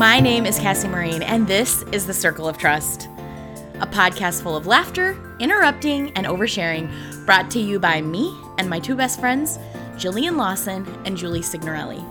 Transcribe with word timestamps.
My 0.00 0.18
name 0.18 0.46
is 0.46 0.58
Cassie 0.58 0.88
Marine, 0.88 1.22
and 1.22 1.46
this 1.46 1.82
is 1.92 2.06
The 2.06 2.14
Circle 2.14 2.48
of 2.48 2.56
Trust, 2.56 3.10
a 3.80 3.86
podcast 3.86 4.42
full 4.42 4.56
of 4.56 4.66
laughter, 4.66 5.14
interrupting, 5.40 6.10
and 6.12 6.26
oversharing, 6.26 6.90
brought 7.26 7.50
to 7.50 7.60
you 7.60 7.78
by 7.78 8.00
me 8.00 8.34
and 8.56 8.66
my 8.66 8.80
two 8.80 8.96
best 8.96 9.20
friends, 9.20 9.58
Jillian 9.96 10.38
Lawson 10.38 10.86
and 11.04 11.18
Julie 11.18 11.42
Signorelli. 11.42 12.02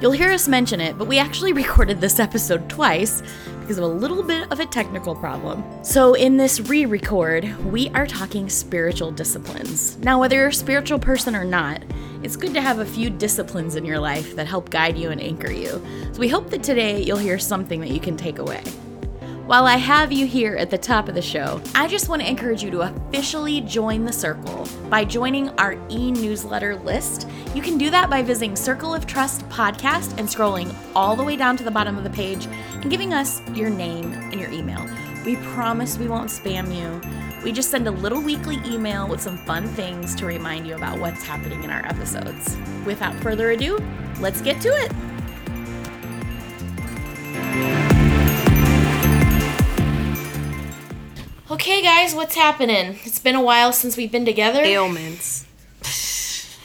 You'll 0.00 0.12
hear 0.12 0.30
us 0.30 0.46
mention 0.46 0.78
it, 0.78 0.98
but 0.98 1.08
we 1.08 1.18
actually 1.18 1.52
recorded 1.54 2.00
this 2.00 2.20
episode 2.20 2.68
twice 2.68 3.22
because 3.60 3.78
of 3.78 3.84
a 3.84 3.88
little 3.88 4.22
bit 4.22 4.50
of 4.52 4.60
a 4.60 4.66
technical 4.66 5.14
problem. 5.14 5.64
So, 5.82 6.14
in 6.14 6.36
this 6.36 6.60
re 6.60 6.84
record, 6.84 7.44
we 7.64 7.88
are 7.90 8.06
talking 8.06 8.50
spiritual 8.50 9.10
disciplines. 9.10 9.96
Now, 9.98 10.20
whether 10.20 10.36
you're 10.36 10.48
a 10.48 10.54
spiritual 10.54 10.98
person 10.98 11.34
or 11.34 11.44
not, 11.44 11.82
it's 12.22 12.36
good 12.36 12.52
to 12.54 12.60
have 12.60 12.80
a 12.80 12.84
few 12.86 13.08
disciplines 13.08 13.74
in 13.74 13.84
your 13.86 13.98
life 13.98 14.36
that 14.36 14.46
help 14.46 14.68
guide 14.68 14.98
you 14.98 15.10
and 15.10 15.20
anchor 15.20 15.50
you. 15.50 15.82
So, 16.12 16.20
we 16.20 16.28
hope 16.28 16.50
that 16.50 16.62
today 16.62 17.02
you'll 17.02 17.16
hear 17.16 17.38
something 17.38 17.80
that 17.80 17.90
you 17.90 18.00
can 18.00 18.18
take 18.18 18.38
away. 18.38 18.62
While 19.46 19.66
I 19.66 19.76
have 19.76 20.10
you 20.10 20.26
here 20.26 20.56
at 20.56 20.70
the 20.70 20.76
top 20.76 21.08
of 21.08 21.14
the 21.14 21.22
show, 21.22 21.62
I 21.72 21.86
just 21.86 22.08
want 22.08 22.20
to 22.20 22.28
encourage 22.28 22.64
you 22.64 22.70
to 22.72 22.80
officially 22.80 23.60
join 23.60 24.04
the 24.04 24.12
circle 24.12 24.66
by 24.90 25.04
joining 25.04 25.50
our 25.50 25.78
e 25.88 26.10
newsletter 26.10 26.74
list. 26.74 27.28
You 27.54 27.62
can 27.62 27.78
do 27.78 27.88
that 27.90 28.10
by 28.10 28.22
visiting 28.22 28.56
Circle 28.56 28.92
of 28.92 29.06
Trust 29.06 29.48
podcast 29.48 30.18
and 30.18 30.26
scrolling 30.26 30.74
all 30.96 31.14
the 31.14 31.22
way 31.22 31.36
down 31.36 31.56
to 31.58 31.62
the 31.62 31.70
bottom 31.70 31.96
of 31.96 32.02
the 32.02 32.10
page 32.10 32.48
and 32.72 32.90
giving 32.90 33.14
us 33.14 33.40
your 33.50 33.70
name 33.70 34.14
and 34.14 34.40
your 34.40 34.50
email. 34.50 34.84
We 35.24 35.36
promise 35.36 35.96
we 35.96 36.08
won't 36.08 36.28
spam 36.28 36.74
you. 36.74 37.00
We 37.44 37.52
just 37.52 37.70
send 37.70 37.86
a 37.86 37.92
little 37.92 38.20
weekly 38.20 38.58
email 38.66 39.06
with 39.06 39.20
some 39.20 39.38
fun 39.38 39.68
things 39.68 40.16
to 40.16 40.26
remind 40.26 40.66
you 40.66 40.74
about 40.74 40.98
what's 40.98 41.22
happening 41.22 41.62
in 41.62 41.70
our 41.70 41.86
episodes. 41.86 42.56
Without 42.84 43.14
further 43.22 43.52
ado, 43.52 43.78
let's 44.18 44.40
get 44.40 44.60
to 44.62 44.70
it. 44.70 44.90
Okay, 51.50 51.80
guys, 51.82 52.14
what's 52.14 52.34
happening? 52.34 52.98
It's 53.04 53.20
been 53.20 53.36
a 53.36 53.42
while 53.42 53.72
since 53.72 53.96
we've 53.96 54.10
been 54.10 54.24
together. 54.24 54.62
ailments. 54.62 55.44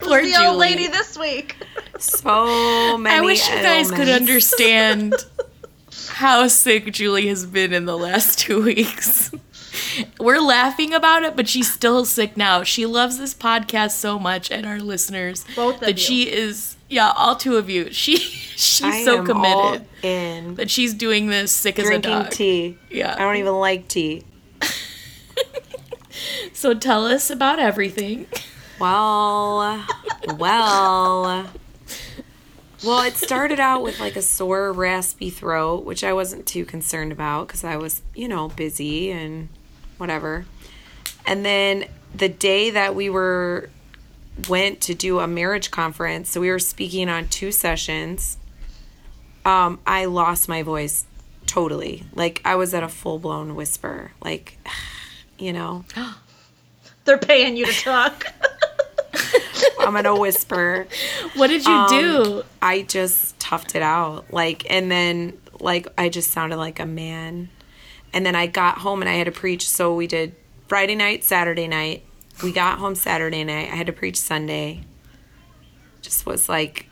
Poor 0.00 0.20
the 0.22 0.34
old 0.36 0.54
Julie. 0.54 0.58
lady 0.58 0.86
this 0.88 1.16
week. 1.16 1.56
So 1.98 2.98
many. 2.98 3.16
I 3.16 3.20
wish 3.22 3.48
you 3.48 3.54
guys 3.56 3.90
could 3.90 4.08
understand 4.10 5.14
how 6.08 6.46
sick 6.48 6.92
Julie 6.92 7.28
has 7.28 7.46
been 7.46 7.72
in 7.72 7.86
the 7.86 7.96
last 7.96 8.38
two 8.40 8.62
weeks. 8.62 9.30
We're 10.20 10.40
laughing 10.40 10.92
about 10.92 11.22
it, 11.22 11.36
but 11.36 11.48
she's 11.48 11.72
still 11.72 12.04
sick 12.04 12.36
now. 12.36 12.64
She 12.64 12.84
loves 12.84 13.16
this 13.18 13.32
podcast 13.32 13.92
so 13.92 14.18
much 14.18 14.50
and 14.50 14.66
our 14.66 14.78
listeners 14.78 15.46
Both 15.56 15.76
of 15.76 15.80
that 15.80 15.92
you. 15.92 15.96
she 15.96 16.30
is 16.30 16.76
yeah, 16.88 17.12
all 17.16 17.36
two 17.36 17.56
of 17.56 17.68
you. 17.70 17.92
She 17.92 18.16
she's 18.56 18.82
I 18.82 19.04
so 19.04 19.24
committed 19.24 19.86
in 20.02 20.54
that 20.56 20.70
she's 20.70 20.94
doing 20.94 21.28
this 21.28 21.52
sick 21.52 21.78
as 21.78 21.86
a 21.86 21.88
drinking 21.88 22.10
dog. 22.10 22.30
tea. 22.30 22.78
Yeah. 22.90 23.14
I 23.14 23.20
don't 23.20 23.36
even 23.36 23.54
like 23.54 23.88
tea. 23.88 24.22
So 26.52 26.72
tell 26.72 27.04
us 27.06 27.28
about 27.30 27.58
everything. 27.58 28.26
Well, 28.78 29.84
well. 30.38 31.50
Well, 32.84 33.02
it 33.02 33.16
started 33.16 33.58
out 33.58 33.82
with 33.82 33.98
like 33.98 34.14
a 34.16 34.22
sore, 34.22 34.72
raspy 34.72 35.30
throat, 35.30 35.84
which 35.84 36.04
I 36.04 36.12
wasn't 36.12 36.46
too 36.46 36.64
concerned 36.64 37.12
about 37.12 37.48
because 37.48 37.64
I 37.64 37.76
was, 37.76 38.02
you 38.14 38.28
know, 38.28 38.48
busy 38.48 39.10
and 39.10 39.48
whatever. 39.98 40.46
And 41.26 41.44
then 41.44 41.86
the 42.14 42.28
day 42.28 42.70
that 42.70 42.94
we 42.94 43.10
were 43.10 43.68
went 44.48 44.80
to 44.82 44.94
do 44.94 45.20
a 45.20 45.26
marriage 45.26 45.70
conference, 45.70 46.30
so 46.30 46.40
we 46.40 46.50
were 46.50 46.58
speaking 46.58 47.08
on 47.08 47.28
two 47.28 47.52
sessions. 47.52 48.36
Um, 49.44 49.78
I 49.86 50.06
lost 50.06 50.48
my 50.48 50.62
voice 50.62 51.04
totally. 51.46 52.04
Like 52.14 52.40
I 52.44 52.54
was 52.56 52.72
at 52.74 52.82
a 52.82 52.88
full 52.88 53.18
blown 53.18 53.54
whisper. 53.54 54.12
Like, 54.22 54.58
you 55.38 55.52
know, 55.52 55.84
They're 57.04 57.18
paying 57.18 57.56
you 57.56 57.66
to 57.66 57.72
talk. 57.72 58.26
I'm 59.80 59.92
gonna 59.92 60.16
whisper. 60.16 60.86
What 61.34 61.48
did 61.48 61.64
you 61.66 61.72
Um, 61.72 61.88
do? 61.90 62.42
I 62.62 62.82
just 62.82 63.38
toughed 63.38 63.74
it 63.74 63.82
out. 63.82 64.32
Like, 64.32 64.70
and 64.70 64.90
then, 64.90 65.38
like, 65.60 65.86
I 65.98 66.08
just 66.08 66.30
sounded 66.30 66.56
like 66.56 66.80
a 66.80 66.86
man. 66.86 67.50
And 68.14 68.24
then 68.24 68.34
I 68.34 68.46
got 68.46 68.78
home 68.78 69.02
and 69.02 69.08
I 69.10 69.14
had 69.14 69.26
to 69.26 69.32
preach. 69.32 69.68
So 69.68 69.94
we 69.94 70.06
did 70.06 70.34
Friday 70.66 70.94
night, 70.94 71.24
Saturday 71.24 71.68
night. 71.68 72.04
We 72.42 72.52
got 72.52 72.78
home 72.78 72.94
Saturday 72.94 73.44
night. 73.44 73.70
I 73.70 73.76
had 73.76 73.86
to 73.86 73.92
preach 73.92 74.18
Sunday. 74.18 74.82
Just 76.02 76.26
was 76.26 76.48
like, 76.48 76.88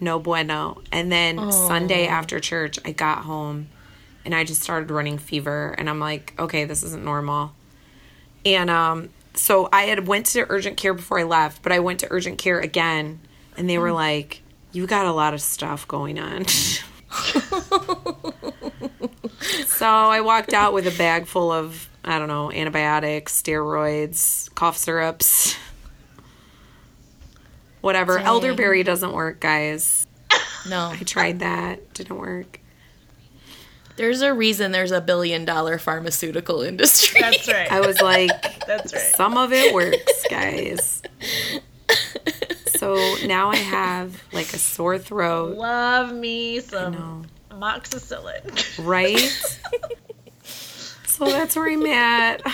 no 0.00 0.18
bueno. 0.18 0.82
And 0.92 1.10
then 1.10 1.50
Sunday 1.50 2.06
after 2.06 2.38
church, 2.40 2.78
I 2.84 2.92
got 2.92 3.24
home 3.24 3.68
and 4.24 4.34
I 4.34 4.44
just 4.44 4.62
started 4.62 4.90
running 4.90 5.18
fever. 5.18 5.74
And 5.78 5.88
I'm 5.90 5.98
like, 5.98 6.34
okay, 6.38 6.64
this 6.64 6.82
isn't 6.82 7.04
normal. 7.04 7.52
And 8.44 8.70
um, 8.70 9.10
so 9.34 9.68
I 9.72 9.84
had 9.84 10.06
went 10.06 10.26
to 10.26 10.46
urgent 10.48 10.76
care 10.76 10.94
before 10.94 11.18
I 11.18 11.24
left, 11.24 11.62
but 11.62 11.72
I 11.72 11.78
went 11.78 12.00
to 12.00 12.06
urgent 12.10 12.38
care 12.38 12.60
again, 12.60 13.20
and 13.56 13.68
they 13.68 13.78
were 13.78 13.92
like, 13.92 14.42
"You 14.72 14.86
got 14.86 15.06
a 15.06 15.12
lot 15.12 15.34
of 15.34 15.40
stuff 15.40 15.86
going 15.88 16.18
on." 16.18 16.46
so 19.66 19.86
I 19.86 20.20
walked 20.20 20.52
out 20.52 20.72
with 20.72 20.86
a 20.86 20.96
bag 20.96 21.26
full 21.26 21.52
of 21.52 21.88
I 22.04 22.18
don't 22.18 22.28
know 22.28 22.50
antibiotics, 22.50 23.40
steroids, 23.40 24.52
cough 24.54 24.76
syrups, 24.76 25.56
whatever. 27.80 28.16
Dang. 28.18 28.26
Elderberry 28.26 28.82
doesn't 28.82 29.12
work, 29.12 29.40
guys. 29.40 30.06
No. 30.68 30.88
I 30.92 30.96
tried 31.04 31.40
that, 31.40 31.92
didn't 31.94 32.18
work. 32.18 32.60
There's 33.96 34.22
a 34.22 34.32
reason 34.32 34.72
there's 34.72 34.90
a 34.92 35.00
billion 35.00 35.44
dollar 35.44 35.78
pharmaceutical 35.78 36.62
industry. 36.62 37.20
That's 37.20 37.46
right. 37.46 37.70
I 37.70 37.80
was 37.80 38.00
like, 38.00 38.30
That's 38.66 38.92
right. 38.92 39.02
Some 39.02 39.36
of 39.36 39.52
it 39.52 39.74
works, 39.74 40.24
guys. 40.30 41.02
So 42.66 42.96
now 43.26 43.50
I 43.50 43.56
have 43.56 44.22
like 44.32 44.52
a 44.54 44.58
sore 44.58 44.98
throat, 44.98 45.56
Love 45.56 46.12
me 46.12 46.58
some 46.60 47.26
amoxicillin. 47.50 48.84
right? 48.84 49.60
so 51.26 51.30
that's 51.32 51.56
where 51.56 51.68
I'm 51.70 51.86
at. 51.86 52.42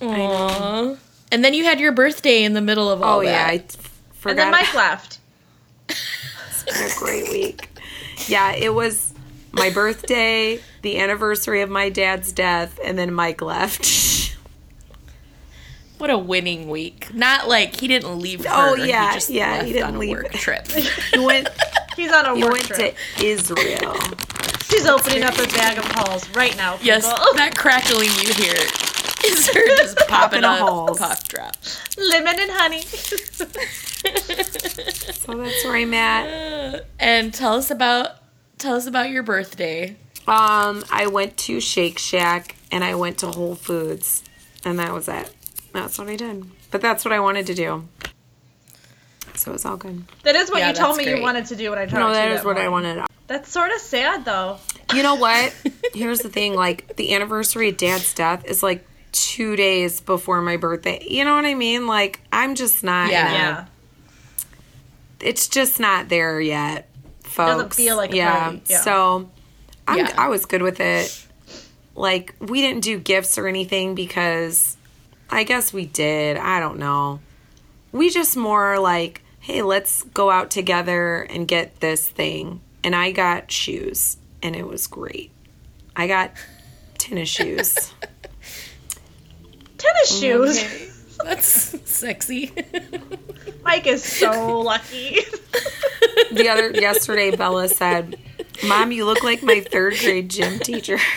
Aww. 0.00 0.98
And 1.30 1.44
then 1.44 1.54
you 1.54 1.64
had 1.64 1.80
your 1.80 1.92
birthday 1.92 2.44
in 2.44 2.54
the 2.54 2.60
middle 2.60 2.90
of 2.90 3.02
all 3.02 3.18
Oh 3.18 3.20
yeah, 3.20 3.46
I 3.48 3.58
that. 3.58 3.68
t- 3.68 3.78
and 4.30 4.38
then. 4.38 4.50
Mike 4.50 4.74
left. 4.74 5.18
It's 5.88 6.64
been 6.64 6.90
a 6.90 6.94
great 6.98 7.30
week. 7.30 7.68
Yeah, 8.26 8.52
it 8.52 8.72
was 8.74 9.12
my 9.52 9.70
birthday, 9.70 10.60
the 10.82 10.98
anniversary 10.98 11.62
of 11.62 11.70
my 11.70 11.88
dad's 11.88 12.32
death, 12.32 12.78
and 12.84 12.98
then 12.98 13.12
Mike 13.12 13.42
left. 13.42 13.86
What 15.98 16.10
a 16.10 16.18
winning 16.18 16.68
week. 16.68 17.12
Not 17.12 17.48
like 17.48 17.80
he 17.80 17.88
didn't 17.88 18.20
leave 18.20 18.46
oh, 18.48 18.50
her. 18.50 18.68
Oh, 18.70 18.74
yeah, 18.76 19.08
he 19.08 19.14
just 19.14 19.30
yeah, 19.30 19.64
he 19.64 19.72
didn't 19.72 19.88
on 19.88 19.94
a 19.96 19.98
leave. 19.98 20.10
work 20.16 20.30
trip. 20.30 20.68
he 20.68 21.18
went. 21.18 21.48
He's 21.96 22.12
on 22.12 22.24
a 22.24 22.36
He 22.36 22.44
work 22.44 22.52
went 22.52 22.64
trip. 22.66 22.96
to 23.16 23.26
Israel. 23.26 23.96
She's 24.68 24.86
opening 24.86 25.22
up 25.24 25.34
a 25.38 25.46
bag 25.48 25.78
of 25.78 25.84
halls 25.86 26.28
right 26.30 26.56
now. 26.56 26.72
People. 26.72 26.86
yes, 26.86 27.04
that 27.36 27.56
crackling 27.56 28.08
you 28.20 28.32
hear 28.34 28.54
is 29.24 29.48
her 29.48 29.66
just 29.76 29.96
popping 30.08 30.42
Popping 30.42 30.44
a 30.44 30.48
a 30.48 30.56
halls. 30.56 30.98
cough 30.98 31.26
drop. 31.28 31.56
lemon 31.96 32.36
and 32.38 32.50
honey. 32.52 32.82
So 32.82 33.44
that's 35.34 35.64
where 35.64 35.76
I'm 35.76 35.94
at. 35.94 36.84
And 36.98 37.32
tell 37.34 37.54
us 37.54 37.70
about 37.70 38.10
tell 38.58 38.74
us 38.76 38.86
about 38.86 39.10
your 39.10 39.22
birthday. 39.22 39.96
Um, 40.26 40.84
I 40.92 41.06
went 41.06 41.36
to 41.38 41.60
Shake 41.60 41.98
Shack 41.98 42.54
and 42.70 42.84
I 42.84 42.94
went 42.94 43.18
to 43.18 43.28
Whole 43.28 43.54
Foods, 43.54 44.22
and 44.64 44.78
that 44.78 44.92
was 44.92 45.08
it. 45.08 45.34
That's 45.72 45.98
what 45.98 46.08
I 46.08 46.16
did. 46.16 46.44
But 46.70 46.82
that's 46.82 47.04
what 47.04 47.12
I 47.12 47.20
wanted 47.20 47.46
to 47.46 47.54
do. 47.54 47.88
So 49.34 49.50
it 49.50 49.54
was 49.54 49.64
all 49.64 49.76
good. 49.78 50.04
That 50.24 50.34
is 50.36 50.50
what 50.50 50.58
Yeah, 50.58 50.68
you 50.68 50.74
told 50.74 50.96
me 50.98 51.04
great. 51.04 51.16
you 51.16 51.22
wanted 51.22 51.46
to 51.46 51.56
do 51.56 51.70
when 51.70 51.78
I 51.78 51.86
talked 51.86 51.94
No, 51.94 52.08
to 52.08 52.12
that 52.12 52.24
you. 52.24 52.30
that 52.34 52.40
is 52.40 52.44
what 52.44 52.58
I 52.58 52.68
wanted. 52.68 53.02
That's 53.28 53.50
sort 53.50 53.70
of 53.70 53.78
sad 53.78 54.24
though. 54.24 54.58
You 54.94 55.02
know 55.02 55.14
what? 55.14 55.54
Here's 55.94 56.20
the 56.20 56.30
thing: 56.30 56.54
like 56.54 56.96
the 56.96 57.14
anniversary 57.14 57.68
of 57.68 57.76
Dad's 57.76 58.12
death 58.14 58.44
is 58.46 58.62
like 58.62 58.84
two 59.12 59.54
days 59.54 60.00
before 60.00 60.40
my 60.40 60.56
birthday. 60.56 61.04
You 61.08 61.24
know 61.24 61.36
what 61.36 61.44
I 61.44 61.54
mean? 61.54 61.86
Like 61.86 62.20
I'm 62.32 62.54
just 62.54 62.82
not. 62.82 63.10
Yeah. 63.10 63.32
Yeah. 63.32 63.66
It's 65.20 65.48
just 65.48 65.78
not 65.78 66.08
there 66.08 66.40
yet, 66.40 66.88
folks. 67.22 67.52
Doesn't 67.52 67.74
feel 67.74 67.96
like 67.96 68.12
a 68.12 68.16
yeah. 68.16 68.38
party, 68.40 68.62
yeah. 68.66 68.80
So, 68.80 69.28
I'm, 69.86 69.98
Yeah. 69.98 70.14
I 70.16 70.28
was 70.28 70.46
good 70.46 70.62
with 70.62 70.80
it. 70.80 71.26
Like 71.94 72.34
we 72.40 72.62
didn't 72.62 72.82
do 72.82 72.98
gifts 72.98 73.36
or 73.36 73.46
anything 73.46 73.94
because 73.94 74.76
I 75.28 75.44
guess 75.44 75.72
we 75.72 75.84
did. 75.86 76.36
I 76.36 76.60
don't 76.60 76.78
know. 76.78 77.20
We 77.92 78.08
just 78.10 78.36
more 78.36 78.78
like, 78.78 79.22
hey, 79.40 79.62
let's 79.62 80.02
go 80.02 80.30
out 80.30 80.50
together 80.50 81.22
and 81.22 81.46
get 81.46 81.80
this 81.80 82.08
thing. 82.08 82.60
And 82.84 82.94
I 82.94 83.12
got 83.12 83.50
shoes, 83.50 84.16
and 84.42 84.54
it 84.54 84.66
was 84.66 84.86
great. 84.86 85.30
I 85.96 86.06
got 86.06 86.32
tennis 86.96 87.28
shoes. 87.28 87.92
Tennis 89.78 90.12
mm-hmm. 90.12 90.20
shoes. 90.20 90.58
Okay. 90.58 90.88
That's 91.24 91.90
sexy. 91.90 92.52
Mike 93.64 93.86
is 93.86 94.02
so 94.04 94.60
lucky. 94.60 95.18
the 96.32 96.48
other 96.48 96.70
yesterday, 96.70 97.34
Bella 97.34 97.68
said, 97.68 98.16
"Mom, 98.66 98.92
you 98.92 99.04
look 99.04 99.22
like 99.22 99.42
my 99.42 99.60
third 99.60 99.98
grade 99.98 100.28
gym 100.28 100.58
teacher." 100.60 100.98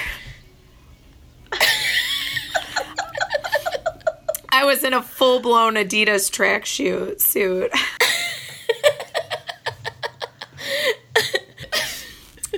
I 4.53 4.65
was 4.65 4.83
in 4.83 4.93
a 4.93 5.01
full 5.01 5.39
blown 5.39 5.75
Adidas 5.75 6.29
track 6.31 6.65
shoe 6.65 7.15
suit. 7.17 7.71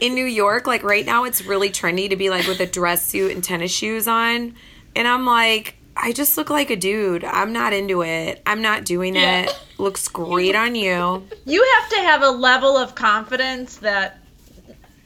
In 0.04 0.16
New 0.16 0.26
York, 0.26 0.68
like 0.68 0.84
right 0.84 1.06
now, 1.06 1.24
it's 1.24 1.44
really 1.46 1.70
trendy 1.70 2.10
to 2.10 2.16
be 2.18 2.30
like 2.30 2.46
with 2.46 2.60
a 2.60 2.66
dress 2.66 3.06
suit 3.08 3.32
and 3.32 3.42
tennis 3.44 3.72
shoes 3.72 4.06
on. 4.08 4.54
And 4.96 5.08
I'm 5.08 5.26
like, 5.26 5.76
I 5.96 6.12
just 6.12 6.36
look 6.38 6.50
like 6.50 6.70
a 6.70 6.76
dude. 6.76 7.24
I'm 7.24 7.54
not 7.54 7.72
into 7.72 8.04
it. 8.04 8.42
I'm 8.46 8.62
not 8.62 8.84
doing 8.84 9.16
Yeah. 9.16 9.44
it. 9.44 9.60
Looks 9.78 10.10
great 10.10 10.56
on 10.56 10.76
you. 10.76 11.26
You 11.46 11.78
have 11.80 11.90
to 11.92 11.96
have 12.02 12.22
a 12.22 12.32
level 12.32 12.76
of 12.78 12.96
confidence 12.96 13.78
that 13.78 14.20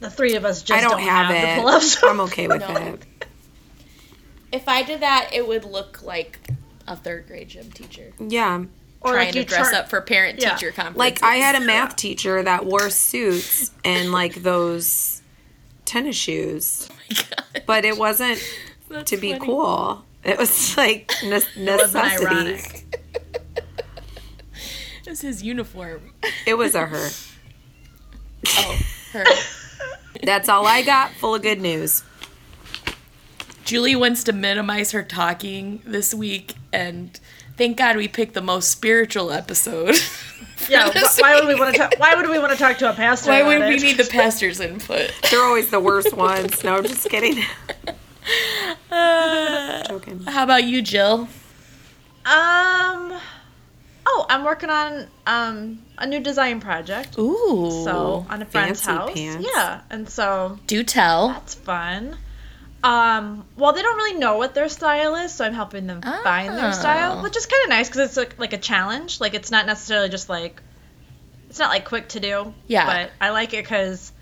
the 0.00 0.10
three 0.10 0.34
of 0.34 0.44
us 0.44 0.62
just 0.62 0.82
I 0.84 0.88
don't, 0.88 1.00
have, 1.00 1.28
to 1.28 1.36
it. 1.36 1.60
pull 1.60 1.68
off. 1.68 2.02
I'm 2.04 2.20
okay 2.22 2.48
with 2.48 2.60
No. 2.68 2.74
it. 2.76 3.04
If 4.50 4.66
I 4.68 4.82
did 4.82 5.00
that, 5.00 5.30
it 5.32 5.46
would 5.46 5.64
look 5.64 6.02
like 6.02 6.40
a 6.86 6.96
third 6.96 7.26
grade 7.28 7.48
gym 7.50 7.70
teacher 7.70 8.12
Yeah. 8.18 8.64
Or 9.00 9.12
trying 9.12 9.26
like 9.26 9.34
to 9.34 9.44
dress 9.44 9.66
turn- 9.70 9.74
up 9.76 9.88
for 9.90 10.00
parent 10.00 10.40
Yeah. 10.42 10.54
teacher 10.54 10.72
conferences. 10.72 10.98
Like 10.98 11.22
I 11.22 11.36
had 11.36 11.54
a 11.54 11.60
math 11.64 11.96
teacher 11.96 12.42
that 12.42 12.66
wore 12.66 12.90
suits 12.90 13.70
and 13.84 14.10
like 14.12 14.34
those 14.42 15.22
tennis 15.84 16.16
shoes, 16.16 16.88
oh 16.90 17.14
God. 17.54 17.62
but 17.66 17.84
it 17.84 17.96
wasn't 17.96 18.42
That's 18.88 19.10
to 19.10 19.16
be 19.16 19.32
funny. 19.32 19.44
cool. 19.46 20.04
It 20.24 20.36
was 20.36 20.76
like 20.76 21.12
ne- 21.22 21.40
necessity. 21.56 22.84
It 25.06 25.10
was 25.10 25.20
his 25.22 25.42
uniform. 25.42 26.12
It 26.46 26.54
was 26.54 26.74
a 26.74 26.86
her. 26.86 27.08
Oh, 28.46 28.78
her. 29.12 29.24
That's 30.22 30.48
all 30.48 30.66
I 30.66 30.82
got. 30.82 31.12
Full 31.12 31.34
of 31.36 31.42
good 31.42 31.60
news. 31.60 32.02
Julie 33.64 33.96
wants 33.96 34.24
to 34.24 34.32
minimize 34.32 34.92
her 34.92 35.02
talking 35.02 35.82
this 35.84 36.12
week, 36.14 36.54
and 36.72 37.18
thank 37.58 37.76
God 37.76 37.96
we 37.96 38.08
picked 38.08 38.32
the 38.34 38.40
most 38.40 38.70
spiritual 38.70 39.30
episode. 39.30 39.94
Yeah, 40.68 40.90
wh- 40.90 40.92
this 40.92 41.18
why 41.20 41.34
would 41.38 41.46
we 41.46 41.54
want 41.54 41.72
to 41.72 41.78
talk? 41.78 41.94
Why 41.98 42.14
would 42.16 42.28
we 42.28 42.38
want 42.38 42.50
to 42.52 42.58
talk 42.58 42.76
to 42.78 42.90
a 42.90 42.92
pastor? 42.92 43.30
Why 43.30 43.42
would 43.44 43.60
we 43.68 43.76
it? 43.76 43.80
need 43.82 43.96
the 43.96 44.04
pastor's 44.04 44.58
input? 44.60 45.12
They're 45.30 45.42
always 45.42 45.70
the 45.70 45.78
worst 45.80 46.12
ones. 46.14 46.62
No, 46.64 46.76
I'm 46.76 46.82
just 46.84 47.08
kidding. 47.08 47.42
Uh, 48.90 49.82
Joking. 49.84 50.22
how 50.24 50.42
about 50.44 50.64
you, 50.64 50.82
Jill? 50.82 51.28
Um. 52.26 53.18
Oh, 54.06 54.26
I'm 54.28 54.44
working 54.44 54.68
on 54.70 55.06
um 55.26 55.78
a 55.98 56.06
new 56.06 56.20
design 56.20 56.60
project. 56.60 57.18
Ooh. 57.18 57.70
So 57.84 58.26
on 58.28 58.42
a 58.42 58.46
friend's 58.46 58.84
house. 58.84 59.10
pants. 59.14 59.46
Yeah, 59.54 59.80
and 59.90 60.08
so 60.08 60.58
do 60.66 60.82
tell. 60.82 61.28
that's 61.28 61.54
fun. 61.54 62.16
Um, 62.84 63.44
well, 63.56 63.72
they 63.72 63.82
don't 63.82 63.96
really 63.96 64.18
know 64.18 64.36
what 64.36 64.54
their 64.54 64.68
style 64.68 65.16
is, 65.16 65.32
so 65.32 65.44
I'm 65.44 65.52
helping 65.54 65.86
them 65.86 66.00
find 66.00 66.52
Oh. 66.52 66.56
their 66.56 66.72
style, 66.72 67.22
which 67.22 67.36
is 67.36 67.46
kind 67.46 67.64
of 67.64 67.70
nice 67.70 67.88
because 67.88 68.08
it's 68.08 68.16
like, 68.16 68.38
like 68.38 68.52
a 68.52 68.58
challenge. 68.58 69.20
Like 69.20 69.34
it's 69.34 69.50
not 69.50 69.66
necessarily 69.66 70.08
just 70.08 70.28
like 70.28 70.62
it's 71.50 71.58
not 71.58 71.70
like 71.70 71.86
quick 71.86 72.08
to 72.10 72.20
do. 72.20 72.54
Yeah. 72.68 72.86
But 72.86 73.10
I 73.20 73.30
like 73.30 73.52
it 73.54 73.64
because 73.64 74.12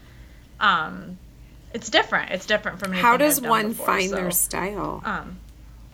um, 0.59 1.19
it's 1.75 1.91
different. 1.91 2.31
It's 2.31 2.47
different 2.47 2.79
from 2.79 2.93
How 2.93 3.17
does 3.17 3.39
I've 3.39 3.43
done 3.43 3.51
one 3.51 3.69
before, 3.69 3.87
find 3.87 4.11
so, 4.11 4.17
their 4.17 4.31
style? 4.31 5.03
Um, 5.05 5.39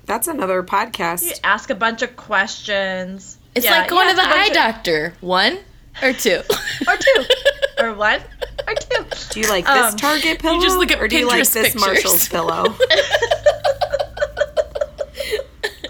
That's 0.07 0.29
another 0.29 0.63
podcast 0.63 1.25
you 1.25 1.31
podcast. 1.33 1.41
ask 1.43 1.71
a 1.71 1.75
bunch 1.75 2.03
of 2.03 2.15
questions. 2.17 3.39
It's 3.57 3.65
Yeah, 3.67 3.81
like 3.81 3.89
going 3.89 4.09
to 4.09 4.15
the 4.15 4.23
eye 4.23 4.29
bunch 4.31 4.49
of- 4.51 4.55
doctor. 4.55 5.15
One 5.21 5.59
or 6.01 6.13
two. 6.13 6.41
or 6.87 6.97
two, 6.97 7.25
or 7.83 7.95
one, 7.95 8.21
or 8.69 8.75
two. 8.75 9.05
Do 9.31 9.41
you 9.41 9.49
like 9.49 9.65
this 9.67 9.93
Um, 9.93 9.97
Target 9.97 10.39
pillow? 10.41 10.61
just 10.61 10.77
look 10.77 10.91
at 10.91 11.01
or 11.01 11.09
do 11.09 11.19
you 11.19 11.27
like 11.27 11.41
Pinterest 11.43 11.53
this 11.55 11.73
pictures. 11.75 11.81
Marshall's 11.81 12.29
pillow? 12.29 12.75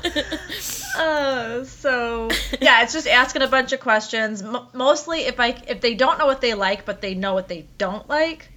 Uh, 0.95 1.65
so 1.65 2.29
yeah, 2.61 2.83
it's 2.83 2.93
just 2.93 3.09
asking 3.09 3.43
a 3.43 3.47
bunch 3.49 3.73
of 3.73 3.81
questions. 3.81 4.43
M- 4.43 4.67
mostly, 4.73 5.21
if 5.23 5.41
I 5.41 5.57
if 5.67 5.81
they 5.81 5.95
don't 5.95 6.19
know 6.19 6.27
what 6.27 6.41
they 6.41 6.55
like, 6.55 6.85
but 6.85 7.01
they 7.01 7.15
know 7.15 7.35
what 7.35 7.49
they 7.49 7.67
don't 7.79 8.09
like, 8.09 8.51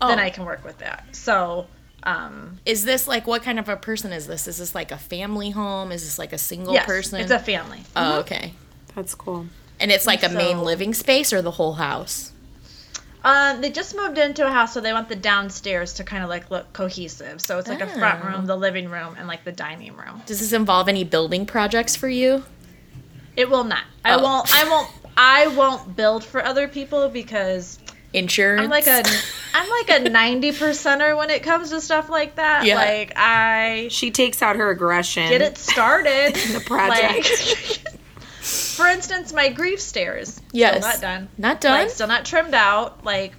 then 0.00 0.18
Oh. 0.18 0.22
I 0.22 0.30
can 0.30 0.44
work 0.44 0.64
with 0.64 0.78
that. 0.78 1.04
So, 1.14 1.66
um, 2.04 2.60
Is 2.64 2.84
this 2.84 3.06
like 3.08 3.26
what 3.26 3.42
kind 3.42 3.58
of 3.58 3.68
a 3.68 3.76
person 3.76 4.12
is 4.12 4.26
this? 4.26 4.46
Is 4.46 4.58
this 4.58 4.74
like 4.74 4.90
a 4.90 4.96
family 4.96 5.50
home? 5.50 5.92
Is 5.92 6.02
this 6.04 6.18
like 6.18 6.32
a 6.32 6.38
single 6.38 6.72
yes, 6.72 6.86
person? 6.86 7.20
it's 7.20 7.30
a 7.32 7.38
family. 7.38 7.80
oh, 7.96 8.20
okay. 8.20 8.54
That's 8.94 9.14
cool. 9.14 9.46
And 9.80 9.90
it's 9.90 10.06
like 10.06 10.22
a 10.22 10.28
main 10.28 10.60
living 10.62 10.94
space 10.94 11.32
or 11.32 11.42
the 11.42 11.50
whole 11.50 11.74
house? 11.74 12.31
Um, 13.24 13.60
they 13.60 13.70
just 13.70 13.94
moved 13.96 14.18
into 14.18 14.46
a 14.46 14.50
house, 14.50 14.74
so 14.74 14.80
they 14.80 14.92
want 14.92 15.08
the 15.08 15.14
downstairs 15.16 15.94
to 15.94 16.04
kind 16.04 16.24
of 16.24 16.28
like 16.28 16.50
look 16.50 16.72
cohesive. 16.72 17.40
So 17.40 17.58
it's 17.58 17.68
like 17.68 17.80
a 17.80 17.86
front 17.86 18.24
Oh. 18.24 18.28
room, 18.28 18.46
the 18.46 18.56
living 18.56 18.88
room, 18.90 19.14
and 19.18 19.28
like 19.28 19.44
the 19.44 19.52
dining 19.52 19.94
room. 19.96 20.22
Does 20.26 20.40
this 20.40 20.52
involve 20.52 20.88
any 20.88 21.04
building 21.04 21.46
projects 21.46 21.94
for 21.94 22.08
you? 22.08 22.44
It 23.36 23.48
will 23.48 23.64
not. 23.64 23.84
I 24.04 24.14
Oh. 24.14 24.22
won't. 24.22 24.50
I 24.52 24.68
won't. 24.68 24.90
I 25.16 25.46
won't 25.48 25.94
build 25.94 26.24
for 26.24 26.44
other 26.44 26.66
people 26.68 27.08
because 27.08 27.78
Insurance? 28.14 28.62
I'm 28.64 28.68
like 28.70 28.86
a 28.86 29.02
I'm 29.54 29.70
like 29.70 30.00
a 30.00 30.08
ninety 30.10 30.50
percenter 30.50 31.16
when 31.16 31.30
it 31.30 31.42
comes 31.42 31.70
to 31.70 31.80
stuff 31.80 32.10
like 32.10 32.34
that. 32.36 32.64
Yeah. 32.66 32.74
Like 32.76 33.12
I 33.16 33.88
She 33.90 34.10
takes 34.10 34.42
out 34.42 34.56
her 34.56 34.68
aggression. 34.70 35.28
get 35.28 35.40
it 35.42 35.56
started. 35.58 36.34
The 36.34 36.60
project. 36.60 37.30
Like, 37.30 37.94
for 38.42 38.86
instance, 38.88 39.32
my 39.32 39.48
grief 39.50 39.80
stairs. 39.80 40.40
Yes. 40.52 40.76
Still 40.76 40.90
not 40.90 41.00
done. 41.00 41.28
Not 41.38 41.60
done? 41.60 41.80
Like 41.80 41.90
still 41.90 42.08
not 42.08 42.24
trimmed 42.24 42.54
out. 42.54 43.04
Like 43.04 43.32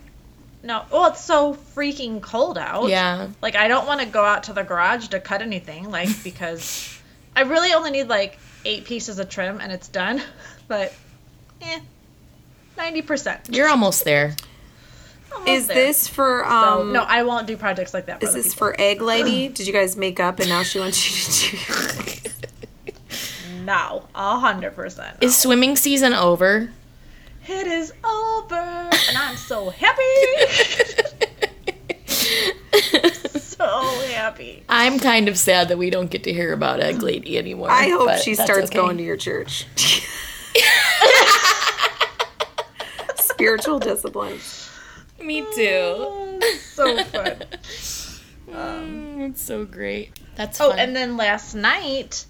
no. 0.63 0.83
Well, 0.91 1.07
it's 1.07 1.21
so 1.23 1.55
freaking 1.75 2.21
cold 2.21 2.57
out. 2.57 2.87
yeah. 2.89 3.27
Like 3.41 3.55
I 3.55 3.67
don't 3.67 3.85
want 3.85 3.99
to 4.01 4.05
go 4.05 4.23
out 4.23 4.43
to 4.43 4.53
the 4.53 4.63
garage 4.63 5.07
to 5.09 5.19
cut 5.19 5.41
anything. 5.41 5.91
Like 5.91 6.09
because 6.23 6.97
I 7.35 7.41
really 7.41 7.73
only 7.73 7.91
need 7.91 8.07
like 8.07 8.37
eight 8.65 8.85
pieces 8.85 9.19
of 9.19 9.29
trim 9.29 9.59
and 9.61 9.71
it's 9.71 9.87
done. 9.87 10.21
But 10.65 10.93
eh, 11.61 11.81
ninety 12.77 13.01
percent. 13.01 13.49
You're 13.51 13.67
almost 13.67 14.05
there. 14.05 14.33
Is 15.45 15.67
this 15.67 16.07
for 16.07 16.45
um? 16.45 16.63
So, 16.63 16.83
no, 16.93 17.01
I 17.03 17.23
won't 17.23 17.47
do 17.47 17.57
projects 17.57 17.93
like 17.93 18.05
that. 18.05 18.21
For 18.21 18.27
Is 18.27 18.33
this 18.33 18.53
people. 18.53 18.67
for 18.69 18.75
Egg 18.79 19.01
Lady? 19.01 19.49
Did 19.53 19.67
you 19.67 19.73
guys 19.73 19.97
make 19.97 20.21
up 20.21 20.39
and 20.39 20.47
now 20.47 20.63
she 20.63 20.79
wants 20.79 21.51
you 21.51 21.57
to 21.57 21.65
do? 22.23 22.29
No, 23.63 24.07
a 24.15 24.39
hundred 24.39 24.75
percent. 24.75 25.17
Is 25.21 25.37
swimming 25.37 25.75
season 25.75 26.13
over? 26.13 26.69
It 27.47 27.67
is 27.67 27.91
over, 28.03 28.55
and 28.55 29.17
I'm 29.17 29.35
so 29.35 29.69
happy. 29.69 30.01
so 33.39 33.67
happy. 34.11 34.63
I'm 34.69 34.99
kind 34.99 35.27
of 35.27 35.37
sad 35.37 35.67
that 35.69 35.77
we 35.77 35.89
don't 35.89 36.09
get 36.09 36.23
to 36.23 36.33
hear 36.33 36.53
about 36.53 36.79
Egg 36.79 37.01
Lady 37.01 37.37
anymore. 37.37 37.69
I 37.69 37.89
hope 37.89 38.07
but 38.07 38.21
she 38.21 38.35
starts 38.35 38.69
okay. 38.69 38.75
going 38.75 38.97
to 38.97 39.03
your 39.03 39.17
church. 39.17 39.67
Spiritual 43.15 43.79
discipline. 43.79 44.39
Me 45.21 45.41
too. 45.55 46.39
so 46.61 47.03
fun. 47.05 47.43
Mm, 48.53 49.29
it's 49.31 49.41
so 49.41 49.65
great. 49.65 50.11
That's 50.35 50.61
Oh, 50.61 50.69
fun. 50.69 50.77
and 50.79 50.95
then 50.95 51.17
last 51.17 51.55
night, 51.55 52.27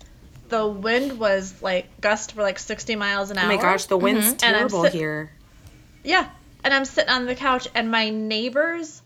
the 0.54 0.68
wind 0.68 1.18
was 1.20 1.60
like 1.64 1.88
gust 2.00 2.34
for 2.34 2.44
like 2.44 2.60
60 2.60 2.96
miles 2.96 3.32
an 3.32 3.38
hour. 3.40 3.46
Oh 3.52 3.56
my 3.56 3.62
gosh, 3.62 3.86
the 3.86 3.98
wind's 3.98 4.28
And 4.44 4.56
I'm 4.56 4.70
terrible 4.70 4.84
sit- 4.84 4.94
here. 4.94 5.32
Yeah, 6.04 6.30
and 6.64 6.72
I'm 6.74 6.86
sitting 6.86 7.10
on 7.10 7.26
the 7.26 7.34
couch, 7.34 7.68
and 7.74 7.90
my 7.90 8.10
neighbor's 8.12 9.02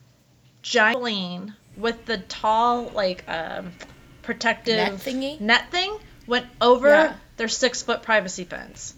giant 0.62 1.00
plane 1.00 1.54
with 1.78 2.06
the 2.06 2.18
tall 2.18 2.90
like 2.94 3.24
um, 3.30 3.72
protective 4.24 4.76
Net 4.76 4.94
thingy? 4.96 5.40
net 5.40 5.72
thing 5.72 5.98
went 6.26 6.48
over 6.60 6.90
Yeah. 6.90 7.16
their 7.38 7.48
six 7.48 7.82
foot 7.82 8.02
privacy 8.04 8.44
fence. 8.44 8.94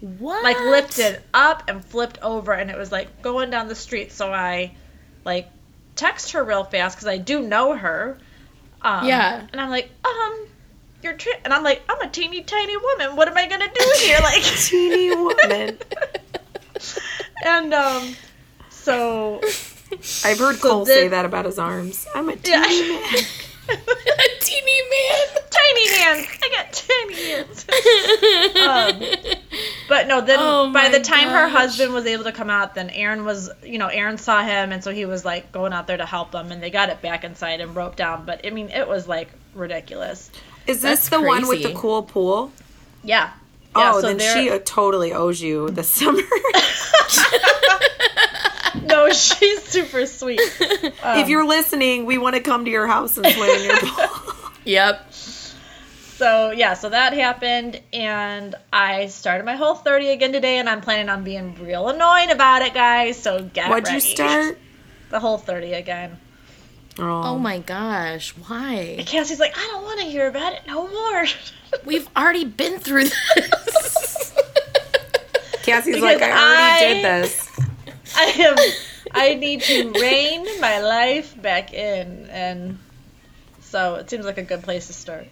what? 0.00 0.44
like 0.44 0.60
lifted 0.60 1.20
up 1.34 1.64
and 1.68 1.84
flipped 1.84 2.18
over 2.22 2.52
and 2.52 2.70
it 2.70 2.76
was 2.78 2.92
like 2.92 3.20
going 3.22 3.50
down 3.50 3.66
the 3.68 3.74
street 3.74 4.12
so 4.12 4.32
i 4.32 4.72
like 5.24 5.48
text 5.96 6.32
her 6.32 6.42
real 6.44 6.64
fast 6.64 6.96
because 6.96 7.08
i 7.08 7.18
do 7.18 7.42
know 7.42 7.74
her 7.74 8.16
um, 8.82 9.06
Yeah. 9.06 9.44
and 9.52 9.60
i'm 9.60 9.68
like 9.70 9.90
um 10.04 10.46
you're 11.02 11.14
tri-, 11.14 11.40
and 11.44 11.52
i'm 11.52 11.62
like 11.62 11.82
i'm 11.88 12.00
a 12.00 12.08
teeny 12.10 12.42
tiny 12.42 12.76
woman 12.76 13.16
what 13.16 13.28
am 13.28 13.36
i 13.36 13.46
gonna 13.46 13.68
do 13.72 13.92
here 13.98 14.18
like 14.22 14.42
Teeny 14.42 15.14
woman. 15.16 15.78
and 17.44 17.74
um 17.74 18.14
so 18.68 19.40
I've 20.24 20.38
heard 20.38 20.60
Cole 20.60 20.84
then- 20.84 20.94
say 20.96 21.08
that 21.08 21.24
about 21.24 21.44
his 21.44 21.58
arms. 21.58 22.06
I'm 22.14 22.28
a 22.28 22.36
teeny 22.36 22.56
yeah 22.56 22.60
man. 22.60 23.26
a 23.68 23.76
teeny 24.40 24.80
man. 24.90 25.42
tiny 25.50 25.96
hands 25.96 26.26
i 26.42 26.48
got 26.56 26.72
tiny 26.72 27.30
hands 27.30 27.66
um, 28.56 29.38
but 29.88 30.06
no 30.08 30.20
then 30.20 30.38
Oh 30.40 30.72
by 30.72 30.88
the 30.88 31.00
time 31.00 31.28
her 31.28 31.46
husband 31.48 31.92
was 31.92 32.06
able 32.06 32.24
to 32.24 32.32
come 32.32 32.50
out 32.50 32.74
then 32.74 32.90
aaron 32.90 33.24
was 33.24 33.48
you 33.64 33.78
know 33.78 33.86
aaron 33.88 34.18
saw 34.18 34.42
him 34.42 34.72
and 34.72 34.82
so 34.82 34.92
he 34.92 35.04
was 35.04 35.24
like 35.24 35.52
going 35.52 35.72
out 35.72 35.86
there 35.86 35.96
to 35.98 36.06
help 36.06 36.32
them 36.32 36.50
and 36.50 36.60
they 36.62 36.70
got 36.70 36.88
it 36.88 37.00
back 37.00 37.22
inside 37.24 37.60
and 37.60 37.72
broke 37.74 37.94
down 37.96 38.24
but 38.24 38.44
i 38.46 38.50
mean 38.50 38.70
it 38.70 38.88
was 38.88 39.06
like 39.06 39.28
ridiculous 39.54 40.30
Is 40.66 40.82
this 40.82 41.08
That's 41.08 41.08
the 41.08 41.20
one 41.20 41.48
with 41.48 41.62
the 41.62 41.72
cool 41.74 42.02
pool? 42.02 42.52
yeah 43.02 43.30
Yeah, 43.76 43.92
oh, 43.94 44.00
so 44.00 44.06
then 44.08 44.18
they're- 44.18 44.34
she 44.34 44.50
uh, 44.50 44.58
totally 44.64 45.12
owes 45.12 45.40
you 45.40 45.70
the 45.70 45.82
summer. 45.96 46.22
No, 48.82 49.10
she's 49.10 49.62
super 49.64 50.06
sweet. 50.06 50.40
if 50.60 51.28
you're 51.28 51.46
listening, 51.46 52.06
we 52.06 52.18
want 52.18 52.36
to 52.36 52.40
come 52.42 52.64
to 52.64 52.70
your 52.70 52.86
house 52.86 53.16
and 53.16 53.26
swim 53.26 53.50
in 53.50 53.64
your 53.64 53.78
pool. 53.80 54.50
Yep. 54.64 55.12
So 55.12 56.50
yeah, 56.50 56.74
so 56.74 56.88
that 56.90 57.12
happened, 57.12 57.80
and 57.92 58.54
I 58.72 59.06
started 59.06 59.44
my 59.44 59.56
whole 59.56 59.74
30 59.74 60.08
again 60.10 60.32
today, 60.32 60.58
and 60.58 60.68
I'm 60.68 60.80
planning 60.82 61.08
on 61.08 61.24
being 61.24 61.54
real 61.64 61.88
annoying 61.88 62.30
about 62.30 62.62
it, 62.62 62.74
guys. 62.74 63.20
So 63.20 63.42
get 63.42 63.62
ready. 63.62 63.70
What'd 63.70 63.84
ready. 63.86 63.94
you 63.96 64.00
start? 64.00 64.58
The 65.10 65.18
whole 65.20 65.38
30 65.38 65.72
again. 65.72 66.18
Oh 66.98 67.38
my 67.38 67.58
gosh, 67.58 68.30
why? 68.46 68.96
And 68.98 69.06
Cassie's 69.06 69.40
like, 69.40 69.56
I 69.56 69.66
don't 69.68 69.84
want 69.84 70.00
to 70.00 70.06
hear 70.06 70.26
about 70.28 70.52
it 70.54 70.62
no 70.66 70.86
more. 70.88 71.24
We've 71.84 72.08
already 72.16 72.44
been 72.44 72.78
through 72.78 73.04
this. 73.04 74.34
Cassie's 75.62 75.94
Because 75.96 76.02
like, 76.02 76.22
I 76.22 76.30
already 76.32 76.86
I- 76.86 76.94
did 76.94 77.04
this. 77.04 77.60
I 78.16 78.24
am. 78.24 78.56
I 79.12 79.34
need 79.34 79.62
to 79.62 79.92
rein 79.92 80.46
my 80.60 80.80
life 80.80 81.40
back 81.40 81.72
in, 81.72 82.26
and 82.30 82.78
so 83.60 83.94
it 83.96 84.10
seems 84.10 84.24
like 84.24 84.38
a 84.38 84.42
good 84.42 84.62
place 84.62 84.88
to 84.88 84.92
start. 84.92 85.26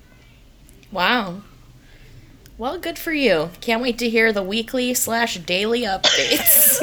wow. 0.93 1.43
Well, 2.57 2.77
good 2.79 2.99
for 2.99 3.13
you. 3.13 3.51
Can't 3.61 3.81
wait 3.83 3.99
to 3.99 4.09
hear 4.11 4.33
the 4.33 4.43
weekly 4.43 4.93
slash 4.95 5.37
daily 5.39 5.83
updates. 5.83 6.81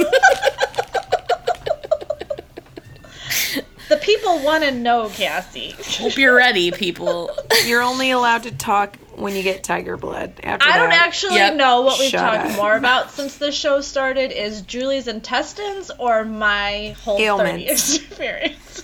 People 4.36 4.46
want 4.46 4.64
to 4.64 4.72
know, 4.72 5.10
Cassie. 5.10 5.74
Hope 6.00 6.18
you're 6.18 6.36
ready, 6.36 6.72
people. 6.72 7.30
You're 7.66 7.82
only 7.82 8.12
allowed 8.12 8.44
to 8.44 8.52
talk 8.52 8.98
when 9.16 9.36
you 9.36 9.44
get 9.44 9.64
tiger 9.64 9.98
blood. 9.98 10.34
After 10.44 10.68
I 10.68 10.78
don't 10.78 10.90
that, 10.90 11.06
actually 11.08 11.36
Yep. 11.36 11.56
know 11.56 11.82
what 11.82 12.00
we've 12.00 12.10
Shut 12.10 12.20
talked 12.22 12.52
up. 12.52 12.58
more 12.58 12.76
about 12.76 13.12
since 13.12 13.38
the 13.38 13.52
show 13.52 13.82
started. 13.82 14.32
Is 14.32 14.62
Julie's 14.62 15.08
intestines 15.08 15.90
or 15.98 16.26
my 16.26 16.96
whole 17.04 17.18
30 17.38 17.66
experience? 17.70 18.84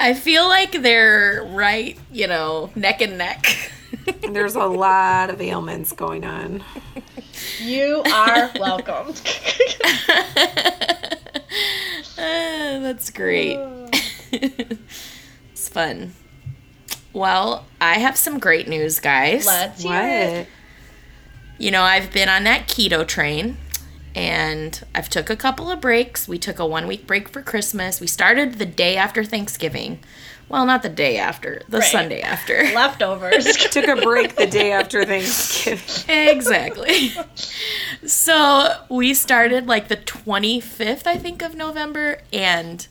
I 0.00 0.14
feel 0.14 0.48
like 0.48 0.82
they're 0.82 1.44
right, 1.50 1.96
you 2.10 2.26
know, 2.26 2.70
neck 2.74 3.00
and 3.00 3.18
neck. 3.18 3.72
There's 4.30 4.54
a 4.54 4.64
lot 4.64 5.30
of 5.30 5.40
ailments 5.40 5.92
going 5.92 6.24
on. 6.24 6.62
you 7.60 8.02
are 8.12 8.50
welcome. 8.58 9.14
Ah, 12.20 12.78
that's 12.82 13.10
great. 13.10 13.58
it's 15.52 15.68
fun. 15.68 16.14
Well, 17.12 17.66
I 17.80 17.94
have 17.98 18.16
some 18.16 18.38
great 18.38 18.68
news, 18.68 19.00
guys. 19.00 19.46
Let's 19.46 19.82
hear 19.82 20.00
it. 20.02 20.38
What? 20.40 20.46
you 21.58 21.70
know, 21.70 21.82
I've 21.82 22.12
been 22.12 22.28
on 22.28 22.44
that 22.44 22.68
keto 22.68 23.06
train 23.06 23.56
and 24.14 24.84
I've 24.94 25.08
took 25.08 25.28
a 25.30 25.36
couple 25.36 25.70
of 25.70 25.80
breaks. 25.80 26.28
We 26.28 26.38
took 26.38 26.58
a 26.58 26.66
one 26.66 26.86
week 26.86 27.06
break 27.06 27.28
for 27.28 27.42
Christmas. 27.42 28.00
We 28.00 28.06
started 28.06 28.54
the 28.54 28.66
day 28.66 28.96
after 28.96 29.24
Thanksgiving. 29.24 29.98
Well, 30.48 30.64
not 30.64 30.82
the 30.82 30.88
day 30.88 31.18
after, 31.18 31.60
the 31.68 31.78
Right. 31.78 31.90
Sunday 31.92 32.20
after. 32.22 32.54
Leftovers. 32.74 33.44
Took 33.70 33.86
a 33.88 33.96
break 33.96 34.36
the 34.36 34.46
day 34.46 34.72
after 34.72 35.04
Thanksgiving. 35.04 36.08
exactly. 36.08 37.12
so 38.06 38.80
we 38.88 39.12
started 39.14 39.66
like 39.66 39.88
the 39.88 39.96
25th, 39.96 41.06
I 41.06 41.16
think, 41.16 41.42
of 41.42 41.54
November, 41.54 42.20
and 42.32 42.86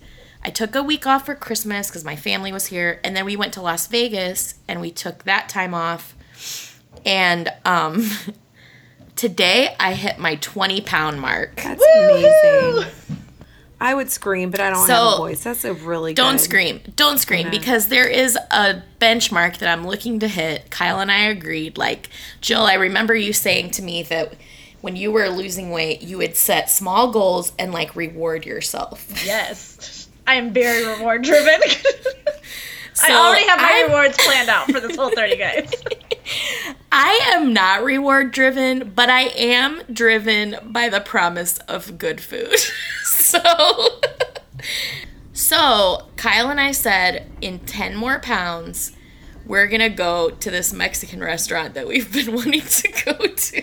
I 0.47 0.49
took 0.49 0.75
a 0.75 0.81
week 0.81 1.05
off 1.05 1.25
for 1.25 1.35
Christmas 1.35 1.89
because 1.89 2.05
my 2.05 2.15
family 2.15 2.53
was 2.53 2.67
here, 2.67 3.01
and 3.03 3.17
then 3.17 3.25
we 3.25 3.35
went 3.35 3.51
to 3.55 3.61
Las 3.61 3.85
Vegas 3.87 4.55
and 4.65 4.79
we 4.79 4.91
took 4.91 5.25
that 5.25 5.49
time 5.49 5.73
off. 5.73 6.15
And 7.05 7.51
um, 7.65 8.09
today 9.17 9.75
I 9.77 9.91
hit 9.91 10.19
my 10.19 10.35
20 10.35 10.79
pound 10.79 11.19
mark. 11.19 11.57
That's 11.57 11.83
amazing. 11.83 12.85
I 13.81 13.93
would 13.93 14.09
scream, 14.09 14.49
but 14.49 14.61
I 14.61 14.69
don't 14.69 14.87
have 14.87 15.13
a 15.15 15.17
voice. 15.17 15.43
That's 15.43 15.65
a 15.65 15.73
really 15.73 16.11
good 16.13 16.23
Don't 16.23 16.35
good. 16.35 16.39
scream. 16.39 16.79
Don't 16.95 17.17
scream 17.17 17.49
because 17.49 17.89
there 17.89 18.07
is 18.07 18.37
a 18.49 18.81
benchmark 19.01 19.57
that 19.57 19.67
I'm 19.67 19.85
looking 19.85 20.19
to 20.19 20.29
hit. 20.29 20.71
Kyle 20.71 21.01
and 21.01 21.11
I 21.11 21.25
agreed. 21.25 21.77
Like, 21.77 22.07
Jill, 22.39 22.61
I 22.63 22.75
remember 22.75 23.13
you 23.13 23.33
saying 23.33 23.71
to 23.71 23.81
me 23.81 24.01
that 24.03 24.33
when 24.79 24.95
you 24.95 25.11
were 25.11 25.27
losing 25.27 25.71
weight, 25.71 26.01
you 26.03 26.19
would 26.19 26.37
set 26.37 26.69
small 26.69 27.11
goals 27.11 27.51
and 27.59 27.73
like 27.73 27.97
reward 27.97 28.45
yourself. 28.45 29.05
yes. 29.25 29.96
I 30.27 30.35
am 30.35 30.53
very 30.53 30.85
reward 30.85 31.23
driven. 31.23 31.59
I 33.03 33.11
already 33.13 33.47
have 33.47 33.59
my 33.59 33.65
I'm- 33.71 33.89
rewards 33.91 34.17
planned 34.23 34.49
out 34.49 34.69
for 34.71 34.79
this 34.79 34.95
whole 34.95 35.09
30 35.11 35.35
guys. 35.37 35.71
I 36.91 37.19
am 37.33 37.53
not 37.53 37.83
reward 37.83 38.31
driven, 38.31 38.91
but 38.95 39.09
I 39.09 39.21
am 39.23 39.81
driven 39.91 40.57
by 40.63 40.89
the 40.89 40.99
promise 40.99 41.57
of 41.59 41.97
good 41.97 42.19
food. 42.21 42.55
so 43.03 43.39
So, 45.33 46.07
Kyle 46.17 46.49
and 46.49 46.59
I 46.59 46.71
said 46.71 47.27
in 47.41 47.59
10 47.59 47.95
more 47.95 48.19
pounds, 48.19 48.91
we're 49.45 49.67
going 49.67 49.81
to 49.81 49.89
go 49.89 50.31
to 50.31 50.51
this 50.51 50.73
Mexican 50.73 51.21
restaurant 51.21 51.75
that 51.75 51.87
we've 51.87 52.11
been 52.11 52.33
wanting 52.35 52.61
to 52.61 53.03
go 53.05 53.27
to. 53.27 53.61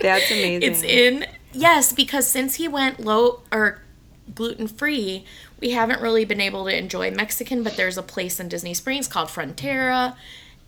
That's 0.00 0.30
amazing. 0.30 0.62
It's 0.62 0.82
in 0.82 1.26
yes, 1.52 1.92
because 1.92 2.26
since 2.26 2.54
he 2.54 2.66
went 2.66 2.98
low 3.00 3.42
or 3.52 3.82
gluten 4.34 4.66
free, 4.66 5.26
we 5.60 5.70
haven't 5.70 6.00
really 6.00 6.24
been 6.24 6.40
able 6.40 6.64
to 6.64 6.76
enjoy 6.76 7.10
Mexican. 7.10 7.62
But 7.62 7.76
there's 7.76 7.98
a 7.98 8.02
place 8.02 8.40
in 8.40 8.48
Disney 8.48 8.74
Springs 8.74 9.06
called 9.06 9.28
Frontera, 9.28 10.16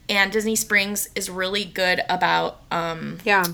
and 0.09 0.33
Disney 0.33 0.57
Springs 0.57 1.09
is 1.15 1.31
really 1.31 1.65
good 1.65 2.03
about 2.09 2.61
um, 2.71 3.19
yeah. 3.25 3.45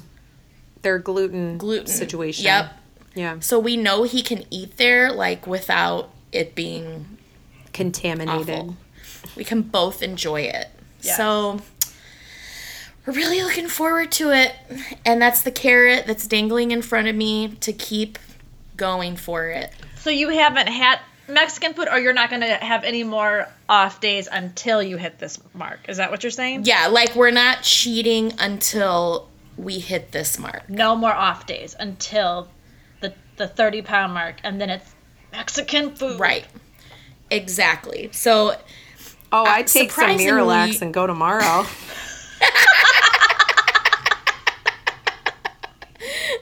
Their 0.82 0.98
gluten 0.98 1.58
gluten 1.58 1.86
situation. 1.88 2.44
Yep. 2.44 2.72
Yeah. 3.14 3.40
So 3.40 3.58
we 3.58 3.76
know 3.76 4.04
he 4.04 4.22
can 4.22 4.44
eat 4.50 4.76
there 4.76 5.10
like 5.10 5.46
without 5.46 6.10
it 6.30 6.54
being 6.54 7.18
Contaminated. 7.72 8.48
awful. 8.48 8.76
We 9.36 9.44
can 9.44 9.62
both 9.62 10.02
enjoy 10.02 10.42
it. 10.42 10.68
Yes. 11.00 11.16
So 11.16 11.60
we're 13.04 13.14
really 13.14 13.42
looking 13.42 13.68
forward 13.68 14.12
to 14.12 14.30
it. 14.30 14.54
And 15.04 15.20
that's 15.20 15.42
the 15.42 15.50
carrot 15.50 16.06
that's 16.06 16.26
dangling 16.26 16.70
in 16.70 16.82
front 16.82 17.08
of 17.08 17.16
me 17.16 17.48
to 17.60 17.72
keep 17.72 18.18
going 18.76 19.16
for 19.16 19.46
it. 19.48 19.72
So 19.96 20.10
you 20.10 20.28
haven't 20.28 20.68
had 20.68 21.00
Mexican 21.28 21.74
food, 21.74 21.88
or 21.90 21.98
you're 21.98 22.12
not 22.14 22.30
going 22.30 22.40
to 22.42 22.54
have 22.54 22.84
any 22.84 23.04
more 23.04 23.48
off 23.68 24.00
days 24.00 24.28
until 24.30 24.82
you 24.82 24.96
hit 24.96 25.18
this 25.18 25.38
mark. 25.54 25.80
Is 25.88 25.98
that 25.98 26.10
what 26.10 26.22
you're 26.22 26.30
saying? 26.30 26.64
Yeah, 26.64 26.86
like 26.88 27.14
we're 27.14 27.30
not 27.30 27.62
cheating 27.62 28.32
until 28.38 29.28
we 29.56 29.78
hit 29.78 30.12
this 30.12 30.38
mark. 30.38 30.68
No 30.68 30.96
more 30.96 31.12
off 31.12 31.46
days 31.46 31.76
until 31.78 32.48
the 33.00 33.12
the 33.36 33.46
30 33.48 33.82
pound 33.82 34.14
mark, 34.14 34.36
and 34.42 34.60
then 34.60 34.70
it's 34.70 34.94
Mexican 35.32 35.94
food. 35.94 36.18
Right. 36.18 36.46
Exactly. 37.30 38.08
So 38.12 38.56
Oh, 39.30 39.44
I 39.44 39.60
uh, 39.60 39.62
take 39.64 39.90
some 39.90 40.08
surprisingly- 40.16 40.32
Miralax 40.32 40.80
and 40.80 40.94
go 40.94 41.06
tomorrow. 41.06 41.66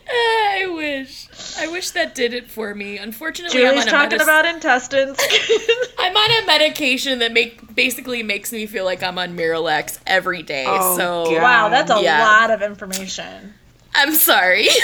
I 0.08 0.66
wish. 0.74 1.26
I 1.58 1.68
wish 1.68 1.90
that 1.90 2.14
did 2.14 2.34
it 2.34 2.48
for 2.50 2.74
me. 2.74 2.98
Unfortunately, 2.98 3.60
I'm 3.66 3.72
Julie's 3.74 3.82
on 3.82 3.88
a 3.88 3.90
talking 3.90 4.18
medis- 4.18 4.22
about 4.22 4.46
intestines. 4.46 5.18
I'm 5.98 6.16
on 6.16 6.42
a 6.42 6.46
medication 6.46 7.18
that 7.20 7.32
make 7.32 7.74
basically 7.74 8.22
makes 8.22 8.52
me 8.52 8.66
feel 8.66 8.84
like 8.84 9.02
I'm 9.02 9.18
on 9.18 9.36
Miralax 9.36 9.98
every 10.06 10.42
day. 10.42 10.64
Oh, 10.66 10.96
so 10.96 11.24
God. 11.34 11.42
wow, 11.42 11.68
that's 11.68 11.90
a 11.90 12.00
Yeah. 12.02 12.24
lot 12.24 12.50
of 12.50 12.62
information. 12.62 13.54
I'm 13.94 14.12
sorry. 14.14 14.68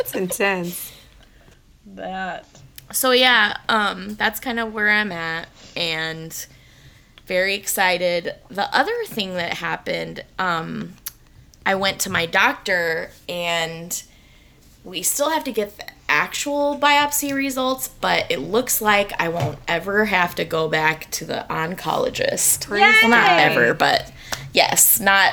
It's 0.00 0.14
intense. 0.14 0.92
That 1.84 2.46
so 2.92 3.10
yeah, 3.10 3.58
um, 3.68 4.14
that's 4.14 4.40
kind 4.40 4.58
of 4.58 4.72
where 4.72 4.88
I'm 4.90 5.12
at, 5.12 5.48
and 5.76 6.46
very 7.26 7.54
excited. 7.54 8.34
The 8.48 8.74
other 8.74 8.94
thing 9.06 9.34
that 9.34 9.54
happened, 9.54 10.24
um, 10.38 10.94
I 11.66 11.74
went 11.74 12.00
to 12.02 12.10
my 12.10 12.24
doctor, 12.24 13.10
and 13.28 14.02
we 14.88 15.02
still 15.02 15.30
have 15.30 15.44
to 15.44 15.52
get 15.52 15.76
the 15.76 15.84
actual 16.08 16.78
biopsy 16.78 17.34
results, 17.34 17.88
but 17.88 18.26
it 18.30 18.38
looks 18.38 18.80
like 18.80 19.12
I 19.20 19.28
won't 19.28 19.58
ever 19.68 20.06
have 20.06 20.34
to 20.36 20.44
go 20.44 20.68
back 20.68 21.10
to 21.12 21.24
the 21.24 21.44
oncologist. 21.50 22.68
Well, 22.68 23.08
not 23.10 23.30
ever, 23.40 23.74
but 23.74 24.10
yes, 24.52 24.98
not. 25.00 25.32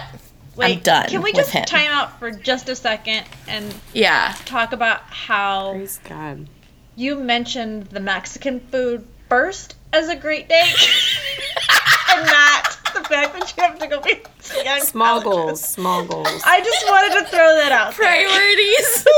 Wait, 0.56 0.78
I'm 0.78 0.84
done. 0.84 1.08
Can 1.10 1.22
we 1.22 1.32
with 1.32 1.38
just 1.42 1.52
him. 1.52 1.66
time 1.66 1.90
out 1.90 2.18
for 2.20 2.32
just 2.32 2.70
a 2.70 2.76
second 2.76 3.26
and 3.48 3.74
Yeah. 3.94 4.36
talk 4.46 4.72
about 4.74 5.02
how 5.02 5.72
Praise 5.74 6.00
God. 6.08 6.48
you 6.96 7.16
mentioned 7.16 7.88
the 7.88 8.00
Mexican 8.00 8.62
food 8.72 9.06
first 9.28 9.75
as 9.94 10.10
a 10.10 10.15
great 10.15 10.48
day, 10.50 10.63
and 12.15 12.25
not 12.27 12.63
the 12.94 13.01
fact 13.08 13.34
that 13.34 13.54
you 13.56 13.63
have 13.63 13.80
to 13.80 13.88
go 13.88 14.01
be 14.01 14.15
young 14.63 14.82
Small 14.82 15.22
goals. 15.22 15.62
Small 15.62 16.04
goals. 16.06 16.42
I 16.46 16.62
just 16.62 16.86
wanted 16.88 17.20
to 17.20 17.25
throw 17.30 17.56
that 17.56 17.72
out. 17.72 17.94
Priorities. 17.94 19.06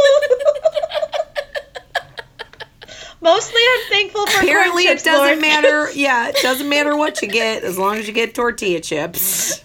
Mostly, 3.20 3.62
I'm 3.74 3.90
thankful 3.90 4.28
for 4.28 4.42
Apparently, 4.42 4.84
it 4.84 5.04
doesn't 5.04 5.26
Lord. 5.26 5.42
matter. 5.42 5.90
Yeah, 5.96 6.30
it 6.30 6.38
doesn't 6.42 6.70
matter 6.70 6.96
what 6.96 7.22
you 7.22 7.28
get 7.28 7.64
as 7.64 7.78
long 7.78 7.98
as 7.98 8.08
you 8.08 8.14
get 8.14 8.36
tortilla 8.36 8.80
chips. 8.80 9.62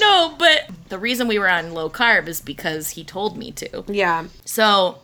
no, 0.00 0.34
but 0.38 0.68
the 0.90 0.98
reason 0.98 1.28
we 1.28 1.38
were 1.38 1.48
on 1.48 1.72
low 1.72 1.88
carb 1.88 2.28
is 2.28 2.40
because 2.42 2.90
he 2.90 3.04
told 3.04 3.36
me 3.38 3.52
to. 3.52 3.84
Yeah. 3.88 4.26
So, 4.44 4.98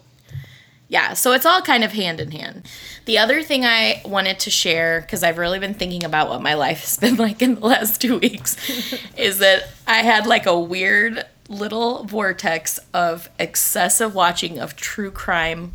yeah, 0.93 1.15
so 1.15 1.33
it's 1.33 1.47
all 1.47 1.63
kind 1.63 1.85
of 1.85 1.93
hand 1.93 2.21
in 2.21 2.33
hand. 2.33 2.69
The 3.07 3.17
other 3.17 3.43
thing 3.43 3.65
I 3.65 4.03
wanted 4.05 4.39
to 4.41 4.51
share, 4.51 5.01
because 5.01 5.23
I've 5.23 5.39
really 5.39 5.59
been 5.59 5.73
thinking 5.73 6.05
about 6.05 6.29
what 6.29 6.43
my 6.43 6.53
life 6.53 6.83
has 6.83 6.99
been 7.01 7.17
like 7.17 7.41
in 7.41 7.55
the 7.55 7.67
last 7.67 8.03
two 8.03 8.19
weeks, 8.19 8.59
is 9.17 9.39
that 9.39 9.71
I 9.87 10.03
had 10.03 10.27
like 10.27 10.45
a 10.45 10.61
weird 10.61 11.25
little 11.49 12.05
vortex 12.05 12.79
of 12.93 13.31
excessive 13.39 14.15
watching 14.15 14.59
of 14.59 14.77
true 14.77 15.11
crime 15.11 15.73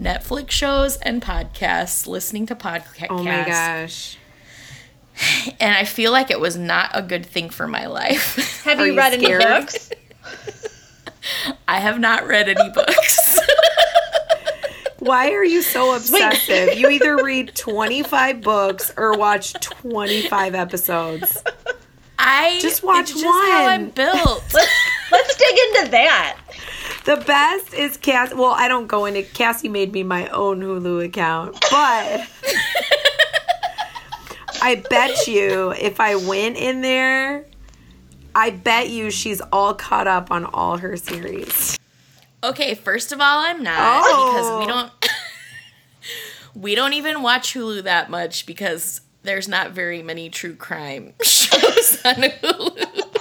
Netflix 0.00 0.50
shows 0.50 0.96
and 0.96 1.22
podcasts, 1.22 2.08
listening 2.08 2.46
to 2.46 2.56
podcasts. 2.56 3.06
Oh 3.08 3.22
my 3.22 3.44
gosh. 3.44 4.18
And 5.60 5.76
I 5.76 5.84
feel 5.84 6.10
like 6.10 6.32
it 6.32 6.40
was 6.40 6.56
not 6.56 6.90
a 6.92 7.02
good 7.02 7.24
thing 7.24 7.50
for 7.50 7.68
my 7.68 7.86
life. 7.86 8.64
Have 8.64 8.80
you 8.80 8.86
you 8.86 8.96
read 8.96 9.12
any 9.12 9.28
books? 9.28 9.90
I 11.68 11.78
have 11.78 12.00
not 12.00 12.26
read 12.26 12.48
any 12.48 12.70
books. 12.70 13.29
Why 15.00 15.32
are 15.32 15.44
you 15.44 15.60
so 15.62 15.94
obsessive? 15.96 16.78
You 16.78 16.88
either 16.90 17.16
read 17.22 17.54
25 17.56 18.40
books 18.42 18.92
or 18.96 19.16
watch 19.18 19.52
25 19.54 20.54
episodes. 20.54 21.42
I 22.18 22.58
Just 22.60 22.82
watch 22.82 23.10
it's 23.10 23.20
just 23.20 23.24
how 23.24 23.66
I'm 23.66 23.80
one. 23.86 23.90
built. 23.90 24.54
Let's 25.10 25.36
dig 25.36 25.58
into 25.78 25.90
that. 25.92 26.36
The 27.06 27.16
best 27.16 27.72
is 27.72 27.96
Cass. 27.96 28.34
Well, 28.34 28.52
I 28.52 28.68
don't 28.68 28.86
go 28.86 29.06
into. 29.06 29.22
Cassie 29.22 29.70
made 29.70 29.92
me 29.92 30.02
my 30.02 30.28
own 30.28 30.60
Hulu 30.60 31.02
account, 31.06 31.54
but 31.70 32.28
I 34.62 34.84
bet 34.90 35.26
you 35.26 35.70
if 35.72 35.98
I 35.98 36.14
went 36.16 36.58
in 36.58 36.82
there, 36.82 37.46
I 38.34 38.50
bet 38.50 38.90
you 38.90 39.10
she's 39.10 39.40
all 39.50 39.72
caught 39.72 40.06
up 40.06 40.30
on 40.30 40.44
all 40.44 40.76
her 40.76 40.96
series. 40.98 41.78
Okay, 42.42 42.74
first 42.74 43.12
of 43.12 43.20
all, 43.20 43.38
I'm 43.44 43.62
not 43.62 44.02
Oh. 44.04 44.32
because 44.32 44.50
we 44.58 44.64
oh. 44.64 44.66
don't 44.68 44.92
we 46.54 46.74
don't 46.74 46.92
even 46.94 47.22
watch 47.22 47.54
Hulu 47.54 47.82
that 47.84 48.10
much 48.10 48.46
because 48.46 49.02
there's 49.22 49.48
not 49.48 49.72
very 49.72 50.02
many 50.02 50.30
true 50.30 50.54
crime 50.54 51.12
shows 51.22 51.98
on 52.04 52.14
Hulu. 52.14 53.16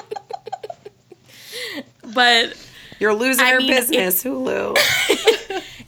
but 2.13 2.57
You're 2.99 3.13
losing 3.13 3.45
I 3.45 3.51
her 3.51 3.59
mean, 3.59 3.69
business, 3.71 4.23
Hulu. 4.23 4.77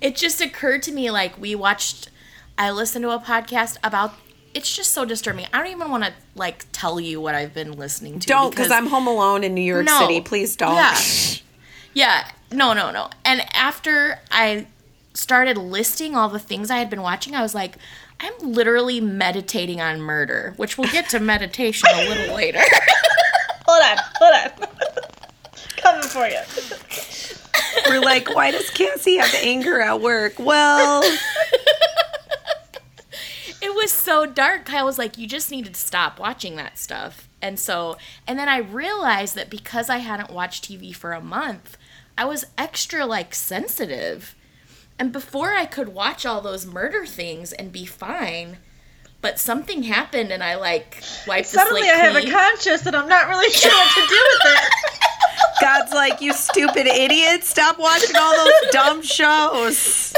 it 0.02 0.16
just 0.16 0.42
occurred 0.42 0.84
to 0.84 0.92
me 0.92 1.10
like 1.12 1.40
we 1.40 1.56
watched 1.56 2.10
I 2.58 2.72
listened 2.72 3.04
to 3.04 3.12
a 3.12 3.20
podcast 3.20 3.78
about 3.84 4.14
it's 4.54 4.76
just 4.76 4.92
so 4.92 5.06
disturbing. 5.06 5.46
I 5.54 5.58
don't 5.60 5.72
even 5.72 5.90
want 5.90 6.04
to 6.04 6.12
like 6.36 6.66
tell 6.74 7.00
you 7.00 7.22
what 7.22 7.36
I've 7.36 7.54
been 7.54 7.72
listening 7.74 8.20
to. 8.20 8.28
Don't, 8.28 8.50
because 8.50 8.70
I'm 8.70 8.88
home 8.88 9.08
alone 9.08 9.46
in 9.46 9.54
New 9.56 9.62
York 9.62 9.86
No. 9.86 10.00
City. 10.02 10.20
Please 10.20 10.58
don't. 10.58 10.76
Yeah. 10.76 11.00
Yeah. 11.94 12.32
No, 12.52 12.74
no, 12.74 12.92
no. 12.92 13.10
And 13.24 13.42
after 13.54 14.20
I 14.30 14.68
started 15.14 15.58
listing 15.58 16.16
all 16.16 16.30
the 16.30 16.40
things 16.40 16.70
I 16.70 16.78
had 16.78 16.90
been 16.90 17.02
watching, 17.02 17.36
I 17.36 17.42
was 17.42 17.56
like, 17.56 17.76
I'm 18.20 18.34
literally 18.40 19.02
meditating 19.02 19.82
on 19.82 20.02
murder, 20.02 20.54
which 20.58 20.78
we'll 20.78 20.92
get 20.92 21.10
to 21.10 21.20
meditation 21.22 21.90
a 21.94 22.08
little 22.10 22.36
later. 22.36 22.62
Hold 23.68 23.84
on, 23.84 23.98
hold 24.16 24.34
on. 24.34 24.68
Coming 25.78 26.04
for 26.04 26.28
you. 26.28 26.42
We're 27.88 28.02
like, 28.02 28.34
why 28.36 28.52
does 28.52 28.70
Cassie 28.72 29.16
have 29.18 29.34
anger 29.42 29.80
at 29.80 30.02
work? 30.02 30.34
Well, 30.40 31.02
it 33.62 33.74
was 33.74 33.92
so 33.92 34.26
dark. 34.26 34.66
Kyle 34.66 34.86
was 34.86 34.98
like, 34.98 35.18
you 35.18 35.26
just 35.26 35.52
need 35.52 35.66
to 35.68 35.74
stop 35.74 36.20
watching 36.20 36.58
that 36.58 36.78
stuff. 36.78 37.30
And 37.42 37.58
so, 37.58 37.98
and 38.28 38.38
then 38.38 38.50
I 38.50 38.58
realized 38.58 39.36
that 39.36 39.50
because 39.50 39.90
I 39.90 39.98
hadn't 39.98 40.32
watched 40.32 40.66
TV 40.66 40.94
for 40.94 41.14
a 41.14 41.22
month, 41.22 41.78
I 42.22 42.26
was 42.26 42.46
extra 42.56 43.04
like 43.08 43.34
sensitive. 43.34 44.36
And 45.00 45.12
before 45.12 45.56
I 45.56 45.66
could 45.66 45.90
watch 45.90 46.24
all 46.24 46.40
those 46.40 46.68
murder 46.68 47.04
things 47.08 47.52
and 47.52 47.72
be 47.72 47.84
fine, 47.84 48.58
but 49.22 49.40
something 49.40 49.82
happened 49.82 50.32
and 50.32 50.44
I 50.44 50.54
like 50.54 51.02
wiped 51.26 51.52
the 51.52 51.58
Suddenly 51.58 51.82
slate 51.82 51.94
I 51.94 51.98
have 51.98 52.16
a 52.16 52.30
conscience 52.30 52.86
and 52.86 52.96
I'm 52.96 53.10
not 53.10 53.28
really 53.28 53.50
sure 53.50 53.72
what 53.72 53.92
to 53.96 54.08
do 54.08 54.28
with 54.34 54.54
it. 54.54 54.74
God's 55.62 55.94
like, 55.94 56.22
you 56.22 56.32
stupid 56.34 56.86
idiot. 56.86 57.44
Stop 57.44 57.80
watching 57.80 58.16
all 58.16 58.36
those 58.38 58.72
dumb 58.72 59.02
shows. 59.02 60.14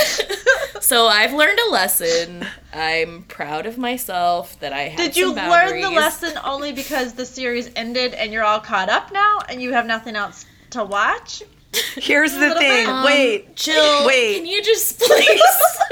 so 0.81 1.07
I've 1.07 1.31
learned 1.31 1.59
a 1.69 1.71
lesson. 1.71 2.45
I'm 2.73 3.23
proud 3.29 3.65
of 3.65 3.77
myself 3.77 4.59
that 4.59 4.73
I 4.73 4.89
had 4.89 4.97
Did 4.97 5.15
you 5.15 5.33
some 5.33 5.49
learn 5.49 5.79
the 5.79 5.89
lesson 5.89 6.37
only 6.43 6.73
because 6.73 7.13
the 7.13 7.25
series 7.25 7.71
ended 7.77 8.13
and 8.13 8.33
you're 8.33 8.43
all 8.43 8.59
caught 8.59 8.89
up 8.89 9.13
now 9.13 9.39
and 9.47 9.61
you 9.61 9.71
have 9.71 9.85
nothing 9.85 10.17
else 10.17 10.45
to 10.71 10.83
watch? 10.83 11.43
Here's 11.95 12.33
the 12.33 12.53
thing. 12.55 12.85
bit. 12.85 12.87
Um, 12.87 13.05
Wait. 13.05 13.55
Jill, 13.55 14.05
Wait. 14.07 14.37
can 14.37 14.45
you 14.45 14.61
just 14.63 14.99
please? 14.99 15.41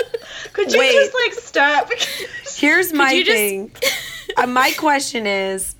Could 0.54 0.72
you 0.74 0.80
Wait. 0.80 0.91
just 0.94 1.13
like 1.13 1.34
stop? 1.34 1.89
Here's 2.56 2.91
my 2.94 3.12
you 3.12 3.24
just- 3.24 3.36
thing. 3.38 3.72
Uh, 4.38 4.48
my 4.48 4.72
question 4.78 5.26
is 5.28 5.76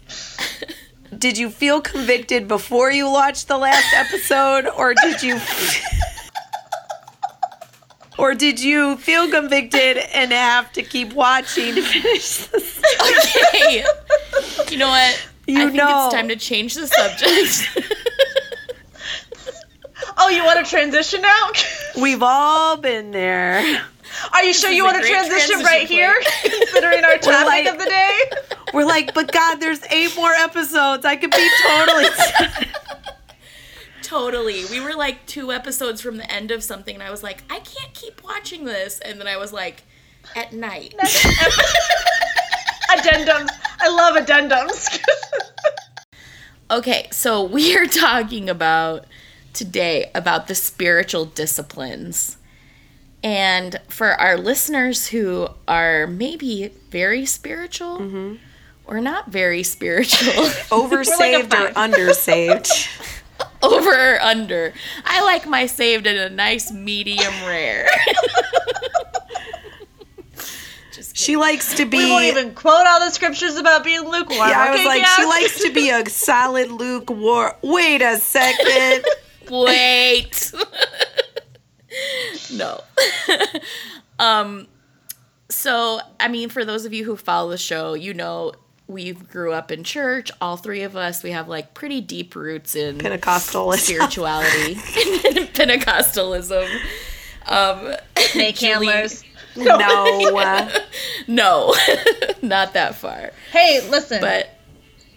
Did 1.18 1.38
you 1.38 1.50
feel 1.50 1.82
convicted 1.82 2.48
before 2.48 2.92
you 2.92 3.10
watched 3.10 3.48
the 3.48 3.58
last 3.58 3.94
episode, 3.94 4.68
or 4.68 4.94
did 4.94 5.22
you. 5.22 5.40
Or 8.18 8.36
did 8.36 8.60
you 8.62 8.98
feel 8.98 9.30
convicted 9.32 9.98
and 9.98 10.32
have 10.32 10.72
to 10.74 10.84
keep 10.84 11.14
watching 11.14 11.74
to 11.76 11.82
finish 11.82 12.38
this? 12.46 12.82
okay. 13.02 13.84
You 14.70 14.78
know 14.78 14.90
what? 14.90 15.28
You 15.48 15.58
I 15.62 15.66
think 15.66 15.74
know. 15.76 16.06
it's 16.06 16.14
time 16.14 16.28
to 16.28 16.36
change 16.36 16.76
the 16.76 16.86
subject. 16.88 18.01
Oh, 20.18 20.30
you 20.30 20.44
want 20.44 20.64
to 20.64 20.70
transition 20.70 21.22
now? 21.22 21.52
We've 22.02 22.24
all 22.24 22.78
been 22.78 23.12
there. 23.12 23.82
Are 24.34 24.44
you 24.44 24.54
sure 24.54 24.70
you 24.70 24.84
want 24.84 25.02
to 25.02 25.08
transition, 25.08 25.62
transition 25.62 25.66
right 25.66 25.88
here, 25.88 26.14
considering 26.44 27.04
our 27.04 27.18
topic 27.18 27.48
like- 27.48 27.68
of 27.68 27.78
the 27.80 27.86
day? 27.86 28.20
We're 28.74 28.86
like, 28.86 29.14
but 29.14 29.32
God, 29.32 29.56
there's 29.60 29.84
eight 29.92 30.16
more 30.16 30.32
episodes. 30.32 31.04
I 31.06 31.16
could 31.16 31.32
be 31.32 31.50
totally. 31.68 32.06
totally. 34.02 34.66
We 34.66 34.80
were 34.80 34.94
like 34.94 35.26
two 35.26 35.52
episodes 35.52 36.02
from 36.02 36.18
the 36.18 36.32
end 36.32 36.52
of 36.52 36.64
something, 36.64 36.94
and 36.96 37.04
I 37.04 37.12
was 37.12 37.22
like, 37.24 37.44
I 37.50 37.60
can't 37.60 37.94
keep 37.94 38.24
watching 38.24 38.64
this. 38.66 39.00
And 39.00 39.20
then 39.20 39.28
I 39.28 39.38
was 39.38 39.52
like, 39.52 39.84
at 40.36 40.54
night. 40.54 40.96
addendums. 42.90 43.50
I 43.80 43.90
love 43.90 44.16
addendums. 44.26 45.00
Okay, 46.70 47.08
so 47.12 47.44
we 47.44 47.76
are 47.76 47.86
talking 47.86 48.50
about 48.50 49.06
today 49.54 50.12
about 50.14 50.48
the 50.48 50.56
spiritual 50.56 51.26
disciplines. 51.26 52.38
And 53.24 53.80
for 53.88 54.20
our 54.20 54.38
listeners 54.38 55.08
who 55.08 55.48
are 55.68 56.08
maybe 56.08 56.72
very 56.90 57.26
spiritual 57.26 58.00
mm-hmm. 58.00 58.36
or 58.86 59.00
not 59.00 59.30
very 59.30 59.64
spiritual, 59.64 60.32
Oversaved 60.72 61.54
or 61.54 61.72
five. 61.72 61.92
undersaved. 61.92 62.88
over 63.64 64.14
or 64.16 64.22
under, 64.22 64.74
I 65.06 65.24
like 65.24 65.48
my 65.48 65.68
saved 65.68 66.08
in 66.08 66.18
a 66.18 66.30
nice 66.30 66.72
medium 66.72 67.34
rare. 67.46 67.88
Just 70.92 71.16
She 71.16 71.38
likes 71.38 71.76
to 71.76 71.86
be. 71.86 71.98
we 71.98 72.10
won't 72.10 72.26
even 72.26 72.54
quote 72.56 72.88
all 72.88 73.00
the 73.00 73.12
scriptures 73.12 73.58
about 73.58 73.84
being 73.84 74.02
lukewarm. 74.02 74.50
yeah, 74.50 74.60
I 74.60 74.72
was 74.72 74.80
okay, 74.80 74.88
like, 74.90 75.04
Cass? 75.04 75.16
she 75.16 75.26
likes 75.26 75.64
to 75.64 75.72
be 75.74 75.90
a 75.92 76.10
solid 76.10 76.72
lukewarm. 76.72 77.54
Wait 77.62 78.02
a 78.02 78.18
second. 78.18 79.06
Wait. 79.52 80.52
no. 82.54 82.82
um 84.20 84.68
so 85.50 86.00
I 86.20 86.28
mean 86.30 86.50
for 86.50 86.64
those 86.66 86.86
of 86.86 86.94
you 86.94 87.04
who 87.04 87.16
follow 87.16 87.52
the 87.52 87.58
show, 87.58 87.94
you 87.94 88.14
know 88.14 88.54
we 88.88 89.14
grew 89.14 89.54
up 89.54 89.72
in 89.72 89.84
church, 89.84 90.32
all 90.42 90.58
three 90.58 90.82
of 90.84 90.96
us. 90.98 91.24
We 91.24 91.32
have 91.32 91.48
like 91.48 91.74
pretty 91.74 92.02
deep 92.02 92.36
roots 92.36 92.76
in 92.76 92.98
Pentecostal. 92.98 93.72
spirituality, 93.74 94.74
and 94.74 94.82
Pentecostalism. 95.54 96.68
Um 97.48 97.96
snake 98.18 98.56
Julie- 98.58 98.88
handlers. 98.88 99.24
no. 99.58 100.38
uh, 100.38 100.70
no, 101.28 101.76
not 102.42 102.74
that 102.74 102.96
far. 102.96 103.32
Hey, 103.52 103.86
listen. 103.90 104.22
But 104.22 104.50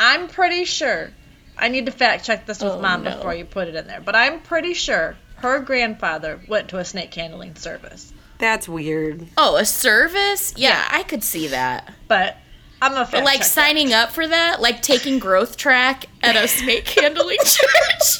I'm 0.00 0.26
pretty 0.26 0.64
sure. 0.64 1.10
I 1.56 1.68
need 1.68 1.86
to 1.86 1.92
fact 1.92 2.24
check 2.24 2.46
this 2.46 2.62
with 2.62 2.72
Oh, 2.72 2.80
mom 2.80 3.04
no. 3.04 3.14
before 3.16 3.34
you 3.34 3.44
put 3.44 3.68
it 3.68 3.74
in 3.74 3.86
there. 3.86 4.00
But 4.00 4.16
I'm 4.16 4.40
pretty 4.40 4.74
sure 4.74 5.16
her 5.36 5.60
grandfather 5.60 6.40
went 6.48 6.68
to 6.70 6.78
a 6.78 6.84
snake 6.84 7.12
handling 7.14 7.54
service. 7.56 8.12
That's 8.38 8.68
weird. 8.68 9.26
oh, 9.38 9.56
a 9.56 9.64
service? 9.64 10.54
Yeah, 10.56 10.70
Yeah. 10.70 10.88
I 10.90 11.02
could 11.04 11.22
see 11.22 11.48
that. 11.48 11.92
But 12.08 12.36
I'm 12.82 12.94
a 12.94 13.06
fact 13.06 13.24
like 13.24 13.38
check 13.38 13.44
signing 13.46 13.92
up 13.92 14.10
for 14.10 14.26
that, 14.26 14.60
like 14.60 14.82
taking 14.82 15.18
growth 15.18 15.56
track 15.56 16.06
at 16.22 16.36
a 16.36 16.48
snake 16.48 16.88
handling 16.88 17.38
church. 17.44 18.18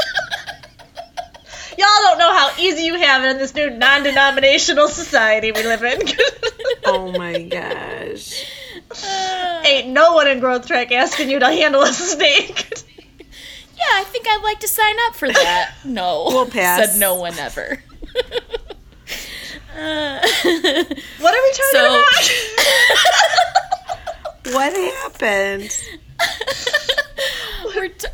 Y'all 1.77 1.89
don't 2.03 2.19
know 2.19 2.33
how 2.33 2.53
easy 2.59 2.85
you 2.85 2.95
have 2.95 3.25
it 3.25 3.31
in 3.31 3.39
this 3.39 3.55
new 3.55 3.69
non-denominational 3.69 4.87
society 4.89 5.51
we 5.51 5.63
live 5.65 5.83
in. 5.83 6.01
Oh 6.87 7.13
my 7.13 7.43
gosh. 7.43 8.45
Ain't 9.65 9.89
no 9.89 10.13
one 10.15 10.29
in 10.29 10.39
growth 10.39 10.67
track 10.67 10.93
asking 10.93 11.31
you 11.31 11.39
to 11.39 11.47
handle 11.47 11.81
a 11.83 11.93
snake. 11.93 12.69
Yeah, 13.77 13.85
I 13.93 14.05
think 14.05 14.27
I'd 14.29 14.43
like 14.43 14.61
to 14.61 14.69
sign 14.69 14.95
up 15.07 15.15
for 15.17 15.29
that. 15.29 15.75
No. 15.85 16.25
We'll 16.29 16.47
pass. 16.47 16.93
Said 16.93 17.01
no 17.01 17.15
one 17.17 17.39
ever. 17.39 17.83
Uh, 19.77 20.21
What 20.21 21.35
are 21.35 21.43
we 21.43 21.53
talking 21.53 21.73
So- 21.73 21.99
about? 21.99 22.31
What 24.55 24.73
happened? 24.73 25.71
we're, 27.75 27.89
t- 27.89 28.09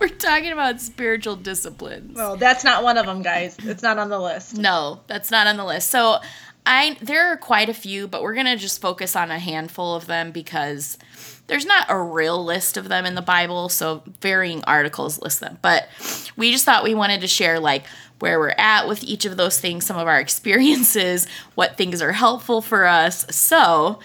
we're 0.00 0.08
talking 0.08 0.52
about 0.52 0.80
spiritual 0.80 1.36
disciplines. 1.36 2.14
well, 2.16 2.36
that's 2.36 2.62
not 2.64 2.82
one 2.82 2.98
of 2.98 3.06
them, 3.06 3.22
guys. 3.22 3.56
It's 3.62 3.82
not 3.82 3.96
on 3.98 4.10
the 4.10 4.18
list. 4.18 4.56
No, 4.58 5.00
that's 5.06 5.30
not 5.30 5.46
on 5.46 5.56
the 5.56 5.64
list. 5.64 5.88
So 5.90 6.18
I 6.66 6.96
there 7.00 7.32
are 7.32 7.36
quite 7.36 7.68
a 7.68 7.74
few, 7.74 8.08
but 8.08 8.22
we're 8.22 8.34
gonna 8.34 8.56
just 8.56 8.80
focus 8.80 9.14
on 9.16 9.30
a 9.30 9.38
handful 9.38 9.94
of 9.94 10.06
them 10.06 10.32
because 10.32 10.98
there's 11.46 11.66
not 11.66 11.86
a 11.88 12.00
real 12.00 12.44
list 12.44 12.76
of 12.76 12.88
them 12.88 13.06
in 13.06 13.14
the 13.14 13.22
Bible, 13.22 13.68
so 13.68 14.02
varying 14.20 14.64
articles 14.64 15.20
list 15.20 15.40
them. 15.40 15.58
But 15.62 15.88
we 16.36 16.52
just 16.52 16.64
thought 16.64 16.84
we 16.84 16.94
wanted 16.94 17.20
to 17.20 17.26
share 17.28 17.60
like 17.60 17.84
where 18.18 18.38
we're 18.38 18.54
at 18.56 18.88
with 18.88 19.02
each 19.04 19.24
of 19.24 19.36
those 19.36 19.60
things, 19.60 19.86
some 19.86 19.96
of 19.98 20.08
our 20.08 20.20
experiences, 20.20 21.26
what 21.54 21.76
things 21.76 22.02
are 22.02 22.12
helpful 22.12 22.60
for 22.62 22.86
us. 22.86 23.26
So, 23.34 24.00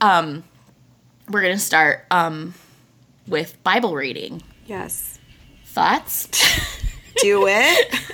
um, 0.00 0.44
we're 1.28 1.42
gonna 1.42 1.58
start 1.58 2.04
um 2.10 2.54
with 3.26 3.62
Bible 3.62 3.94
reading. 3.94 4.42
Yes. 4.66 5.18
Thoughts? 5.66 6.28
Do 7.20 7.46
it. 7.46 8.00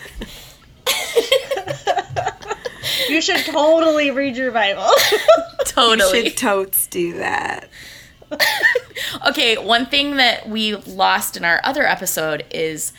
You 3.09 3.23
should 3.23 3.45
totally 3.45 4.11
read 4.11 4.37
your 4.37 4.53
Bible. 4.53 4.89
totally. 5.65 6.25
Should 6.25 6.37
totes 6.37 6.87
do 6.87 7.15
that. 7.15 7.69
Okay, 9.29 9.57
one 9.57 9.87
thing 9.87 10.17
that 10.17 10.49
we 10.49 10.75
lost 10.77 11.37
in 11.37 11.45
our 11.45 11.61
other 11.65 11.87
episode 11.87 12.45
is 12.51 12.93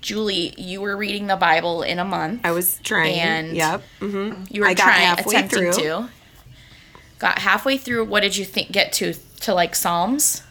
Julie, 0.00 0.52
you 0.58 0.80
were 0.80 0.96
reading 0.96 1.28
the 1.28 1.36
Bible 1.36 1.82
in 1.82 1.98
a 1.98 2.04
month. 2.04 2.40
I 2.44 2.50
was 2.52 2.78
trying. 2.82 3.18
And- 3.20 3.56
yep. 3.56 3.82
hmm 4.00 4.32
You 4.50 4.62
were 4.62 4.66
I 4.68 4.74
got 4.74 4.82
trying 4.84 5.06
halfway 5.06 5.34
attempting 5.36 5.72
through. 5.72 5.82
to. 5.82 6.08
Got 7.18 7.38
halfway 7.38 7.78
through. 7.78 8.04
What 8.06 8.20
did 8.20 8.36
you 8.36 8.44
think 8.44 8.70
get 8.72 8.92
to 8.94 9.14
to 9.42 9.54
like 9.54 9.74
Psalms? 9.74 10.42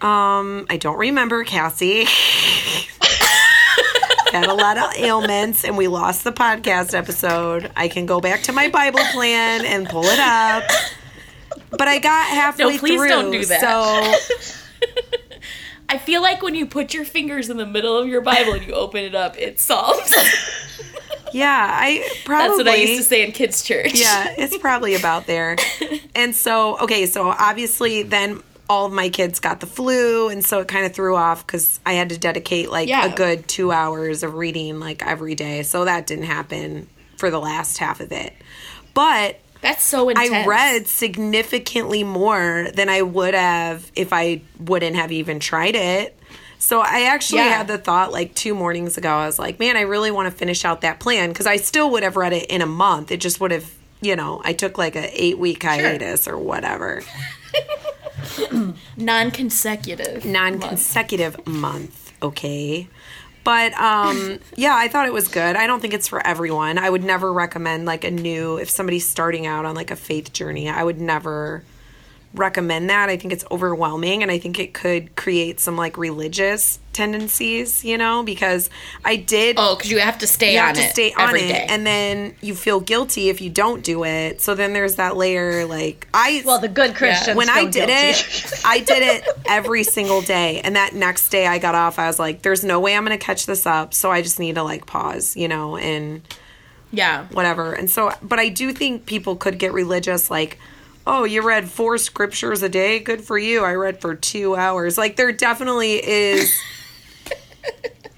Um, 0.00 0.66
I 0.68 0.76
don't 0.78 0.98
remember 0.98 1.44
Cassie. 1.44 2.04
Had 4.32 4.46
a 4.46 4.54
lot 4.54 4.76
of 4.76 4.96
ailments, 4.96 5.64
and 5.64 5.76
we 5.78 5.86
lost 5.86 6.24
the 6.24 6.32
podcast 6.32 6.92
episode. 6.92 7.70
I 7.76 7.86
can 7.86 8.04
go 8.06 8.20
back 8.20 8.42
to 8.44 8.52
my 8.52 8.68
Bible 8.68 8.98
plan 9.12 9.64
and 9.64 9.88
pull 9.88 10.04
it 10.06 10.18
up. 10.18 10.64
But 11.78 11.88
I 11.88 11.98
got 11.98 12.26
halfway 12.28 12.64
no, 12.74 12.78
please 12.78 12.98
through. 13.00 13.08
don't 13.08 13.30
do 13.30 13.44
that. 13.44 13.60
So 13.60 14.86
I 15.88 15.98
feel 15.98 16.22
like 16.22 16.42
when 16.42 16.54
you 16.54 16.66
put 16.66 16.94
your 16.94 17.04
fingers 17.04 17.50
in 17.50 17.56
the 17.56 17.66
middle 17.66 17.96
of 17.96 18.08
your 18.08 18.20
Bible 18.20 18.54
and 18.54 18.66
you 18.66 18.72
open 18.74 19.04
it 19.04 19.14
up, 19.14 19.36
it's 19.38 19.62
Psalms. 19.62 20.12
yeah, 21.32 21.68
I 21.70 22.08
probably 22.24 22.48
That's 22.48 22.58
what 22.58 22.68
I 22.68 22.76
used 22.82 23.02
to 23.02 23.08
say 23.08 23.24
in 23.24 23.32
kids' 23.32 23.62
church. 23.62 23.92
yeah, 23.94 24.34
it's 24.38 24.56
probably 24.56 24.94
about 24.94 25.26
there. 25.26 25.56
And 26.14 26.34
so, 26.34 26.78
okay, 26.80 27.06
so 27.06 27.28
obviously 27.28 28.02
then 28.02 28.42
all 28.68 28.86
of 28.86 28.92
my 28.92 29.10
kids 29.10 29.40
got 29.40 29.60
the 29.60 29.66
flu 29.66 30.30
and 30.30 30.42
so 30.42 30.60
it 30.60 30.68
kind 30.68 30.86
of 30.86 30.94
threw 30.94 31.16
off 31.16 31.46
cuz 31.46 31.80
I 31.84 31.92
had 31.92 32.08
to 32.08 32.18
dedicate 32.18 32.70
like 32.70 32.88
Yeah. 32.88 33.04
a 33.12 33.14
good 33.14 33.46
2 33.46 33.70
hours 33.70 34.22
of 34.22 34.34
reading 34.34 34.80
like 34.80 35.06
every 35.06 35.34
day. 35.34 35.62
So 35.64 35.84
that 35.84 36.06
didn't 36.06 36.24
happen 36.24 36.88
for 37.18 37.30
the 37.30 37.38
last 37.38 37.76
half 37.76 38.00
of 38.00 38.10
it. 38.10 38.32
But 38.94 39.38
That's 39.64 39.82
so 39.82 40.10
intense. 40.10 40.30
I 40.30 40.46
read 40.46 40.86
significantly 40.86 42.04
more 42.04 42.68
than 42.74 42.88
I 42.90 43.00
would 43.02 43.32
have 43.34 43.90
if 43.96 44.12
I 44.12 44.42
wouldn't 44.60 44.94
have 44.94 45.10
even 45.10 45.40
tried 45.40 45.74
it. 45.74 46.16
So 46.58 46.80
I 46.80 47.04
actually 47.06 47.38
Yeah. 47.38 47.58
had 47.58 47.66
the 47.68 47.78
thought 47.78 48.12
like 48.12 48.34
two 48.34 48.54
mornings 48.54 48.96
ago. 48.98 49.08
I 49.10 49.24
was 49.26 49.38
like, 49.38 49.58
man, 49.58 49.76
I 49.76 49.80
really 49.82 50.10
want 50.10 50.30
to 50.30 50.36
finish 50.36 50.64
out 50.66 50.82
that 50.82 51.00
plan 51.00 51.30
because 51.30 51.46
I 51.46 51.56
still 51.56 51.90
would 51.92 52.02
have 52.02 52.16
read 52.16 52.32
it 52.34 52.46
in 52.46 52.60
a 52.62 52.66
month. 52.66 53.10
It 53.10 53.20
just 53.20 53.40
would 53.40 53.50
have, 53.52 53.70
you 54.02 54.16
know, 54.16 54.40
I 54.44 54.52
took 54.52 54.76
like 54.78 54.96
a 54.96 55.08
eight 55.22 55.38
week 55.38 55.62
hiatus 55.62 56.28
or 56.28 56.36
whatever, 56.38 57.02
non-consecutive. 58.96 60.24
non 60.24 60.58
consecutive 60.60 61.46
month. 61.46 62.12
Okay. 62.22 62.88
But 63.44 63.74
um 63.74 64.38
yeah, 64.56 64.74
I 64.74 64.88
thought 64.88 65.06
it 65.06 65.12
was 65.12 65.28
good. 65.28 65.54
I 65.56 65.66
don't 65.66 65.80
think 65.80 65.94
it's 65.94 66.08
for 66.08 66.26
everyone. 66.26 66.78
I 66.78 66.88
would 66.88 67.04
never 67.04 67.32
recommend 67.32 67.84
like 67.84 68.02
a 68.04 68.10
new 68.10 68.56
if 68.56 68.70
somebody's 68.70 69.08
starting 69.08 69.46
out 69.46 69.64
on 69.66 69.74
like 69.74 69.90
a 69.90 69.96
faith 69.96 70.32
journey, 70.32 70.68
I 70.68 70.82
would 70.82 71.00
never 71.00 71.62
recommend 72.34 72.90
that. 72.90 73.08
I 73.08 73.16
think 73.16 73.32
it's 73.32 73.44
overwhelming 73.50 74.22
and 74.22 74.30
I 74.30 74.38
think 74.38 74.58
it 74.58 74.74
could 74.74 75.14
create 75.16 75.60
some 75.60 75.76
like 75.76 75.96
religious 75.96 76.80
tendencies, 76.92 77.84
you 77.84 77.96
know, 77.96 78.22
because 78.22 78.70
I 79.04 79.16
did 79.16 79.56
Oh, 79.58 79.76
because 79.76 79.90
you 79.90 79.98
have 79.98 80.18
to 80.18 80.26
stay 80.26 80.54
you 80.54 80.58
on 80.60 80.66
have 80.66 80.76
to 80.76 80.82
it 80.82 80.90
stay 80.90 81.12
on 81.14 81.34
it 81.36 81.40
day. 81.40 81.66
and 81.68 81.86
then 81.86 82.34
you 82.40 82.54
feel 82.54 82.80
guilty 82.80 83.28
if 83.28 83.40
you 83.40 83.50
don't 83.50 83.82
do 83.84 84.04
it. 84.04 84.40
So 84.40 84.54
then 84.54 84.72
there's 84.72 84.96
that 84.96 85.16
layer 85.16 85.64
like 85.66 86.08
I 86.12 86.42
well, 86.44 86.58
the 86.58 86.68
good 86.68 86.94
Christians. 86.94 87.36
when 87.36 87.48
I 87.48 87.64
did 87.64 87.88
guilty. 87.88 87.92
it, 87.92 88.62
I 88.64 88.80
did 88.80 89.02
it 89.02 89.28
every 89.48 89.84
single 89.84 90.20
day. 90.22 90.60
And 90.60 90.76
that 90.76 90.94
next 90.94 91.28
day 91.28 91.46
I 91.46 91.58
got 91.58 91.74
off, 91.74 91.98
I 91.98 92.06
was 92.06 92.18
like, 92.18 92.42
there's 92.42 92.64
no 92.64 92.80
way 92.80 92.96
I'm 92.96 93.04
going 93.04 93.18
to 93.18 93.24
catch 93.24 93.46
this 93.46 93.66
up. 93.66 93.94
So 93.94 94.10
I 94.10 94.22
just 94.22 94.38
need 94.38 94.56
to 94.56 94.62
like 94.62 94.86
pause, 94.86 95.36
you 95.36 95.48
know, 95.48 95.76
and 95.76 96.22
yeah. 96.90 97.26
whatever. 97.28 97.72
And 97.72 97.90
so, 97.90 98.12
but 98.22 98.38
I 98.38 98.48
do 98.48 98.72
think 98.72 99.06
people 99.06 99.36
could 99.36 99.58
get 99.58 99.72
religious, 99.72 100.30
like, 100.30 100.58
oh, 101.06 101.24
you 101.24 101.42
read 101.42 101.68
four 101.68 101.98
scriptures 101.98 102.62
a 102.62 102.68
day? 102.68 102.98
Good 102.98 103.22
for 103.22 103.36
you. 103.38 103.62
I 103.64 103.74
read 103.74 104.00
for 104.00 104.14
two 104.14 104.56
hours. 104.56 104.96
Like, 104.96 105.16
there 105.16 105.32
definitely 105.32 105.94
is. 106.06 106.52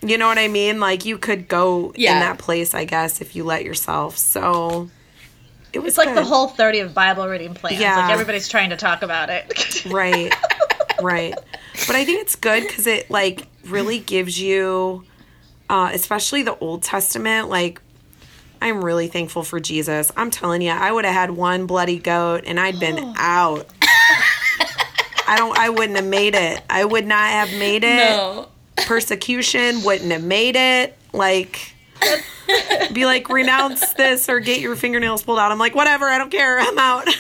You 0.03 0.19
know 0.19 0.29
what 0.29 0.39
I 0.39 0.47
mean? 0.47 0.79
Like 0.79 1.05
you 1.05 1.19
could 1.19 1.49
go 1.49 1.93
Yeah. 1.97 2.15
in 2.15 2.21
that 2.21 2.39
place, 2.39 2.75
I 2.75 2.85
guess, 2.85 3.21
if 3.21 3.35
you 3.35 3.43
let 3.43 3.65
yourself. 3.65 4.17
So 4.17 4.89
it 5.73 5.81
was 5.81 5.99
It's 5.99 6.07
like 6.07 6.15
the 6.15 6.23
whole 6.23 6.47
30 6.47 6.81
of 6.81 6.95
Bible 6.95 7.27
reading 7.27 7.55
plan. 7.55 7.81
Yeah. 7.81 7.97
Like 7.97 8.11
everybody's 8.13 8.49
trying 8.49 8.71
to 8.71 8.77
talk 8.77 9.03
about 9.03 9.31
it. 9.31 9.85
right 9.91 10.33
right 11.03 11.35
but 11.87 11.95
i 11.97 12.05
think 12.07 12.23
it's 12.23 12.37
good 12.37 12.63
because 12.63 12.87
it 12.87 13.11
like 13.11 13.47
really 13.67 13.99
gives 13.99 14.41
you 14.41 15.05
uh, 15.69 15.91
especially 15.93 16.43
the 16.43 16.57
old 16.59 16.83
testament 16.83 17.49
like 17.51 17.83
i'm 18.63 18.85
really 18.85 19.09
thankful 19.09 19.43
for 19.43 19.61
jesus. 19.61 20.11
I'm 20.17 20.31
telling 20.31 20.63
you 20.63 20.71
i 20.71 20.91
would 20.91 21.05
have 21.05 21.15
had 21.15 21.31
one 21.31 21.67
bloody 21.67 21.99
goat 21.99 22.45
and 22.47 22.59
i'd 22.61 22.79
been 22.81 23.15
out. 23.17 23.67
I 25.29 25.37
don't 25.37 25.59
i 25.59 25.69
wouldn't 25.71 25.97
have 25.97 26.07
made 26.07 26.35
it. 26.35 26.63
I 26.71 26.85
would 26.85 27.07
not 27.07 27.29
have 27.31 27.51
made 27.59 27.83
it. 27.85 27.97
No. 27.97 28.49
persecution 28.87 29.83
wouldn't 29.83 30.11
have 30.13 30.23
made 30.25 30.55
it. 30.57 30.97
Like 31.13 31.75
be 32.93 33.05
like 33.07 33.29
renounce 33.29 33.93
this 33.95 34.29
or 34.29 34.39
get 34.39 34.61
your 34.61 34.77
fingernails 34.77 35.23
pulled 35.25 35.39
out. 35.41 35.51
I'm 35.51 35.59
like 35.59 35.75
whatever 35.75 36.07
i 36.07 36.19
don't 36.19 36.31
care. 36.31 36.59
I'm 36.61 36.79
out. 36.79 37.09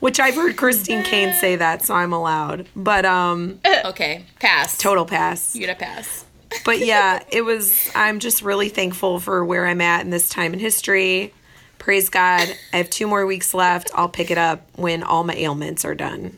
Which 0.00 0.18
i've 0.18 0.34
heard 0.34 0.56
Christine 0.56 1.02
Caine 1.04 1.34
say 1.34 1.56
that 1.56 1.84
so 1.84 1.94
i'm 1.94 2.12
allowed. 2.12 2.66
But 2.74 3.04
um 3.04 3.60
Okay. 3.84 4.24
Pass. 4.40 4.78
total 4.78 5.04
pass. 5.04 5.54
You 5.54 5.60
get 5.60 5.76
a 5.76 5.78
pass. 5.78 6.24
But 6.64 6.78
yeah 6.78 7.22
it 7.30 7.42
was 7.42 7.90
i'm 7.94 8.18
just 8.18 8.42
really 8.42 8.68
thankful 8.68 9.20
for 9.20 9.44
where 9.44 9.66
i'm 9.66 9.80
at 9.80 10.02
in 10.02 10.10
this 10.10 10.28
time 10.28 10.52
in 10.52 10.58
history 10.58 11.32
praise 11.78 12.08
god 12.08 12.48
i 12.72 12.76
have 12.76 12.90
two 12.90 13.06
more 13.06 13.26
weeks 13.26 13.54
left 13.54 13.90
i'll 13.94 14.08
pick 14.08 14.30
it 14.30 14.38
up 14.38 14.66
when 14.76 15.02
all 15.02 15.24
my 15.24 15.34
ailments 15.34 15.84
are 15.84 15.94
done 15.94 16.36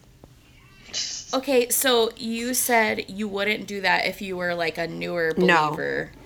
Okay, 1.35 1.71
so 1.71 2.11
you 2.17 2.53
said 2.53 3.09
you 3.09 3.27
wouldn't 3.27 3.67
do 3.67 3.81
that 3.81 4.07
if 4.07 4.21
you 4.21 4.37
were 4.37 4.55
like 4.55 4.77
a 4.77 4.87
newer 4.87 5.33
believer. 5.35 6.11
No. 6.13 6.19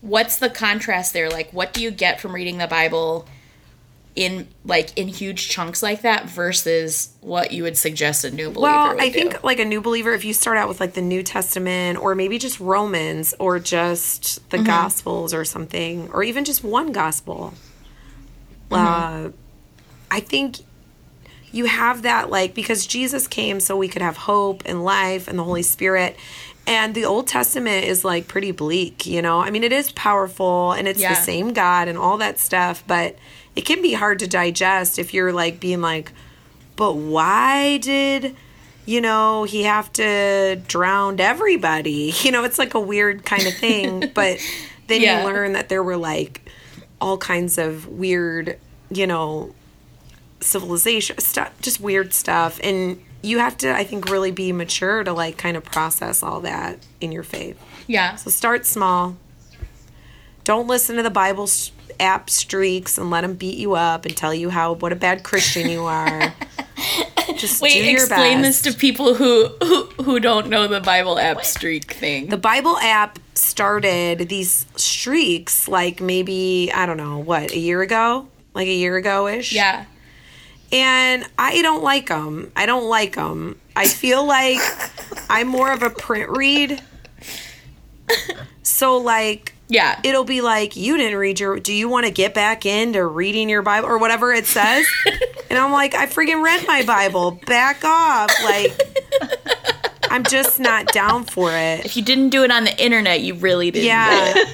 What's 0.00 0.38
the 0.38 0.48
contrast 0.48 1.12
there? 1.12 1.28
Like 1.28 1.50
what 1.52 1.74
do 1.74 1.82
you 1.82 1.90
get 1.90 2.20
from 2.20 2.34
reading 2.34 2.56
the 2.56 2.66
Bible 2.66 3.26
in 4.16 4.48
like 4.64 4.96
in 4.98 5.06
huge 5.08 5.48
chunks 5.48 5.82
like 5.82 6.02
that 6.02 6.28
versus 6.28 7.10
what 7.20 7.52
you 7.52 7.62
would 7.62 7.76
suggest 7.76 8.24
a 8.24 8.30
new 8.30 8.50
believer 8.50 8.60
Well, 8.62 8.96
I 9.00 9.08
do? 9.08 9.12
think 9.12 9.44
like 9.44 9.60
a 9.60 9.64
new 9.64 9.80
believer, 9.80 10.12
if 10.12 10.24
you 10.24 10.34
start 10.34 10.58
out 10.58 10.68
with 10.68 10.80
like 10.80 10.94
the 10.94 11.00
New 11.02 11.22
Testament 11.22 11.98
or 11.98 12.14
maybe 12.16 12.36
just 12.38 12.58
Romans 12.58 13.34
or 13.38 13.58
just 13.60 14.48
the 14.50 14.58
Gospels 14.58 15.32
or 15.32 15.44
something, 15.44 16.10
or 16.12 16.22
even 16.24 16.44
just 16.44 16.64
one 16.64 16.90
Gospel, 16.92 17.54
uh, 18.72 19.30
I 20.10 20.20
think 20.20 20.56
you 21.52 21.64
have 21.66 22.02
that 22.02 22.30
like 22.30 22.54
because 22.54 22.86
Jesus 22.86 23.26
came 23.26 23.60
so 23.60 23.76
we 23.76 23.88
could 23.88 24.02
have 24.02 24.16
hope 24.16 24.62
and 24.66 24.84
life 24.84 25.28
and 25.28 25.38
the 25.38 25.44
Holy 25.44 25.62
Spirit. 25.62 26.16
And 26.66 26.94
the 26.94 27.04
Old 27.04 27.26
Testament 27.26 27.84
is 27.86 28.04
like 28.04 28.28
pretty 28.28 28.52
bleak, 28.52 29.06
you 29.06 29.22
know? 29.22 29.40
I 29.40 29.50
mean, 29.50 29.64
it 29.64 29.72
is 29.72 29.90
powerful 29.92 30.72
and 30.72 30.86
it's 30.86 31.00
Yeah. 31.00 31.10
the 31.14 31.20
same 31.20 31.52
God 31.52 31.88
and 31.88 31.98
all 31.98 32.18
that 32.18 32.38
stuff, 32.38 32.84
but 32.86 33.16
it 33.60 33.66
can 33.66 33.82
be 33.82 33.92
hard 33.92 34.18
to 34.20 34.26
digest 34.26 34.98
if 34.98 35.12
you're 35.12 35.32
like 35.34 35.60
being 35.60 35.82
like, 35.82 36.12
but 36.76 36.94
why 36.94 37.76
did 37.76 38.34
you 38.86 39.00
know 39.02 39.44
he 39.44 39.64
have 39.64 39.92
to 39.92 40.56
drown 40.66 41.20
everybody 41.20 42.12
you 42.22 42.32
know 42.32 42.42
it's 42.44 42.58
like 42.58 42.72
a 42.72 42.80
weird 42.80 43.24
kind 43.26 43.46
of 43.46 43.54
thing 43.54 44.10
but 44.14 44.38
then 44.86 45.02
Yeah. 45.02 45.20
you 45.20 45.26
learn 45.26 45.52
that 45.52 45.68
there 45.68 45.82
were 45.82 45.98
like 45.98 46.50
all 47.00 47.18
kinds 47.18 47.58
of 47.58 47.86
weird 47.86 48.58
you 48.90 49.06
know 49.06 49.54
civilization 50.40 51.18
stuff 51.18 51.52
just 51.60 51.80
weird 51.80 52.14
stuff 52.14 52.58
and 52.62 52.98
you 53.22 53.38
have 53.38 53.54
to, 53.58 53.70
I 53.76 53.84
think, 53.84 54.08
really 54.08 54.30
be 54.30 54.50
mature 54.50 55.04
to 55.04 55.12
like 55.12 55.36
kind 55.36 55.54
of 55.54 55.62
process 55.62 56.22
all 56.22 56.40
that 56.40 56.78
in 57.02 57.12
your 57.12 57.22
faith. 57.22 57.60
Yeah. 57.86 58.16
So 58.16 58.30
start 58.30 58.64
small. 58.64 59.14
Don't 60.44 60.66
listen 60.66 60.96
to 60.96 61.02
the 61.02 61.10
Bible 61.10 61.46
app 62.00 62.30
streaks 62.30 62.98
and 62.98 63.10
let 63.10 63.20
them 63.20 63.34
beat 63.34 63.58
you 63.58 63.74
up 63.74 64.04
and 64.06 64.16
tell 64.16 64.34
you 64.34 64.50
how 64.50 64.72
what 64.74 64.92
a 64.92 64.96
bad 64.96 65.22
Christian 65.22 65.68
you 65.70 65.84
are. 65.84 66.32
Just 67.36 67.62
Wait, 67.62 67.74
do 67.74 67.84
your 67.84 68.00
explain 68.00 68.42
best. 68.42 68.64
this 68.64 68.72
to 68.74 68.78
people 68.78 69.14
who, 69.14 69.46
who 69.62 69.84
who 70.02 70.20
don't 70.20 70.48
know 70.48 70.66
the 70.66 70.80
Bible 70.80 71.18
app 71.18 71.44
streak 71.44 71.92
thing. 71.92 72.28
The 72.28 72.36
Bible 72.36 72.76
app 72.78 73.18
started 73.34 74.28
these 74.28 74.66
streaks 74.76 75.68
like 75.68 76.00
maybe 76.00 76.70
I 76.74 76.86
don't 76.86 76.96
know 76.96 77.18
what 77.18 77.52
a 77.52 77.58
year 77.58 77.82
ago, 77.82 78.28
like 78.54 78.66
a 78.68 78.74
year 78.74 78.96
ago 78.96 79.28
ish. 79.28 79.52
yeah. 79.52 79.84
and 80.72 81.24
I 81.38 81.62
don't 81.62 81.82
like 81.82 82.08
them. 82.08 82.50
I 82.56 82.66
don't 82.66 82.88
like 82.88 83.14
them. 83.14 83.58
I 83.76 83.86
feel 83.88 84.24
like 84.26 84.58
I'm 85.30 85.46
more 85.48 85.72
of 85.72 85.82
a 85.82 85.90
print 85.90 86.30
read. 86.30 86.82
So 88.62 88.98
like 88.98 89.54
Yeah. 89.70 89.98
it'll 90.04 90.24
be 90.24 90.40
like 90.42 90.76
you 90.76 90.96
didn't 90.98 91.16
read 91.18 91.40
your 91.40 91.58
do 91.58 91.72
you 91.72 91.88
want 91.88 92.04
to 92.06 92.12
get 92.12 92.34
back 92.34 92.66
into 92.66 93.06
reading 93.06 93.48
your 93.48 93.62
bible? 93.62 93.88
or 93.88 93.96
whatever 93.98 94.32
it 94.32 94.46
says. 94.46 94.86
And 95.50 95.58
i'm 95.58 95.72
like 95.72 95.94
i 95.96 96.06
freaking 96.06 96.44
read 96.44 96.64
my 96.68 96.84
bible. 96.84 97.32
Back 97.46 97.84
off. 97.84 98.30
Like 98.44 98.78
i'm 100.10 100.22
just 100.24 100.60
not 100.60 100.86
down 100.92 101.24
for 101.24 101.50
it. 101.52 101.84
If 101.84 101.96
you 101.96 102.02
didn't 102.04 102.30
do 102.30 102.44
it 102.44 102.50
on 102.50 102.64
the 102.64 102.84
internet, 102.84 103.20
you 103.20 103.34
really 103.34 103.70
didn't. 103.70 103.86
yeah. 103.86 104.32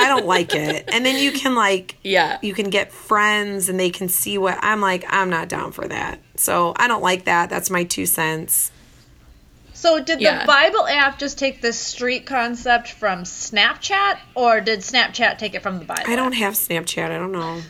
i 0.00 0.06
don't 0.08 0.26
like 0.26 0.54
it. 0.54 0.88
And 0.92 1.04
then 1.06 1.22
you 1.22 1.32
can 1.32 1.54
like 1.54 1.96
Yeah. 2.02 2.38
you 2.42 2.54
can 2.54 2.70
get 2.70 2.92
friends 2.92 3.68
and 3.68 3.78
they 3.78 3.90
can 3.90 4.08
see 4.08 4.38
what 4.38 4.58
i'm 4.62 4.80
like 4.80 5.04
i'm 5.08 5.30
not 5.30 5.48
down 5.48 5.72
for 5.72 5.86
that. 5.86 6.20
So 6.36 6.72
i 6.76 6.88
don't 6.88 7.02
like 7.02 7.24
that. 7.26 7.50
That's 7.50 7.70
my 7.70 7.84
two 7.84 8.06
cents 8.06 8.70
So 9.78 10.00
did 10.00 10.20
Yeah. 10.20 10.40
the 10.40 10.46
Bible 10.46 10.88
app 10.88 11.20
just 11.20 11.38
take 11.38 11.62
this 11.62 11.78
streak 11.78 12.26
concept 12.26 12.90
from 12.90 13.22
Snapchat, 13.22 14.18
or 14.34 14.60
did 14.60 14.80
Snapchat 14.80 15.38
take 15.38 15.54
it 15.54 15.62
from 15.62 15.78
the 15.78 15.84
Bible? 15.84 16.02
i 16.08 16.16
don't 16.16 16.32
have 16.32 16.54
snapchat 16.54 17.10
i 17.12 17.16
don't 17.18 17.32
know 17.32 17.60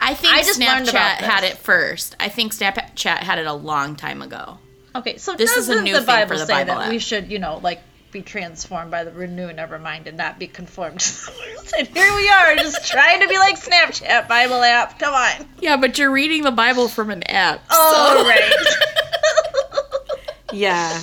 I 0.00 0.14
think 0.14 0.32
I 0.32 0.42
just 0.42 0.60
Snapchat 0.60 1.16
had 1.16 1.42
it 1.42 1.58
first. 1.58 2.14
I 2.20 2.28
think 2.28 2.52
Snapchat 2.54 3.18
had 3.18 3.40
it 3.40 3.46
a 3.46 3.52
long 3.52 3.96
time 3.96 4.22
ago. 4.22 4.58
Okay, 4.94 5.16
so 5.16 5.34
This 5.34 5.56
is 5.56 5.68
a 5.68 5.82
new 5.82 5.92
the 5.94 6.02
thing 6.04 6.28
for 6.28 6.38
the 6.38 6.46
say 6.46 6.52
Bible 6.52 6.76
that 6.76 6.84
app. 6.84 6.90
we 6.90 7.00
should, 7.00 7.32
you 7.32 7.40
know, 7.40 7.58
like 7.64 7.80
be 8.12 8.22
transformed 8.22 8.92
by 8.92 9.02
the 9.02 9.10
renewing 9.10 9.58
of 9.58 9.72
our 9.72 9.78
mind 9.80 10.06
and 10.06 10.16
not 10.16 10.38
be 10.38 10.46
conformed 10.46 11.00
to 11.00 11.26
the 11.26 11.32
world? 11.32 11.72
And 11.80 11.88
here 11.88 12.14
we 12.14 12.28
are, 12.28 12.54
just 12.54 12.86
trying 12.86 13.22
to 13.22 13.26
be 13.28 13.38
like 13.38 13.58
Snapchat 13.60 14.28
Bible 14.28 14.62
app. 14.62 15.00
Come 15.00 15.14
on. 15.14 15.48
Yeah, 15.58 15.76
but 15.76 15.98
you're 15.98 16.12
reading 16.12 16.44
the 16.44 16.52
Bible 16.52 16.86
from 16.86 17.10
an 17.10 17.24
app. 17.24 17.60
Oh, 17.68 18.22
so- 18.22 18.28
right. 18.28 18.52
yeah 20.52 21.00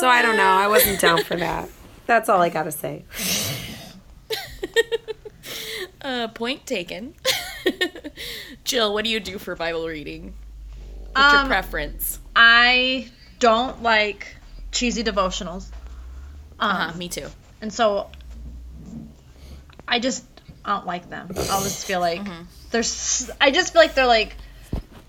so 0.00 0.08
i 0.08 0.22
don't 0.22 0.36
know 0.36 0.42
i 0.42 0.66
wasn't 0.68 1.00
down 1.00 1.22
for 1.22 1.36
that 1.46 1.68
that's 2.06 2.28
all 2.28 2.40
i 2.40 2.48
gotta 2.48 2.72
say 2.72 3.04
Uh, 6.00 6.28
point 6.28 6.64
taken. 6.64 7.12
Jill, 8.64 8.94
what 8.94 9.04
do 9.04 9.10
you 9.10 9.18
do 9.18 9.36
for 9.36 9.56
Bible 9.56 9.86
reading? 9.88 10.32
What's 11.12 11.32
your 11.32 11.42
Um, 11.42 11.48
preference? 11.48 12.18
I 12.36 13.08
don't 13.40 13.82
like 13.82 14.36
cheesy 14.70 15.02
devotionals. 15.02 15.66
Um, 16.60 16.70
Uh-huh, 16.70 16.96
me 16.96 17.08
too. 17.08 17.26
And 17.60 17.72
so 17.72 18.10
I 19.88 19.98
just 19.98 20.24
don't 20.64 20.86
like 20.86 21.10
them. 21.10 21.28
I 21.36 21.60
just 21.64 21.84
feel 21.84 22.00
like 22.00 22.20
Mm-hmm. 22.20 22.42
they're 22.70 22.80
s- 22.80 23.30
I 23.40 23.50
just 23.50 23.72
feel 23.72 23.82
like 23.82 23.94
they're 23.94 24.06
like 24.06 24.36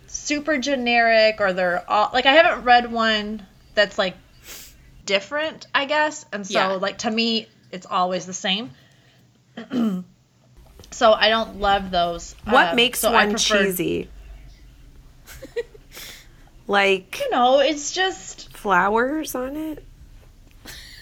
super 0.08 0.58
generic 0.58 1.36
or 1.40 1.54
they're 1.54 1.84
all 1.90 2.10
like 2.14 2.26
I 2.26 2.32
haven't 2.34 2.64
read 2.66 2.92
one 2.92 3.46
that's 3.76 3.98
like 3.98 4.16
different, 5.10 5.66
I 5.74 5.86
guess. 5.86 6.24
And 6.32 6.46
so 6.46 6.54
Yeah. 6.54 6.68
like 6.74 7.00
to 7.00 7.10
me 7.12 7.48
it's 7.72 7.88
always 7.90 8.26
the 8.28 8.34
same. 8.34 8.70
so 10.92 11.12
I 11.14 11.30
don't 11.30 11.60
love 11.60 11.90
those. 11.90 12.36
what 12.46 12.70
Um, 12.70 12.76
makes 12.76 13.00
so 13.00 13.12
one 13.12 13.32
prefer... 13.32 13.64
cheesy? 13.66 14.08
like 16.68 17.20
You 17.20 17.30
know, 17.32 17.60
it's 17.60 17.92
just 17.92 18.56
flowers 18.56 19.34
on 19.36 19.56
it 19.58 19.84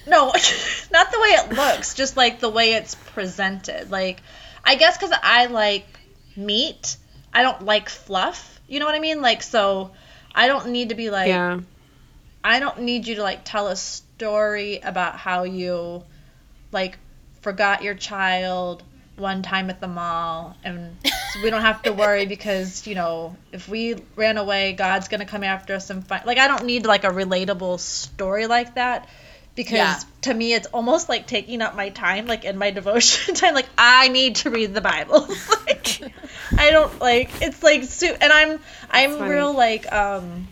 No, 0.08 0.28
not 0.92 1.12
the 1.12 1.20
way 1.20 1.30
it 1.30 1.50
looks, 1.52 1.94
just 1.94 2.16
like 2.16 2.40
the 2.40 2.50
way 2.50 2.74
it's 2.74 2.96
presented. 2.96 3.92
Like, 3.92 4.22
I 4.64 4.76
guess 4.76 4.98
because 4.98 5.14
I 5.22 5.48
like 5.48 5.86
meat, 6.38 6.96
I 7.34 7.42
don't 7.44 7.64
like 7.66 7.90
fluff. 7.90 8.62
You 8.70 8.80
know 8.80 8.86
what 8.86 8.96
I 8.96 9.00
mean? 9.00 9.22
Like, 9.22 9.44
so 9.44 9.92
I 10.34 10.48
don't 10.48 10.70
need 10.70 10.90
to 10.90 10.96
be 10.96 11.10
like, 11.10 11.28
yeah 11.28 11.60
I 12.44 12.60
don't 12.60 12.82
need 12.82 13.08
you 13.08 13.16
to 13.16 13.24
like 13.24 13.44
tell 13.44 13.68
a 13.68 13.76
story 13.76 14.80
about 14.80 15.16
how 15.18 15.44
you 15.44 16.04
like 16.72 16.98
forgot 17.42 17.84
your 17.84 17.94
child 17.96 18.84
one 19.16 19.42
time 19.42 19.70
at 19.72 19.82
the 19.82 19.88
mall 19.88 20.56
and 20.64 20.96
so 21.04 21.42
we 21.44 21.50
don't 21.50 21.62
have 21.62 21.82
to 21.82 21.92
worry 21.92 22.26
because 22.36 22.86
you 22.86 22.94
know 22.94 23.36
if 23.52 23.68
we 23.68 23.96
ran 24.16 24.38
away 24.38 24.74
god's 24.74 25.08
gonna 25.08 25.26
come 25.26 25.44
after 25.44 25.74
us 25.74 25.90
and 25.90 26.06
find 26.06 26.24
like 26.26 26.38
i 26.38 26.48
don't 26.48 26.66
need 26.66 26.86
like 26.86 27.04
a 27.04 27.10
relatable 27.10 27.80
story 27.80 28.46
like 28.46 28.76
that 28.76 29.10
because 29.56 29.74
Yeah. 29.74 30.00
to 30.22 30.34
me 30.36 30.54
it's 30.54 30.68
almost 30.68 31.10
like 31.10 31.26
taking 31.26 31.64
up 31.64 31.76
my 31.76 31.90
time 31.90 32.28
like 32.28 32.44
in 32.46 32.60
my 32.60 32.70
devotion 32.80 33.34
time 33.34 33.56
like 33.56 33.68
i 33.76 34.08
need 34.10 34.36
to 34.38 34.52
read 34.52 34.76
the 34.76 34.82
bible 34.82 35.28
like 35.68 36.00
i 36.56 36.70
don't 36.70 37.00
like 37.00 37.32
it's 37.42 37.64
like 37.64 37.86
su- 37.86 38.16
and 38.22 38.32
i'm 38.32 38.60
i'm 38.92 39.18
funny. 39.18 39.32
real 39.32 39.54
like 39.54 39.92
um 39.92 40.48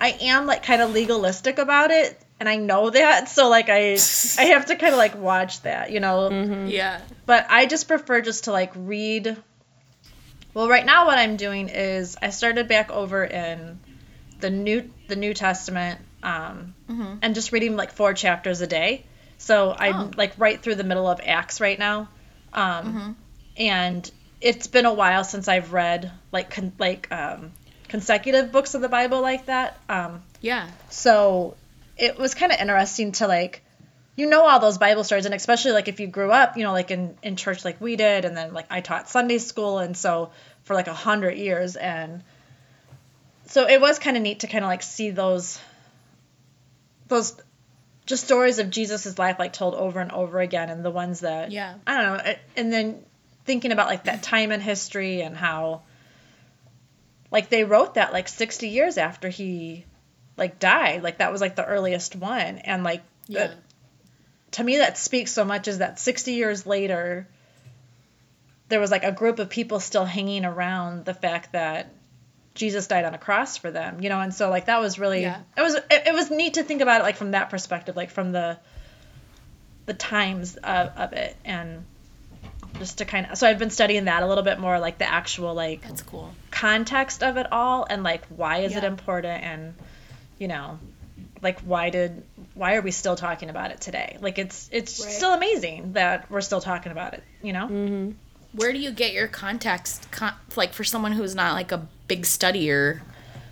I 0.00 0.16
am 0.20 0.46
like 0.46 0.62
kind 0.62 0.80
of 0.82 0.92
legalistic 0.92 1.58
about 1.58 1.90
it, 1.90 2.20
and 2.40 2.48
I 2.48 2.56
know 2.56 2.90
that, 2.90 3.28
so 3.28 3.48
like 3.48 3.68
I 3.68 3.98
I 4.38 4.44
have 4.54 4.66
to 4.66 4.76
kind 4.76 4.92
of 4.92 4.98
like 4.98 5.16
watch 5.18 5.62
that, 5.62 5.90
you 5.90 6.00
know. 6.00 6.30
Yeah. 6.66 7.00
But 7.26 7.46
I 7.50 7.66
just 7.66 7.88
prefer 7.88 8.20
just 8.20 8.44
to 8.44 8.52
like 8.52 8.72
read. 8.76 9.36
Well, 10.54 10.68
right 10.68 10.84
now 10.84 11.06
what 11.06 11.18
I'm 11.18 11.36
doing 11.36 11.68
is 11.68 12.16
I 12.20 12.30
started 12.30 12.68
back 12.68 12.90
over 12.90 13.24
in 13.24 13.78
the 14.40 14.50
new 14.50 14.90
the 15.08 15.16
New 15.16 15.34
Testament, 15.34 16.00
um, 16.22 16.74
and 17.22 17.34
just 17.34 17.52
reading 17.52 17.76
like 17.76 17.92
four 17.92 18.14
chapters 18.14 18.60
a 18.60 18.66
day. 18.66 19.04
So 19.38 19.74
I'm 19.76 19.94
Oh. 19.94 20.10
like 20.16 20.32
right 20.38 20.60
through 20.60 20.74
the 20.76 20.84
middle 20.84 21.06
of 21.06 21.20
Acts 21.24 21.60
right 21.60 21.78
now, 21.78 22.08
um, 22.52 23.16
and 23.56 24.10
it's 24.40 24.66
been 24.68 24.86
a 24.86 24.92
while 24.94 25.24
since 25.24 25.48
I've 25.48 25.72
read 25.72 26.10
like 26.32 26.50
con- 26.50 26.72
like 26.78 27.10
um, 27.12 27.52
consecutive 27.88 28.52
books 28.52 28.74
of 28.74 28.80
the 28.80 28.88
Bible 28.88 29.20
like 29.20 29.46
that. 29.46 29.78
Um, 29.88 30.22
Yeah. 30.40 30.68
so 30.90 31.56
it 31.96 32.18
was 32.18 32.34
kind 32.34 32.52
of 32.52 32.60
interesting 32.60 33.12
to 33.12 33.26
like, 33.26 33.62
you 34.16 34.26
know, 34.28 34.46
all 34.46 34.60
those 34.60 34.78
Bible 34.78 35.04
stories, 35.04 35.26
and 35.26 35.34
especially 35.34 35.72
like 35.72 35.88
if 35.88 36.00
you 36.00 36.06
grew 36.06 36.30
up, 36.30 36.56
you 36.56 36.64
know, 36.64 36.72
like 36.72 36.90
in, 36.90 37.16
in 37.22 37.36
church 37.36 37.64
like 37.64 37.80
we 37.80 37.96
did, 37.96 38.24
and 38.24 38.36
then 38.36 38.52
like 38.52 38.66
I 38.70 38.80
taught 38.80 39.08
Sunday 39.08 39.38
school, 39.38 39.78
and 39.78 39.96
so 39.96 40.30
for 40.64 40.74
like 40.74 40.88
a 40.88 40.94
hundred 40.94 41.38
years, 41.38 41.76
and 41.76 42.22
so 43.46 43.66
it 43.68 43.80
was 43.80 43.98
kind 43.98 44.16
of 44.16 44.22
neat 44.22 44.40
to 44.40 44.46
kind 44.46 44.64
of 44.64 44.68
like 44.68 44.82
see 44.82 45.10
those, 45.10 45.60
those, 47.08 47.34
just 48.06 48.24
stories 48.24 48.58
of 48.58 48.70
Jesus's 48.70 49.18
life 49.18 49.38
like 49.38 49.52
told 49.52 49.74
over 49.74 50.00
and 50.00 50.12
over 50.12 50.40
again, 50.40 50.68
and 50.68 50.84
the 50.84 50.90
ones 50.90 51.20
that 51.20 51.50
Yeah. 51.52 51.74
I 51.86 52.02
don't 52.02 52.16
know, 52.26 52.34
and 52.56 52.72
then 52.72 53.04
thinking 53.44 53.72
about 53.72 53.86
like 53.88 54.04
that 54.04 54.22
time 54.22 54.52
in 54.52 54.60
history 54.60 55.20
and 55.22 55.36
how 55.36 55.82
like 57.30 57.48
they 57.50 57.64
wrote 57.64 57.94
that 57.94 58.12
like 58.12 58.28
60 58.28 58.68
years 58.68 58.98
after 58.98 59.28
he 59.28 59.84
like 60.36 60.58
died 60.58 61.02
like 61.02 61.18
that 61.18 61.32
was 61.32 61.40
like 61.40 61.56
the 61.56 61.64
earliest 61.64 62.14
one 62.16 62.58
and 62.58 62.84
like 62.84 63.02
Yeah. 63.26 63.48
that- 63.48 63.56
to 64.52 64.64
me 64.64 64.78
that 64.78 64.96
speaks 64.96 65.30
so 65.32 65.44
much 65.44 65.68
is 65.68 65.78
that 65.78 65.98
60 65.98 66.32
years 66.32 66.64
later 66.66 67.28
there 68.68 68.80
was 68.80 68.90
like 68.90 69.04
a 69.04 69.12
group 69.12 69.38
of 69.38 69.48
people 69.50 69.80
still 69.80 70.04
hanging 70.04 70.44
around 70.44 71.04
the 71.04 71.14
fact 71.14 71.52
that 71.52 71.92
Jesus 72.54 72.86
died 72.86 73.04
on 73.04 73.14
a 73.14 73.18
cross 73.18 73.56
for 73.56 73.70
them, 73.70 74.00
you 74.02 74.08
know, 74.08 74.20
and 74.20 74.34
so 74.34 74.50
like 74.50 74.66
that 74.66 74.80
was 74.80 74.98
really 74.98 75.22
Yeah. 75.22 75.40
it 75.56 75.62
was 75.62 75.74
it, 75.74 75.84
it 75.90 76.14
was 76.14 76.30
neat 76.30 76.54
to 76.54 76.62
think 76.62 76.80
about 76.82 77.00
it 77.00 77.04
like 77.04 77.16
from 77.16 77.32
that 77.32 77.50
perspective, 77.50 77.94
like 77.96 78.10
from 78.10 78.32
the 78.32 78.58
the 79.86 79.94
times 79.94 80.56
of, 80.56 80.88
of 80.96 81.12
it 81.14 81.36
and 81.44 81.84
just 82.78 82.98
to 82.98 83.04
kind 83.04 83.26
of 83.30 83.38
so 83.38 83.46
I've 83.46 83.58
been 83.58 83.70
studying 83.70 84.04
that 84.06 84.22
a 84.22 84.26
little 84.26 84.44
bit 84.44 84.58
more 84.58 84.78
like 84.78 84.98
the 84.98 85.08
actual 85.08 85.54
like 85.54 85.82
That's 85.82 86.02
cool. 86.02 86.32
context 86.50 87.22
of 87.22 87.36
it 87.36 87.50
all 87.52 87.86
and 87.88 88.02
like 88.02 88.24
why 88.26 88.58
is 88.58 88.76
it 88.76 88.84
important 88.84 89.42
and 89.42 89.74
you 90.38 90.48
know 90.48 90.78
like 91.42 91.60
why 91.60 91.90
did 91.90 92.22
why 92.54 92.74
are 92.76 92.80
we 92.82 92.90
still 92.90 93.16
talking 93.16 93.48
about 93.50 93.70
it 93.70 93.80
today 93.80 94.16
like 94.20 94.38
it's 94.38 94.68
it's 94.72 95.00
Right. 95.00 95.12
still 95.12 95.32
amazing 95.34 95.92
that 95.94 96.30
we're 96.30 96.40
still 96.40 96.60
talking 96.60 96.92
about 96.92 97.14
it 97.14 97.22
you 97.42 97.52
know 97.52 97.66
mm-hmm. 97.66 98.10
Where 98.52 98.72
do 98.72 98.78
you 98.78 98.90
get 98.92 99.12
your 99.12 99.28
context? 99.28 100.10
Con- 100.10 100.32
like 100.56 100.72
for 100.72 100.82
someone 100.82 101.12
who's 101.12 101.34
not 101.34 101.52
like 101.52 101.70
a 101.70 101.86
big 102.08 102.22
studier, 102.22 103.00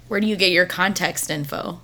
where 0.08 0.20
do 0.20 0.26
you 0.26 0.36
get 0.36 0.52
your 0.52 0.64
context 0.64 1.30
info? 1.30 1.80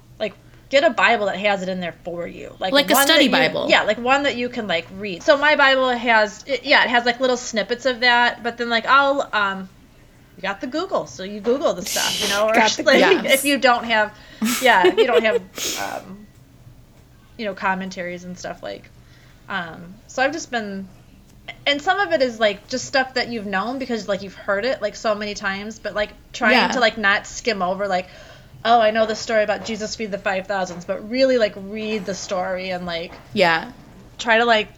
Get 0.73 0.83
a 0.85 0.91
bible 0.91 1.27
that 1.27 1.37
has 1.37 1.63
it 1.63 1.69
in 1.69 1.79
there 1.81 1.95
for 2.03 2.27
you 2.27 2.57
like 2.59 2.73
Like 2.73 2.91
a 2.91 2.97
study 2.97 3.27
you- 3.27 3.31
Bible. 3.31 3.67
yeah 3.69 3.83
like 3.83 3.99
one 3.99 4.25
that 4.25 4.35
you 4.37 4.49
can 4.49 4.67
like 4.67 4.87
read 4.97 5.23
so 5.23 5.37
my 5.37 5.55
bible 5.55 5.91
has 5.91 6.43
it, 6.49 6.65
yeah 6.65 6.83
it 6.83 6.89
has 6.91 7.05
like 7.05 7.21
little 7.21 7.37
snippets 7.37 7.85
of 7.87 8.01
that 8.01 8.43
but 8.43 8.57
then 8.59 8.69
like 8.71 8.87
i'll 8.87 9.29
um 9.33 9.69
you 10.37 10.41
got 10.43 10.63
the 10.63 10.67
Google, 10.67 11.07
so 11.07 11.25
you 11.25 11.41
Google 11.41 11.75
the 11.75 11.85
stuff, 11.85 12.23
you 12.23 12.29
know, 12.31 12.49
or 12.49 12.55
the 12.77 12.83
like, 12.85 13.01
yes. 13.01 13.35
if 13.35 13.45
you 13.45 13.59
don't 13.59 13.85
have, 13.85 14.17
yeah, 14.63 14.87
if 14.87 14.97
you 14.97 15.07
don't 15.07 15.23
have, 15.23 15.43
um, 16.07 16.27
you 17.37 17.45
know, 17.45 17.53
commentaries 17.55 18.25
and 18.25 18.37
stuff 18.39 18.63
like. 18.63 18.89
Um, 19.51 19.95
so 20.07 20.23
I've 20.23 20.33
just 20.33 20.51
been, 20.51 20.89
and 21.67 21.83
some 21.83 22.01
of 22.01 22.13
it 22.15 22.23
is 22.23 22.41
like 22.41 22.67
just 22.69 22.87
stuff 22.87 23.13
that 23.15 23.29
you've 23.29 23.45
known 23.47 23.79
because 23.79 24.09
like 24.09 24.23
you've 24.23 24.35
heard 24.35 24.65
it 24.65 24.81
like 24.81 24.97
so 24.97 25.15
many 25.15 25.35
times, 25.35 25.79
but 25.79 25.95
like 25.95 26.11
trying 26.33 26.53
Yeah. 26.53 26.69
to 26.69 26.81
like 26.81 26.97
not 26.97 27.27
skim 27.27 27.61
over 27.61 27.87
like, 27.87 28.09
oh, 28.65 28.81
I 28.81 28.91
know 28.91 29.07
the 29.07 29.17
story 29.17 29.43
about 29.43 29.65
Jesus 29.65 29.97
feed 29.97 30.11
the 30.11 30.19
five 30.19 30.47
thousands, 30.47 30.85
but 30.85 31.11
really 31.11 31.39
like 31.39 31.55
read 31.57 32.05
the 32.07 32.15
story 32.15 32.71
and 32.71 32.87
like 32.87 33.13
Yeah. 33.33 33.73
try 34.19 34.39
to 34.39 34.45
like 34.45 34.69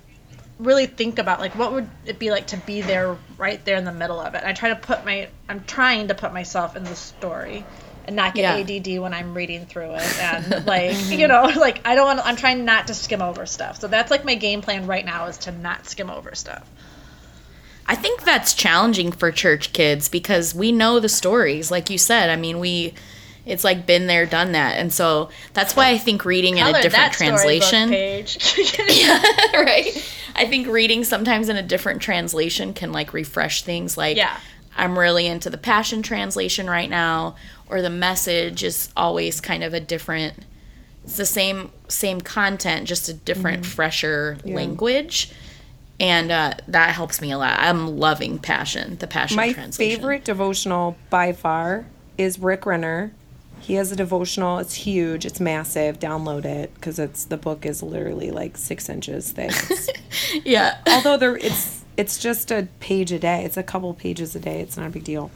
really 0.58 0.86
think 0.86 1.18
about 1.18 1.40
like 1.40 1.56
what 1.56 1.72
would 1.72 1.88
it 2.06 2.18
be 2.18 2.30
like 2.30 2.46
to 2.48 2.56
be 2.58 2.80
there 2.80 3.16
right 3.36 3.62
there 3.64 3.76
in 3.76 3.84
the 3.84 3.92
middle 3.92 4.20
of 4.20 4.34
it. 4.34 4.42
I 4.44 4.52
try 4.52 4.68
to 4.70 4.76
put 4.76 5.04
my 5.04 5.28
I'm 5.48 5.64
trying 5.64 6.08
to 6.08 6.14
put 6.14 6.32
myself 6.32 6.76
in 6.76 6.84
the 6.84 6.94
story 6.94 7.64
and 8.06 8.16
not 8.16 8.34
get 8.34 8.42
Yeah. 8.42 8.76
ADD 8.76 9.00
when 9.00 9.12
I'm 9.12 9.34
reading 9.34 9.66
through 9.66 9.94
it 9.94 10.18
and 10.20 10.44
mm-hmm. 10.44 10.68
like 10.68 11.18
you 11.18 11.28
know 11.28 11.42
like 11.56 11.86
I 11.86 11.94
don't 11.94 12.06
want 12.06 12.26
I'm 12.26 12.36
trying 12.36 12.64
not 12.64 12.86
to 12.86 12.94
skim 12.94 13.20
over 13.20 13.46
stuff. 13.46 13.80
So 13.80 13.88
that's 13.88 14.10
like 14.10 14.24
my 14.24 14.36
game 14.36 14.62
plan 14.62 14.86
right 14.86 15.04
now 15.04 15.26
is 15.26 15.38
to 15.38 15.52
not 15.52 15.86
skim 15.86 16.08
over 16.08 16.34
stuff. 16.34 16.68
I 17.86 17.94
think 17.96 18.22
that's 18.22 18.54
challenging 18.54 19.12
for 19.12 19.30
church 19.30 19.72
kids 19.74 20.08
because 20.08 20.54
we 20.54 20.72
know 20.72 21.00
the 21.00 21.08
stories, 21.08 21.70
like 21.70 21.90
you 21.90 21.98
said. 21.98 22.30
I 22.30 22.36
mean, 22.36 22.58
we 22.58 22.94
it's 23.46 23.64
like 23.64 23.86
been 23.86 24.06
there, 24.06 24.26
done 24.26 24.52
that, 24.52 24.78
and 24.78 24.92
so 24.92 25.30
that's 25.52 25.76
why 25.76 25.90
I 25.90 25.98
think 25.98 26.24
reading 26.24 26.58
in 26.58 26.66
a 26.66 26.72
different 26.72 26.92
that 26.92 27.12
translation, 27.12 27.88
page. 27.90 28.38
right? 29.54 30.10
I 30.36 30.46
think 30.46 30.66
reading 30.66 31.04
sometimes 31.04 31.48
in 31.48 31.56
a 31.56 31.62
different 31.62 32.02
translation 32.02 32.72
can 32.74 32.92
like 32.92 33.12
refresh 33.12 33.62
things. 33.62 33.96
Like, 33.96 34.16
Yeah. 34.16 34.38
I'm 34.76 34.98
really 34.98 35.26
into 35.26 35.50
the 35.50 35.58
Passion 35.58 36.02
translation 36.02 36.68
right 36.68 36.90
now, 36.90 37.36
or 37.68 37.80
the 37.80 37.90
message 37.90 38.64
is 38.64 38.90
always 38.96 39.40
kind 39.40 39.62
of 39.62 39.72
a 39.72 39.80
different. 39.80 40.34
It's 41.04 41.16
the 41.16 41.26
same 41.26 41.70
same 41.88 42.20
content, 42.20 42.88
just 42.88 43.08
a 43.08 43.14
different, 43.14 43.64
fresher 43.66 44.38
language. 44.44 45.30
And 46.00 46.32
uh, 46.32 46.54
that 46.66 46.94
helps 46.94 47.20
me 47.20 47.30
a 47.30 47.38
lot. 47.38 47.56
I'm 47.60 47.98
loving 47.98 48.40
Passion, 48.40 48.96
the 48.98 49.06
Passion 49.06 49.36
translation. 49.36 49.36
My 49.36 49.52
translation. 49.52 49.96
favorite 49.96 50.24
devotional 50.24 50.96
by 51.08 51.32
far 51.32 51.86
is 52.18 52.38
Rick 52.38 52.66
Renner. 52.66 53.12
He 53.64 53.74
has 53.74 53.90
a 53.90 53.96
devotional. 53.96 54.58
It's 54.58 54.74
huge. 54.74 55.24
It's 55.24 55.40
massive. 55.40 55.98
Download 55.98 56.44
it 56.44 56.74
because 56.74 56.98
it's 56.98 57.24
the 57.24 57.38
book 57.38 57.64
is 57.64 57.82
literally 57.82 58.30
like 58.30 58.58
six 58.58 58.88
inches 58.88 59.32
thick. 59.32 59.52
Yeah. 60.44 60.78
although 60.86 61.16
there, 61.16 61.36
it's 61.36 61.82
it's 61.96 62.18
just 62.18 62.50
a 62.50 62.68
page 62.80 63.10
a 63.12 63.18
day. 63.18 63.44
It's 63.44 63.56
a 63.56 63.62
couple 63.62 63.92
pages 63.94 64.34
a 64.36 64.40
day. 64.40 64.60
It's 64.60 64.76
not 64.76 64.86
a 64.86 64.90
big 64.90 65.04
deal. 65.04 65.30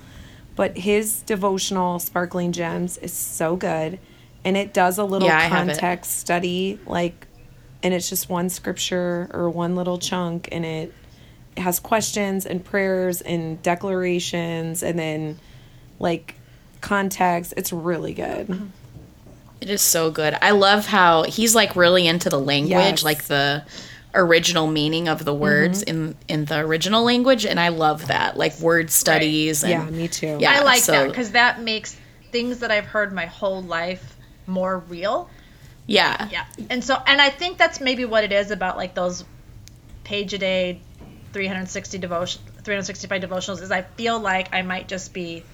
But 0.56 0.76
his 0.76 1.22
devotional, 1.22 1.98
Sparkling 2.00 2.52
Gems, 2.52 2.98
is 2.98 3.12
so 3.12 3.54
good, 3.56 3.98
and 4.44 4.56
it 4.56 4.74
does 4.74 4.98
a 4.98 5.04
little 5.04 5.28
Yeah, 5.28 5.38
I 5.38 5.42
have 5.42 5.68
it. 5.68 5.72
context 5.78 6.18
study, 6.18 6.80
like, 6.84 7.26
and 7.82 7.94
it's 7.94 8.08
just 8.08 8.28
one 8.28 8.48
scripture 8.48 9.30
or 9.32 9.48
one 9.50 9.76
little 9.76 9.98
chunk, 9.98 10.48
and 10.50 10.64
it 10.66 10.92
has 11.56 11.78
questions 11.80 12.44
and 12.44 12.64
prayers 12.64 13.20
and 13.20 13.62
declarations, 13.62 14.82
and 14.82 14.98
then 14.98 15.38
like 16.00 16.34
context. 16.80 17.54
It's 17.56 17.72
really 17.72 18.14
good. 18.14 18.48
Mm-hmm. 18.48 18.66
It 19.60 19.70
is 19.70 19.82
so 19.82 20.10
good. 20.10 20.36
I 20.40 20.52
love 20.52 20.86
how 20.86 21.24
he's 21.24 21.54
like 21.54 21.74
really 21.74 22.06
into 22.06 22.28
the 22.28 22.38
language, 22.38 22.70
Yes. 22.70 23.02
like 23.02 23.24
the 23.24 23.64
original 24.14 24.66
meaning 24.66 25.08
of 25.08 25.24
the 25.24 25.34
words 25.34 25.84
mm-hmm. 25.84 26.10
in 26.10 26.16
in 26.28 26.44
the 26.44 26.58
original 26.58 27.02
language, 27.02 27.44
and 27.44 27.58
I 27.58 27.68
love 27.68 28.06
that. 28.06 28.36
Like 28.36 28.58
word 28.60 28.90
studies. 28.90 29.64
And, 29.64 29.70
Yeah, 29.72 29.84
me 29.90 30.08
too. 30.08 30.38
Yeah, 30.40 30.52
I 30.52 30.62
like 30.62 30.82
so- 30.82 30.92
that 30.92 31.08
because 31.08 31.32
that 31.32 31.60
makes 31.60 31.96
things 32.30 32.60
that 32.60 32.70
I've 32.70 32.86
heard 32.86 33.12
my 33.12 33.26
whole 33.26 33.62
life 33.62 34.16
more 34.46 34.78
real. 34.78 35.28
Yeah. 35.86 36.28
Yeah. 36.30 36.44
And 36.70 36.84
so, 36.84 36.96
and 37.06 37.20
I 37.20 37.30
think 37.30 37.56
that's 37.58 37.80
maybe 37.80 38.04
what 38.04 38.22
it 38.22 38.30
is 38.32 38.50
about 38.50 38.76
like 38.76 38.94
those 38.94 39.24
page 40.04 40.34
a 40.34 40.38
day, 40.38 40.80
360 41.32 41.98
devotion, 41.98 42.42
365 42.62 43.22
devotionals 43.22 43.62
is 43.62 43.70
I 43.70 43.82
feel 43.82 44.20
like 44.20 44.54
I 44.54 44.62
might 44.62 44.86
just 44.88 45.14
be 45.14 45.44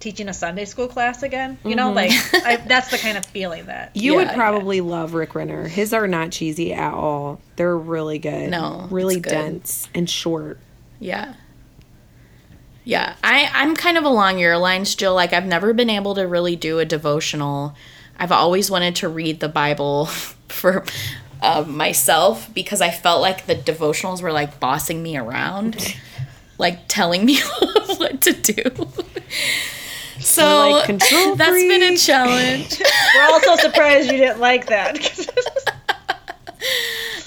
teaching 0.00 0.28
a 0.28 0.32
Sunday 0.34 0.64
school 0.64 0.88
class 0.88 1.22
again. 1.22 1.58
You 1.64 1.74
know, 1.74 1.92
like 1.92 2.12
I, 2.32 2.56
that's 2.66 2.90
the 2.90 2.98
kind 2.98 3.18
of 3.18 3.26
feeling 3.26 3.66
that. 3.66 3.96
You 3.96 4.12
Yeah, 4.12 4.16
would 4.18 4.26
yeah. 4.28 4.34
probably 4.34 4.80
love 4.80 5.14
Rick 5.14 5.34
Renner. 5.34 5.66
His 5.66 5.92
are 5.92 6.06
not 6.06 6.30
cheesy 6.30 6.72
at 6.72 6.94
all. 6.94 7.40
They're 7.56 7.76
really 7.76 8.18
good. 8.18 8.50
No, 8.50 8.86
really 8.90 9.18
good. 9.20 9.30
dense 9.30 9.88
and 9.94 10.08
short. 10.08 10.58
Yeah. 11.00 11.34
Yeah. 12.84 13.16
I, 13.22 13.50
I'm 13.52 13.76
kind 13.76 13.98
of 13.98 14.04
along 14.04 14.38
your 14.38 14.56
lines, 14.56 14.94
Jill. 14.94 15.14
Like, 15.14 15.32
I've 15.32 15.46
never 15.46 15.72
been 15.74 15.90
able 15.90 16.14
to 16.14 16.22
really 16.26 16.56
do 16.56 16.78
a 16.78 16.84
devotional. 16.84 17.74
I've 18.18 18.32
always 18.32 18.70
wanted 18.70 18.96
to 18.96 19.08
read 19.08 19.40
the 19.40 19.48
Bible 19.48 20.06
for 20.48 20.84
uh, 21.42 21.64
myself 21.68 22.52
because 22.54 22.80
I 22.80 22.90
felt 22.90 23.20
like 23.20 23.46
the 23.46 23.54
devotionals 23.54 24.22
were 24.22 24.32
like 24.32 24.58
bossing 24.58 25.02
me 25.02 25.16
around, 25.16 25.96
like 26.58 26.80
telling 26.88 27.24
me 27.26 27.40
what 27.98 28.22
to 28.22 28.32
do. 28.32 28.88
So 30.20 30.72
like, 30.72 30.84
"Control 30.84 31.34
that's 31.36 31.50
been 31.50 31.82
a 31.82 31.96
challenge. 31.96 32.80
We're 33.14 33.24
also 33.24 33.56
surprised 33.56 34.10
you 34.10 34.18
didn't 34.18 34.40
like 34.40 34.66
that. 34.66 34.98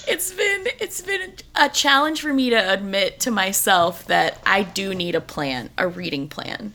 it's 0.06 0.32
been 0.32 0.66
it's 0.80 1.00
been 1.00 1.34
a 1.56 1.68
challenge 1.68 2.20
for 2.20 2.32
me 2.32 2.50
to 2.50 2.72
admit 2.72 3.20
to 3.20 3.30
myself 3.30 4.04
that 4.06 4.38
I 4.44 4.62
do 4.62 4.94
need 4.94 5.14
a 5.14 5.20
plan, 5.20 5.70
a 5.78 5.88
reading 5.88 6.28
plan, 6.28 6.74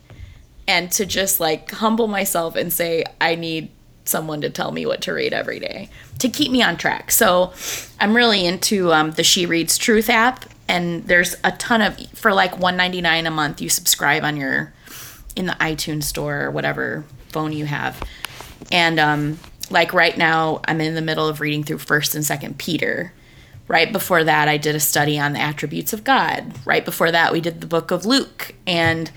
and 0.67 0.91
to 0.93 1.05
just 1.05 1.39
like 1.39 1.71
humble 1.71 2.07
myself 2.07 2.55
and 2.55 2.71
say 2.71 3.03
I 3.21 3.35
need 3.35 3.69
someone 4.05 4.41
to 4.41 4.49
tell 4.49 4.71
me 4.71 4.85
what 4.85 5.01
to 5.01 5.13
read 5.13 5.33
every 5.33 5.59
day 5.59 5.89
to 6.19 6.29
keep 6.29 6.51
me 6.51 6.63
on 6.63 6.77
track. 6.77 7.11
So 7.11 7.53
I'm 7.99 8.15
really 8.15 8.45
into 8.45 8.93
um, 8.93 9.11
the 9.11 9.23
She 9.23 9.45
Reads 9.45 9.77
Truth 9.77 10.09
app, 10.09 10.45
and 10.67 11.05
there's 11.05 11.35
a 11.43 11.51
ton 11.53 11.81
of 11.81 11.97
for 12.11 12.33
like 12.33 12.53
1.99 12.53 13.27
a 13.27 13.31
month. 13.31 13.61
You 13.61 13.69
subscribe 13.69 14.23
on 14.23 14.37
your 14.37 14.73
in 15.37 15.45
the 15.45 15.53
iTunes 15.53 16.03
store 16.03 16.41
or 16.41 16.51
whatever 16.51 17.05
phone 17.29 17.53
you 17.53 17.65
have. 17.65 18.01
And 18.71 18.99
um, 18.99 19.39
like 19.69 19.93
right 19.93 20.17
now, 20.17 20.61
I'm 20.65 20.81
in 20.81 20.95
the 20.95 21.01
middle 21.01 21.27
of 21.27 21.39
reading 21.39 21.63
through 21.63 21.77
First 21.77 22.15
and 22.15 22.25
Second 22.25 22.57
Peter. 22.57 23.13
Right 23.67 23.91
before 23.91 24.23
that, 24.23 24.47
I 24.47 24.57
did 24.57 24.75
a 24.75 24.79
study 24.79 25.19
on 25.19 25.33
the 25.33 25.39
attributes 25.39 25.93
of 25.93 26.03
God. 26.03 26.53
Right 26.65 26.83
before 26.83 27.11
that, 27.11 27.31
we 27.31 27.41
did 27.41 27.61
the 27.61 27.67
book 27.67 27.91
of 27.91 28.05
Luke, 28.05 28.55
and 28.65 29.11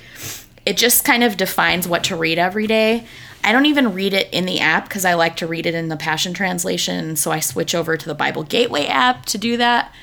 it 0.66 0.76
just 0.76 1.04
kind 1.04 1.22
of 1.22 1.36
defines 1.36 1.86
what 1.86 2.04
to 2.04 2.16
read 2.16 2.38
every 2.38 2.66
day. 2.66 3.06
I 3.42 3.52
don't 3.52 3.66
even 3.66 3.94
read 3.94 4.12
it 4.12 4.28
in 4.32 4.44
the 4.44 4.60
app 4.60 4.88
because 4.88 5.04
I 5.04 5.14
like 5.14 5.36
to 5.36 5.46
read 5.46 5.66
it 5.66 5.74
in 5.74 5.88
the 5.88 5.96
Passion 5.96 6.34
Translation, 6.34 7.16
so 7.16 7.30
I 7.30 7.40
switch 7.40 7.74
over 7.74 7.96
to 7.96 8.06
the 8.06 8.14
Bible 8.14 8.42
Gateway 8.42 8.86
app 8.86 9.24
to 9.26 9.38
do 9.38 9.56
that. 9.56 9.94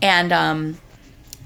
And 0.00 0.32
um, 0.32 0.78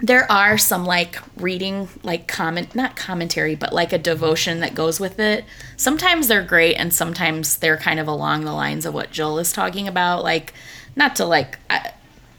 there 0.02 0.30
are 0.30 0.58
some 0.58 0.84
like 0.84 1.16
reading 1.36 1.88
like 2.02 2.26
comment 2.26 2.74
not 2.74 2.96
commentary 2.96 3.54
but 3.54 3.72
like 3.72 3.92
a 3.92 3.98
devotion 3.98 4.58
that 4.60 4.74
goes 4.74 4.98
with 4.98 5.20
it. 5.20 5.44
Sometimes 5.76 6.26
they're 6.26 6.42
great 6.42 6.74
and 6.74 6.92
sometimes 6.92 7.56
they're 7.58 7.76
kind 7.76 8.00
of 8.00 8.08
along 8.08 8.44
the 8.44 8.52
lines 8.52 8.84
of 8.84 8.92
what 8.92 9.12
jill 9.12 9.38
is 9.38 9.52
talking 9.52 9.86
about. 9.86 10.24
Like 10.24 10.52
not 10.96 11.16
to 11.16 11.24
like 11.24 11.58
I, 11.70 11.92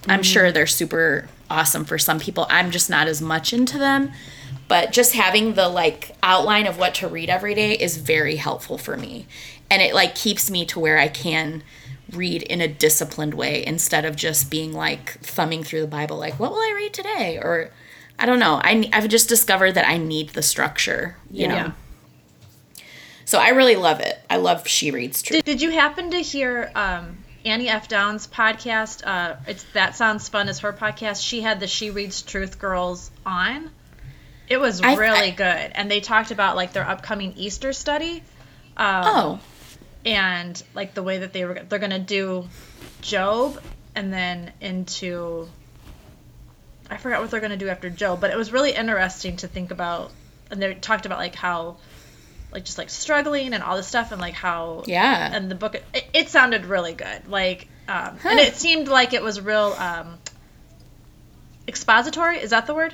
i'm 0.07 0.19
mm-hmm. 0.19 0.21
sure 0.23 0.51
they're 0.51 0.67
super 0.67 1.29
awesome 1.49 1.85
for 1.85 1.97
some 1.97 2.19
people. 2.19 2.45
I'm 2.49 2.69
just 2.69 2.89
not 2.89 3.07
as 3.07 3.21
much 3.21 3.53
into 3.53 3.77
them. 3.77 4.11
But 4.67 4.91
just 4.91 5.13
having 5.13 5.53
the 5.53 5.69
like 5.69 6.15
outline 6.21 6.67
of 6.67 6.77
what 6.77 6.95
to 6.95 7.07
read 7.07 7.29
every 7.29 7.53
day 7.53 7.73
is 7.73 7.97
very 7.97 8.37
helpful 8.37 8.77
for 8.77 8.97
me. 8.97 9.27
And 9.69 9.81
it 9.81 9.93
like 9.93 10.15
keeps 10.15 10.51
me 10.51 10.65
to 10.65 10.79
where 10.79 10.97
i 10.97 11.07
can 11.07 11.63
read 12.15 12.41
in 12.43 12.61
a 12.61 12.67
disciplined 12.67 13.33
way 13.33 13.65
instead 13.65 14.05
of 14.05 14.15
just 14.15 14.49
being 14.49 14.73
like 14.73 15.19
thumbing 15.21 15.63
through 15.63 15.81
the 15.81 15.87
bible 15.87 16.17
like 16.17 16.39
what 16.39 16.51
will 16.51 16.59
i 16.59 16.73
read 16.75 16.93
today 16.93 17.37
or 17.41 17.69
i 18.19 18.25
don't 18.25 18.39
know 18.39 18.59
I, 18.63 18.89
i've 18.93 19.07
just 19.09 19.27
discovered 19.29 19.73
that 19.73 19.87
i 19.87 19.97
need 19.97 20.29
the 20.29 20.41
structure 20.43 21.17
you 21.31 21.47
know 21.47 21.55
Yeah. 21.55 21.71
so 23.25 23.39
i 23.39 23.49
really 23.49 23.75
love 23.75 23.99
it 23.99 24.19
i 24.29 24.37
love 24.37 24.67
she 24.67 24.91
reads 24.91 25.21
truth 25.21 25.43
Did, 25.43 25.53
did 25.53 25.61
you 25.61 25.71
happen 25.71 26.11
to 26.11 26.17
hear 26.17 26.71
um, 26.75 27.17
Annie 27.45 27.67
F. 27.67 27.89
Downs' 27.89 28.25
podcast? 28.25 29.05
Uh, 29.05 29.35
it's 29.45 29.63
that 29.73 29.97
sounds 29.97 30.29
fun 30.29 30.47
is 30.47 30.59
her 30.59 30.71
podcast. 30.71 31.21
She 31.21 31.41
had 31.41 31.59
the 31.59 31.67
She 31.67 31.89
Reads 31.89 32.21
Truth 32.21 32.57
girls 32.57 33.11
on. 33.25 33.69
It 34.47 34.55
was 34.61 34.79
I- 34.81 34.95
really 34.95 35.31
I- 35.31 35.35
good, 35.35 35.71
and 35.75 35.91
they 35.91 35.99
talked 35.99 36.31
about 36.31 36.55
like 36.55 36.71
their 36.71 36.87
upcoming 36.87 37.33
Easter 37.35 37.73
study. 37.73 38.23
Um, 38.77 39.03
oh 39.05 39.39
and 40.05 40.61
like 40.73 40.93
the 40.93 41.03
way 41.03 41.19
that 41.19 41.33
they 41.33 41.45
were 41.45 41.61
they're 41.67 41.79
gonna 41.79 41.99
do 41.99 42.47
Job 43.01 43.61
and 43.95 44.11
then 44.11 44.51
into 44.61 45.47
I 46.89 46.97
forgot 46.97 47.21
what 47.21 47.31
they're 47.31 47.39
gonna 47.39 47.57
do 47.57 47.69
after 47.69 47.89
Job, 47.89 48.21
but 48.21 48.31
it 48.31 48.37
was 48.37 48.51
really 48.51 48.71
interesting 48.71 49.37
to 49.37 49.47
think 49.47 49.71
about 49.71 50.11
and 50.51 50.61
they 50.61 50.73
talked 50.75 51.05
about 51.05 51.19
like 51.19 51.35
how 51.35 51.77
like 52.51 52.65
just 52.65 52.77
like 52.77 52.89
struggling 52.89 53.53
and 53.53 53.63
all 53.63 53.75
this 53.77 53.87
stuff 53.87 54.11
and 54.11 54.21
like 54.21 54.35
how 54.35 54.83
yeah. 54.85 55.31
and 55.33 55.49
the 55.49 55.55
book 55.55 55.75
it, 55.75 56.05
it 56.13 56.29
sounded 56.29 56.65
really 56.65 56.93
good 56.93 57.27
like 57.27 57.67
um, 57.87 58.17
and 58.23 58.39
it 58.39 58.55
seemed 58.55 58.87
like 58.87 59.13
it 59.13 59.21
was 59.21 59.41
real 59.41 59.75
um, 59.77 60.17
expository 61.67 62.37
is 62.37 62.51
that 62.51 62.65
the 62.65 62.73
word? 62.73 62.93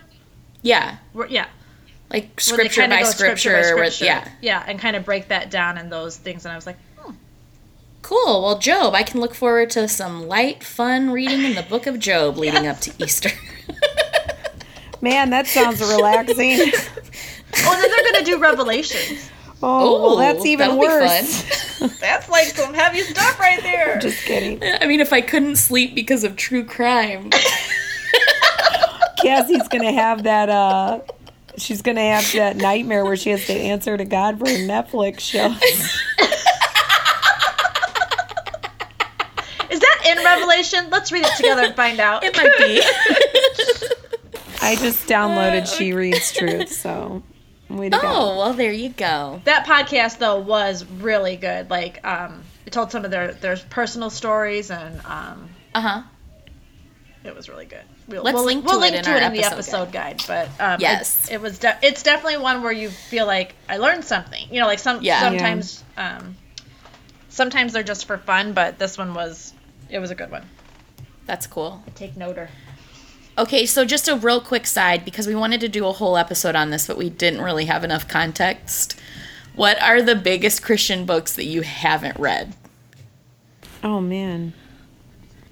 Yeah. 0.62 0.98
Yeah. 1.30 1.48
Like 2.10 2.24
when 2.24 2.58
they 2.58 2.70
scripture 2.70 2.82
kinda 2.82 2.96
by 2.98 3.04
scripture, 3.04 3.76
with- 3.76 4.02
yeah. 4.02 4.28
yeah, 4.42 4.64
and 4.66 4.80
kind 4.80 4.96
of 4.96 5.06
break 5.06 5.28
that 5.28 5.52
down 5.52 5.78
and 5.78 5.92
those 5.92 6.18
things. 6.18 6.44
And 6.44 6.52
I 6.52 6.56
was 6.56 6.66
like, 6.66 6.78
Cool. 8.10 8.42
Well, 8.42 8.58
Job, 8.58 8.96
I 8.96 9.04
can 9.04 9.22
look 9.22 9.36
forward 9.36 9.70
to 9.70 9.88
some 9.88 10.28
light, 10.28 10.64
fun 10.64 11.12
reading 11.12 11.44
in 11.44 11.54
the 11.54 11.62
book 11.62 11.86
of 11.86 12.00
Job 12.00 12.38
leading 12.40 12.66
up 12.66 12.80
to 12.80 12.92
Easter. 12.98 13.30
Man, 15.02 15.30
that 15.30 15.46
sounds 15.46 15.80
relaxing. 15.80 16.60
oh, 17.58 17.80
then 17.80 17.92
they're 17.92 18.12
gonna 18.12 18.26
do 18.26 18.40
Revelations. 18.40 19.30
Oh, 19.62 20.02
well, 20.02 20.16
that's 20.16 20.44
even 20.44 20.70
that'll 20.70 20.80
worse. 20.80 21.78
That's 22.00 22.28
like 22.30 22.48
some 22.48 22.74
heavy 22.74 23.02
stuff 23.02 23.40
right 23.40 23.62
there. 23.62 24.00
Just 24.00 24.24
kidding. 24.24 24.60
I 24.82 24.88
mean, 24.88 25.02
if 25.02 25.14
I 25.14 25.22
couldn't 25.22 25.58
sleep 25.58 25.94
because 25.94 26.24
of 26.24 26.36
true 26.36 26.66
crime, 26.66 27.30
Cassie's 29.22 29.68
gonna 29.68 29.94
have 29.94 30.24
that. 30.24 30.50
uh 30.50 31.02
She's 31.58 31.84
gonna 31.84 32.02
have 32.02 32.32
that 32.34 32.58
nightmare 32.58 33.06
where 33.06 33.18
she 33.18 33.30
has 33.30 33.46
to 33.48 33.54
answer 33.54 33.98
to 33.98 34.06
God 34.06 34.40
for 34.40 34.50
her 34.50 34.56
Netflix 34.56 35.20
show. 35.20 35.54
Is 39.70 39.80
that 39.80 40.02
in 40.08 40.19
Revelation? 40.38 40.90
Let's 40.90 41.12
read 41.12 41.26
it 41.26 41.36
together 41.36 41.64
and 41.64 41.76
find 41.76 42.00
out. 42.00 42.24
it 42.24 42.36
might 42.36 42.52
be. 42.58 42.82
I 44.62 44.76
just 44.76 45.08
downloaded 45.08 45.68
She 45.78 45.94
Reads 45.94 46.32
Truth, 46.34 46.70
so 46.72 47.24
way 47.70 47.90
to 47.90 47.98
go. 47.98 48.02
oh, 48.04 48.38
well, 48.38 48.54
there 48.54 48.72
you 48.74 48.90
go. 48.90 49.42
that 49.46 49.66
podcast 49.66 50.18
though 50.18 50.40
was 50.40 50.84
really 50.86 51.36
good. 51.38 51.70
Like, 51.70 52.06
um, 52.06 52.44
it 52.66 52.74
told 52.74 52.92
some 52.92 53.06
of 53.06 53.12
their 53.12 53.32
their 53.34 53.58
personal 53.70 54.10
stories, 54.10 54.70
and 54.70 55.00
um, 55.06 55.50
Uh 55.74 55.82
huh. 55.82 56.02
it 57.24 57.34
was 57.36 57.48
really 57.48 57.66
good. 57.66 57.84
We'll, 58.08 58.24
Let's 58.24 58.36
we'll 58.36 58.46
link 58.46 58.66
we'll 58.66 58.80
to 58.82 58.86
it 58.88 58.92
link 58.92 58.96
in 58.98 59.04
to 59.04 59.12
our 59.12 59.18
it 59.18 59.24
in 59.24 59.34
the 59.34 59.44
episode 59.44 59.54
episode 59.84 59.92
guide. 59.94 60.22
But 60.28 60.50
um, 60.60 60.80
Yes. 60.82 61.30
it, 61.32 61.40
was. 61.40 61.60
De- 61.60 61.78
it's 61.84 62.04
definitely 62.04 62.38
one 62.40 62.62
where 62.64 62.72
you 62.72 62.90
feel 62.90 63.28
like 63.28 63.54
I 63.70 63.78
learned 63.78 64.04
something. 64.04 64.46
You 64.52 64.60
know, 64.60 64.68
like 64.68 64.80
some 64.80 65.02
Yeah. 65.04 65.22
sometimes 65.22 65.84
um, 65.96 66.36
sometimes 67.30 67.74
they're 67.74 67.84
just 67.84 68.06
for 68.06 68.18
fun, 68.18 68.54
but 68.54 68.78
this 68.80 68.98
one 68.98 69.14
was 69.14 69.54
it 69.90 70.00
was 70.00 70.12
a 70.12 70.16
good 70.16 70.32
one. 70.32 70.46
That's 71.26 71.48
cool. 71.48 71.84
Take 71.96 72.16
noter. 72.16 72.50
Okay, 73.38 73.66
so 73.66 73.86
just 73.86 74.08
a 74.08 74.16
real 74.16 74.42
quick 74.42 74.66
side 74.68 75.06
because 75.06 75.26
we 75.28 75.36
wanted 75.36 75.62
to 75.62 75.70
do 75.70 75.86
a 75.86 75.92
whole 75.94 76.18
episode 76.18 76.56
on 76.56 76.72
this, 76.72 76.88
but 76.88 76.98
we 76.98 77.10
didn't 77.10 77.42
really 77.42 77.66
have 77.66 77.84
enough 77.84 78.08
context. 78.08 79.00
What 79.56 79.82
are 79.82 80.02
the 80.02 80.16
biggest 80.16 80.62
Christian 80.64 81.06
books 81.06 81.36
that 81.36 81.46
you 81.46 81.62
haven't 81.62 82.20
read? 82.20 82.56
Oh 83.84 84.02
man. 84.02 84.54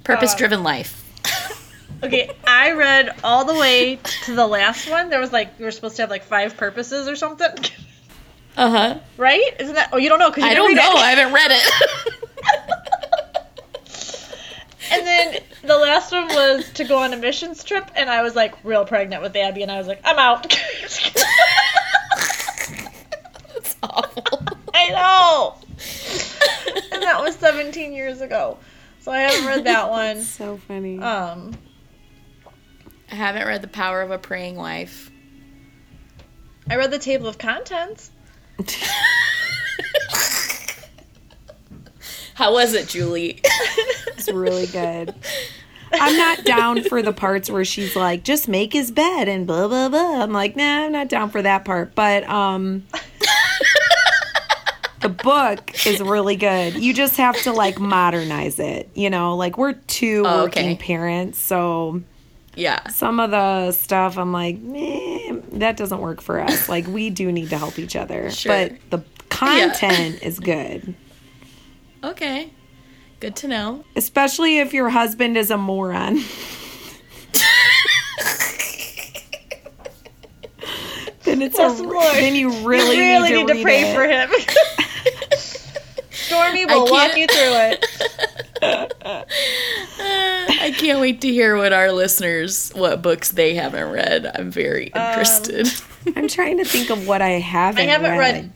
Purpose 0.04 0.36
Driven 0.36 0.64
Life. 0.64 1.04
Okay, 2.04 2.30
I 2.46 2.74
read 2.74 3.10
all 3.24 3.44
the 3.46 3.56
way 3.56 3.96
to 4.26 4.36
the 4.36 4.46
last 4.46 4.88
one. 4.88 5.10
There 5.10 5.20
was 5.20 5.34
like 5.34 5.58
we 5.58 5.66
were 5.66 5.72
supposed 5.72 5.96
to 5.96 6.04
have 6.04 6.12
like 6.12 6.22
five 6.24 6.56
purposes 6.56 7.08
or 7.08 7.16
something, 7.16 7.50
Uh 8.56 8.70
huh. 8.70 9.00
right? 9.18 9.56
Isn't 9.60 9.74
that? 9.74 9.90
Oh, 9.92 9.98
you 9.98 10.08
don't 10.08 10.20
know 10.20 10.30
because 10.30 10.44
I 10.44 10.54
don't 10.54 10.76
know. 10.76 10.94
I 10.96 11.10
haven't 11.12 11.34
read 11.34 11.50
it. 11.50 12.14
And 14.92 15.06
then 15.06 15.40
the 15.64 15.78
last 15.78 16.12
one 16.12 16.28
was 16.28 16.70
to 16.74 16.84
go 16.84 16.98
on 16.98 17.14
a 17.14 17.18
missions 17.18 17.64
trip, 17.64 17.90
and 17.96 18.10
I 18.10 18.22
was 18.22 18.36
like 18.36 18.56
real 18.64 18.86
pregnant 18.86 19.22
with 19.22 19.36
Abby, 19.36 19.64
and 19.64 19.72
I 19.72 19.78
was 19.78 19.88
like, 19.88 20.02
I'm 20.04 20.18
out. 20.18 20.46
it's 20.84 21.16
awful. 23.84 24.40
I 24.74 24.90
know. 24.90 25.56
and 26.94 27.04
that 27.04 27.22
was 27.22 27.36
17 27.40 27.94
years 27.94 28.22
ago, 28.22 28.58
so 29.00 29.12
I 29.12 29.20
haven't 29.20 29.46
read 29.48 29.66
that 29.66 29.90
one. 29.90 30.22
So 30.22 30.58
funny. 30.58 31.00
Um, 31.00 31.54
I 33.12 33.16
haven't 33.16 33.48
read 33.48 33.62
The 33.62 33.68
Power 33.68 34.02
of 34.02 34.12
a 34.12 34.18
Praying 34.18 34.56
Wife. 34.56 35.12
I 36.70 36.76
read 36.76 36.92
the 36.92 37.00
table 37.00 37.28
of 37.28 37.38
contents. 37.38 38.12
How 42.34 42.54
was 42.54 42.74
it, 42.74 42.88
Julie? 42.88 43.42
Really 44.32 44.68
good. 44.68 45.14
I'm 45.94 46.18
not 46.18 46.44
down 46.44 46.84
for 46.84 47.02
the 47.02 47.14
parts 47.14 47.50
where 47.50 47.64
she's 47.64 47.96
like, 47.96 48.24
just 48.24 48.48
make 48.50 48.74
his 48.74 48.92
bed 48.92 49.28
and 49.30 49.48
blah 49.48 49.68
blah 49.68 49.88
blah. 49.90 50.22
I'm 50.22 50.34
like, 50.34 50.56
nah, 50.56 50.86
I'm 50.86 50.92
not 50.92 51.08
down 51.08 51.30
for 51.30 51.42
that 51.42 51.64
part. 51.66 51.96
But 51.96 52.28
um 52.30 52.84
the 55.02 55.10
book 55.10 55.86
is 55.86 56.02
really 56.02 56.36
good. 56.36 56.76
You 56.76 56.94
just 56.94 57.18
have 57.18 57.40
to 57.44 57.54
like 57.54 57.80
modernize 57.80 58.60
it. 58.60 58.90
You 58.96 59.10
know, 59.10 59.36
like 59.36 59.58
we're 59.58 59.74
two 59.74 60.24
Oh, 60.26 60.44
working 60.44 60.72
okay. 60.72 60.76
parents, 60.76 61.40
so 61.40 62.02
yeah. 62.56 62.88
some 62.90 63.20
of 63.20 63.32
the 63.32 63.72
stuff 63.72 64.18
I'm 64.18 64.34
like, 64.34 64.58
that 65.60 65.78
doesn't 65.78 66.00
work 66.00 66.20
for 66.22 66.40
us. 66.42 66.68
Like 66.78 66.88
we 66.88 67.10
do 67.12 67.32
need 67.32 67.50
to 67.52 67.58
help 67.58 67.78
each 67.80 67.96
other. 67.96 68.30
Sure. 68.32 68.52
But 68.52 68.90
the 68.90 69.06
content 69.30 70.22
is 70.24 70.40
good. 70.40 70.96
Okay. 72.04 72.52
Good 73.20 73.36
to 73.38 73.48
know. 73.48 73.84
Especially 73.96 74.60
if 74.60 74.74
your 74.74 74.90
husband 74.90 75.38
is 75.38 75.50
a 75.50 75.58
moron. 75.58 76.16
then 81.24 81.42
it's 81.42 81.56
Bless 81.56 81.80
a, 81.80 81.84
Lord. 81.84 82.16
then 82.16 82.36
you 82.36 82.50
really, 82.68 82.98
you 82.98 83.02
really 83.02 83.30
need 83.32 83.48
to, 83.48 83.54
need 83.54 83.58
to, 83.58 83.64
pray 83.64 83.82
it. 83.82 83.96
for 83.96 84.08
him. 84.08 84.30
Stormy 86.12 86.66
will 86.66 86.92
walk 86.92 87.16
you 87.16 87.26
through 87.28 87.38
it. 87.40 87.86
I 90.62 90.74
can't 90.78 91.00
wait 91.00 91.22
to 91.22 91.30
hear 91.30 91.56
what 91.58 91.74
our 91.74 91.92
listeners, 91.92 92.72
what 92.72 93.02
books 93.02 93.32
they 93.32 93.56
haven't 93.56 93.92
read. 93.92 94.30
I'm 94.36 94.52
very 94.52 94.94
um, 94.94 95.02
interested. 95.10 95.68
I'm 96.16 96.28
trying 96.28 96.58
to 96.58 96.66
think 96.66 96.90
of 96.90 97.08
what 97.08 97.22
I 97.22 97.40
haven't. 97.40 97.82
I 97.82 97.92
haven't 97.92 98.18
read. 98.18 98.36
read. 98.36 98.52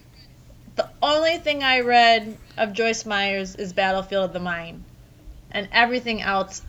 The 0.76 0.89
only 1.01 1.38
thing 1.38 1.63
I 1.63 1.82
read 1.82 2.38
of 2.57 2.74
Joyce 2.74 3.05
Meyers 3.05 3.55
is 3.55 3.74
Battlefield 3.74 4.26
of 4.26 4.34
the 4.34 4.39
Mind, 4.39 4.84
and 5.51 5.67
everything 5.72 6.22
else. 6.22 6.61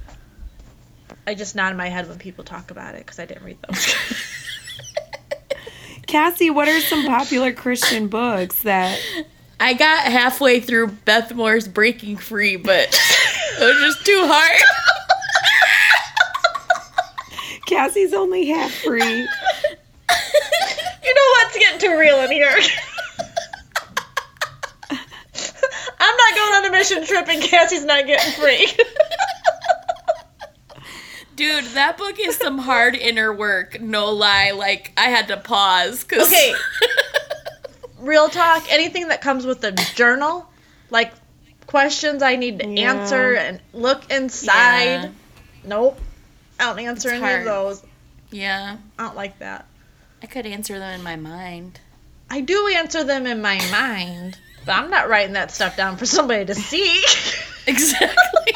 I 1.26 1.34
just 1.34 1.54
nod 1.54 1.76
my 1.76 1.88
head 1.88 2.08
when 2.08 2.18
people 2.18 2.42
talk 2.42 2.70
about 2.70 2.94
it 2.94 2.98
because 2.98 3.18
I 3.18 3.26
didn't 3.26 3.44
read 3.44 3.58
those. 3.68 3.94
Cassie, 6.06 6.50
what 6.50 6.68
are 6.68 6.80
some 6.80 7.06
popular 7.06 7.52
Christian 7.52 8.08
books 8.08 8.62
that? 8.62 8.98
I 9.60 9.74
got 9.74 10.02
halfway 10.02 10.60
through 10.60 10.88
Beth 10.88 11.32
Moore's 11.32 11.68
Breaking 11.68 12.16
Free, 12.16 12.56
but 12.56 12.88
it 12.90 13.60
was 13.60 13.94
just 13.94 14.04
too 14.04 14.24
hard. 14.26 14.60
Cassie's 17.66 18.12
only 18.12 18.48
half 18.48 18.72
free. 18.72 19.00
you 19.00 19.26
know 21.14 21.28
what's 21.38 21.56
getting 21.56 21.78
too 21.78 21.96
real 21.96 22.20
in 22.22 22.32
here? 22.32 22.60
I'm 26.04 26.16
not 26.16 26.34
going 26.36 26.52
on 26.54 26.64
a 26.66 26.70
mission 26.72 27.06
trip 27.06 27.28
and 27.28 27.40
Cassie's 27.42 27.84
not 27.84 28.06
getting 28.06 28.32
free. 28.32 28.66
Dude, 31.36 31.64
that 31.74 31.96
book 31.96 32.16
is 32.20 32.36
some 32.36 32.58
hard 32.58 32.94
inner 32.94 33.32
work. 33.32 33.80
No 33.80 34.10
lie. 34.10 34.50
Like, 34.50 34.92
I 34.96 35.06
had 35.08 35.28
to 35.28 35.36
pause. 35.38 36.04
Cause 36.04 36.26
Okay. 36.26 36.52
real 38.00 38.28
talk, 38.28 38.70
anything 38.70 39.08
that 39.08 39.20
comes 39.22 39.46
with 39.46 39.64
a 39.64 39.72
journal, 39.94 40.46
like 40.90 41.12
questions 41.66 42.22
I 42.22 42.36
need 42.36 42.58
to 42.60 42.68
Yeah. 42.68 42.92
answer 42.92 43.34
and 43.34 43.60
look 43.72 44.10
inside. 44.10 44.84
Yeah. 44.84 45.08
Nope. 45.64 45.98
I 46.60 46.64
don't 46.64 46.80
answer 46.80 47.08
It's 47.08 47.16
any 47.16 47.24
hard. 47.24 47.38
of 47.40 47.44
those. 47.46 47.82
yeah, 48.30 48.76
I 48.98 49.02
don't 49.04 49.16
like 49.16 49.38
that. 49.38 49.66
I 50.22 50.26
could 50.26 50.46
answer 50.46 50.78
them 50.78 50.94
in 50.98 51.02
my 51.02 51.16
mind. 51.16 51.80
I 52.28 52.40
do 52.42 52.68
answer 52.76 53.04
them 53.04 53.26
in 53.26 53.40
my 53.40 53.58
mind, 53.70 54.38
but 54.64 54.72
I'm 54.72 54.90
not 54.90 55.08
writing 55.08 55.34
that 55.34 55.50
stuff 55.50 55.76
down 55.76 55.96
for 55.96 56.06
somebody 56.06 56.44
to 56.46 56.54
see. 56.54 57.02
Exactly. 57.64 58.54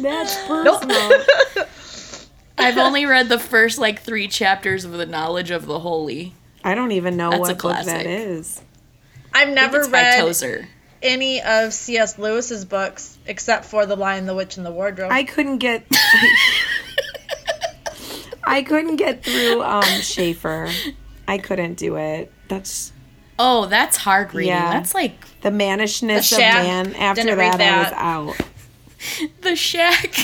That's 0.00 0.36
personal. 0.46 1.10
I've 2.58 2.78
only 2.78 3.06
read 3.06 3.28
the 3.28 3.38
first 3.40 3.78
like 3.78 4.00
three 4.02 4.28
chapters 4.28 4.84
of 4.84 4.92
the 4.92 5.06
Knowledge 5.06 5.50
of 5.50 5.66
the 5.66 5.80
Holy. 5.80 6.34
I 6.62 6.74
don't 6.76 6.92
even 6.92 7.16
know 7.16 7.30
That's 7.30 7.40
what 7.40 7.50
a 7.50 7.54
book 7.54 7.72
that 7.72 7.84
classic. 7.84 8.06
is. 8.06 8.60
I've 9.34 9.48
never 9.52 9.82
read 9.88 10.20
Tozer. 10.20 10.68
any 11.02 11.42
of 11.42 11.72
C.S. 11.72 12.18
Lewis's 12.18 12.64
books 12.64 13.18
except 13.26 13.64
for 13.64 13.84
The 13.84 13.96
Lion, 13.96 14.26
the 14.26 14.34
Witch, 14.36 14.56
and 14.58 14.64
the 14.64 14.70
Wardrobe. 14.70 15.10
I 15.10 15.24
couldn't 15.24 15.58
get. 15.58 15.84
I 18.44 18.62
couldn't 18.62 18.96
get 18.96 19.24
through 19.24 19.62
um 19.62 19.82
Schaeffer. 20.02 20.68
I 21.32 21.38
couldn't 21.38 21.74
do 21.78 21.96
it. 21.96 22.30
That's 22.48 22.92
Oh, 23.38 23.64
that's 23.64 23.96
hard 23.96 24.34
reading. 24.34 24.52
Yeah. 24.52 24.70
That's 24.74 24.94
like 24.94 25.14
the 25.40 25.48
mannishness 25.48 26.28
The 26.28 26.36
of 26.36 26.40
man. 26.40 26.94
After 26.94 27.22
Didn't 27.22 27.38
that, 27.38 27.58
read 27.58 27.94
I 27.96 28.18
was 28.18 28.36
out. 28.36 29.28
the 29.40 29.56
shack. 29.56 30.14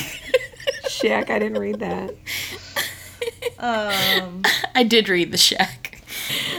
Shack, 0.90 1.30
I 1.30 1.38
didn't 1.38 1.58
read 1.58 1.80
that. 1.80 2.10
um, 3.58 4.42
I 4.74 4.82
did 4.82 5.08
read 5.08 5.32
the 5.32 5.38
shack. 5.38 6.02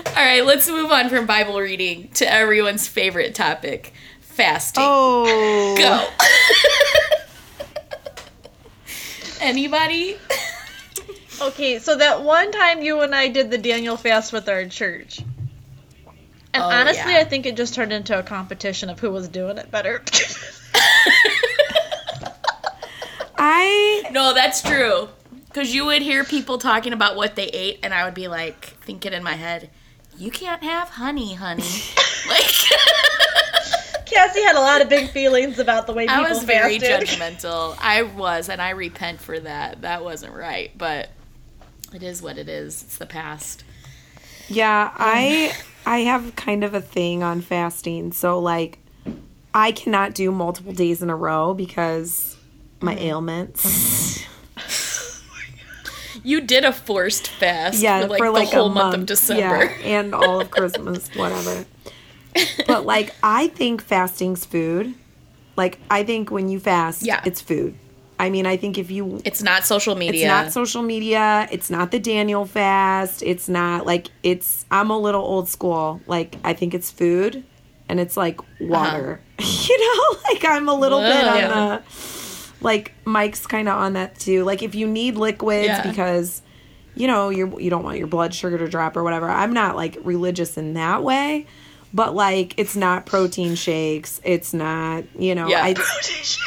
All 0.07 0.13
right, 0.15 0.43
let's 0.43 0.67
move 0.67 0.89
on 0.91 1.09
from 1.09 1.27
Bible 1.27 1.59
reading 1.61 2.09
to 2.15 2.27
everyone's 2.27 2.87
favorite 2.87 3.35
topic, 3.35 3.93
fasting. 4.19 4.83
Oh, 4.83 5.75
Go. 5.77 6.07
Anybody? 9.41 10.17
Okay, 11.41 11.79
so 11.79 11.95
that 11.95 12.23
one 12.23 12.51
time 12.51 12.81
you 12.81 13.01
and 13.01 13.15
I 13.15 13.29
did 13.29 13.49
the 13.49 13.57
Daniel 13.57 13.95
fast 13.97 14.33
with 14.33 14.49
our 14.49 14.65
church. 14.65 15.21
And 16.53 16.63
Oh, 16.63 16.69
honestly, 16.69 17.13
yeah. 17.13 17.19
I 17.19 17.23
think 17.23 17.45
it 17.45 17.55
just 17.55 17.75
turned 17.75 17.93
into 17.93 18.17
a 18.17 18.23
competition 18.23 18.89
of 18.89 18.99
who 18.99 19.11
was 19.11 19.27
doing 19.27 19.57
it 19.57 19.69
better. 19.71 20.01
I 23.37 24.03
No, 24.11 24.33
that's 24.33 24.61
true. 24.61 25.09
Because 25.47 25.73
you 25.73 25.85
would 25.85 26.01
hear 26.01 26.23
people 26.23 26.57
talking 26.57 26.93
about 26.93 27.15
what 27.15 27.35
they 27.35 27.47
ate, 27.47 27.79
and 27.83 27.93
I 27.93 28.05
would 28.05 28.13
be 28.13 28.27
like 28.27 28.65
thinking 28.81 29.13
in 29.13 29.23
my 29.23 29.33
head, 29.33 29.69
"You 30.17 30.29
can't 30.29 30.61
have 30.61 30.89
honey, 30.89 31.33
honey." 31.33 31.63
like 32.29 32.41
Cassie 34.05 34.43
had 34.43 34.55
a 34.55 34.59
lot 34.59 34.81
of 34.81 34.89
big 34.89 35.09
feelings 35.09 35.57
about 35.57 35.87
the 35.87 35.93
way 35.93 36.05
people 36.07 36.25
I 36.25 36.29
was 36.29 36.43
very 36.43 36.79
judgmental. 36.79 37.75
I 37.79 38.03
was, 38.03 38.49
and 38.49 38.61
I 38.61 38.71
repent 38.71 39.21
for 39.21 39.39
that. 39.39 39.81
That 39.81 40.03
wasn't 40.03 40.33
right, 40.33 40.71
but 40.77 41.09
it 41.93 42.03
is 42.03 42.21
what 42.21 42.37
it 42.37 42.49
is. 42.49 42.83
It's 42.83 42.97
the 42.97 43.05
past. 43.05 43.63
yeah, 44.47 44.85
um, 44.85 44.95
I 44.97 45.53
I 45.85 45.97
have 45.99 46.35
kind 46.35 46.63
of 46.63 46.73
a 46.73 46.81
thing 46.81 47.23
on 47.23 47.41
fasting. 47.41 48.11
So 48.11 48.39
like 48.39 48.79
I 49.53 49.71
cannot 49.71 50.13
do 50.13 50.31
multiple 50.31 50.73
days 50.73 51.01
in 51.01 51.09
a 51.09 51.15
row 51.15 51.53
because 51.53 52.37
my 52.81 52.95
mm-hmm. 52.95 53.03
ailments. 53.05 54.25
You 56.23 56.41
did 56.41 56.65
a 56.65 56.73
forced 56.73 57.27
fast 57.27 57.81
yeah, 57.81 58.01
for 58.01 58.07
like 58.07 58.19
for 58.19 58.31
the 58.31 58.45
whole 58.45 58.65
a 58.65 58.73
month, 58.73 58.75
month 58.75 58.95
of 58.95 59.05
December. 59.05 59.65
yeah, 59.65 59.99
and 59.99 60.13
all 60.13 60.41
of 60.41 60.51
Christmas, 60.51 61.09
whatever. 61.15 61.65
But 62.67 62.85
like, 62.85 63.15
I 63.23 63.47
think 63.47 63.81
fasting's 63.81 64.45
food. 64.45 64.93
Like, 65.55 65.79
I 65.89 66.03
think 66.03 66.31
when 66.31 66.49
you 66.49 66.59
fast, 66.59 67.03
Yeah. 67.03 67.21
it's 67.25 67.41
food. 67.41 67.75
I 68.19 68.29
mean, 68.29 68.45
I 68.45 68.57
think 68.57 68.77
if 68.77 68.91
you, 68.91 69.21
It's 69.23 69.41
not 69.41 69.65
social 69.65 69.95
media. 69.95 70.21
it's 70.25 70.27
not 70.27 70.51
social 70.51 70.81
media. 70.81 71.47
It's 71.51 71.69
not 71.69 71.91
the 71.91 71.99
Daniel 71.99 72.45
fast. 72.45 73.23
It's 73.23 73.47
not 73.47 73.85
like 73.85 74.09
it's. 74.23 74.65
I'm 74.69 74.89
a 74.91 74.97
little 74.97 75.21
old 75.23 75.47
school. 75.47 76.01
Like, 76.05 76.35
I 76.43 76.53
think 76.53 76.73
it's 76.73 76.91
food, 76.91 77.43
and 77.87 77.99
it's 77.99 78.17
like 78.17 78.41
water. 78.59 79.21
you 79.39 79.79
know, 79.79 80.19
like 80.33 80.43
I'm 80.45 80.67
a 80.67 80.73
little 80.75 80.99
bit 80.99 81.11
on 81.15 81.27
Uh-huh. 81.27 81.37
Yeah. 81.37 81.77
the 81.77 81.83
like 82.61 82.91
Mike's 83.05 83.47
kind 83.47 83.69
of 83.69 83.75
on 83.77 83.93
that 83.93 84.19
too. 84.19 84.43
Like 84.43 84.61
if 84.63 84.75
you 84.75 84.85
need 84.85 85.15
liquids 85.15 85.67
Yeah. 85.67 85.89
because 85.89 86.41
you 86.95 87.07
know 87.07 87.29
you 87.29 87.57
you 87.57 87.69
don't 87.69 87.83
want 87.83 87.97
your 87.99 88.07
blood 88.07 88.33
sugar 88.33 88.57
to 88.57 88.67
drop 88.67 88.97
or 88.97 89.03
whatever. 89.03 89.29
I'm 89.29 89.53
not 89.53 89.77
like 89.77 89.97
religious 90.03 90.57
in 90.57 90.73
that 90.73 91.01
way, 91.03 91.47
but 91.93 92.13
like 92.15 92.53
it's 92.57 92.75
not 92.75 93.05
protein 93.05 93.55
shakes. 93.55 94.19
It's 94.25 94.53
not 94.53 95.05
you 95.17 95.35
know 95.35 95.47
Yeah. 95.47 95.63
I 95.63 95.73
Protein 95.75 96.17
shakes. 96.17 96.37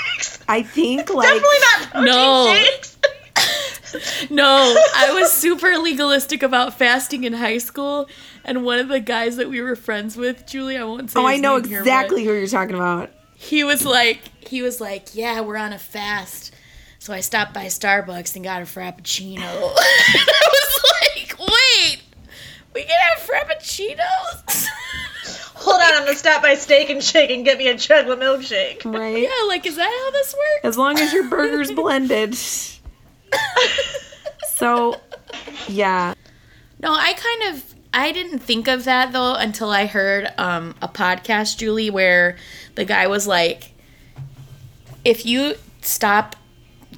I 0.52 0.62
think 0.62 1.12
like 1.12 1.28
Definitely 1.28 1.58
not 1.60 1.90
protein 1.90 2.04
No. 2.12 2.54
shakes. 2.54 2.98
No, 4.30 4.74
I 4.96 5.12
was 5.12 5.30
super 5.30 5.76
legalistic 5.76 6.42
about 6.42 6.78
fasting 6.78 7.24
in 7.24 7.34
high 7.34 7.58
school, 7.58 8.08
and 8.42 8.64
one 8.64 8.78
of 8.78 8.88
the 8.88 9.00
guys 9.00 9.36
that 9.36 9.50
we 9.50 9.60
were 9.60 9.76
friends 9.76 10.16
with, 10.16 10.46
Julie, 10.46 10.78
I 10.78 10.84
won't 10.84 11.10
say. 11.10 11.20
oh 11.20 11.26
I 11.26 11.32
his 11.34 11.42
know 11.42 11.56
name 11.58 11.68
here, 11.68 11.78
but 11.80 11.88
exactly 11.88 12.24
who 12.24 12.32
you're 12.32 12.46
talking 12.46 12.74
about. 12.74 13.10
he 13.34 13.64
was 13.64 13.84
like, 13.84 14.20
he 14.48 14.62
was 14.62 14.80
like, 14.80 15.14
yeah, 15.14 15.42
we're 15.42 15.58
on 15.58 15.74
a 15.74 15.78
fast, 15.78 16.54
so 17.00 17.12
I 17.12 17.20
stopped 17.20 17.52
by 17.52 17.66
Starbucks 17.66 18.34
and 18.34 18.42
got 18.42 18.62
a 18.62 18.64
frappuccino. 18.64 19.40
and 19.42 19.44
I 19.44 20.48
was 20.48 20.82
like, 21.02 21.38
wait, 21.38 22.02
we 22.74 22.84
can 22.84 22.96
have 22.98 23.28
frappuccinos? 23.28 24.66
Hold 25.64 25.80
on, 25.80 25.94
I'm 25.94 26.04
gonna 26.06 26.16
stop 26.18 26.42
by 26.42 26.54
Steak 26.54 26.90
and 26.90 27.02
Shake 27.02 27.30
and 27.30 27.44
get 27.44 27.58
me 27.58 27.68
a 27.68 27.76
chocolate 27.78 28.18
milkshake. 28.18 28.84
Right. 28.84 29.22
yeah, 29.22 29.46
like, 29.48 29.64
is 29.66 29.76
that 29.76 29.84
how 29.88 30.10
this 30.10 30.34
works? 30.34 30.64
As 30.64 30.76
long 30.78 30.98
as 30.98 31.12
your 31.12 31.28
burger's 31.28 31.70
blended. 31.80 32.34
So, 34.56 35.00
yeah. 35.68 36.14
No, 36.80 36.92
I 36.92 37.12
kind 37.14 37.54
of 37.54 37.74
I 37.94 38.12
didn't 38.12 38.38
think 38.40 38.68
of 38.68 38.84
that 38.84 39.12
though 39.12 39.34
until 39.34 39.70
I 39.70 39.86
heard 39.86 40.28
um, 40.38 40.74
a 40.80 40.88
podcast, 40.88 41.58
Julie, 41.58 41.90
where 41.90 42.36
the 42.74 42.84
guy 42.84 43.06
was 43.06 43.26
like, 43.26 43.72
if 45.04 45.26
you 45.26 45.54
stop 45.80 46.36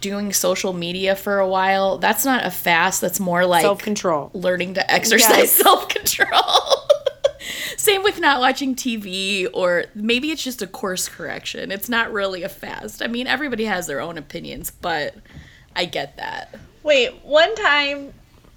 doing 0.00 0.32
social 0.32 0.72
media 0.72 1.16
for 1.16 1.38
a 1.38 1.48
while, 1.48 1.98
that's 1.98 2.24
not 2.24 2.44
a 2.44 2.50
fast. 2.50 3.00
That's 3.00 3.18
more 3.20 3.46
like 3.46 3.62
Self 3.62 3.82
control. 3.82 4.30
learning 4.34 4.74
to 4.74 4.90
exercise 4.92 5.36
Yes. 5.36 5.52
self 5.52 5.88
control. 5.88 6.42
Same 7.76 8.02
with 8.02 8.20
not 8.20 8.40
watching 8.40 8.74
TV, 8.74 9.46
or 9.52 9.84
maybe 9.94 10.30
it's 10.30 10.42
just 10.42 10.62
a 10.62 10.66
course 10.66 11.08
correction. 11.08 11.70
It's 11.70 11.88
not 11.88 12.12
really 12.12 12.42
a 12.42 12.48
fast. 12.48 13.02
I 13.02 13.06
mean, 13.06 13.26
everybody 13.26 13.64
has 13.64 13.86
their 13.86 14.00
own 14.00 14.18
opinions, 14.18 14.70
but 14.70 15.14
I 15.76 15.84
get 15.84 16.16
that. 16.16 16.54
Wait, 16.82 17.24
one 17.24 17.54
time 17.54 18.12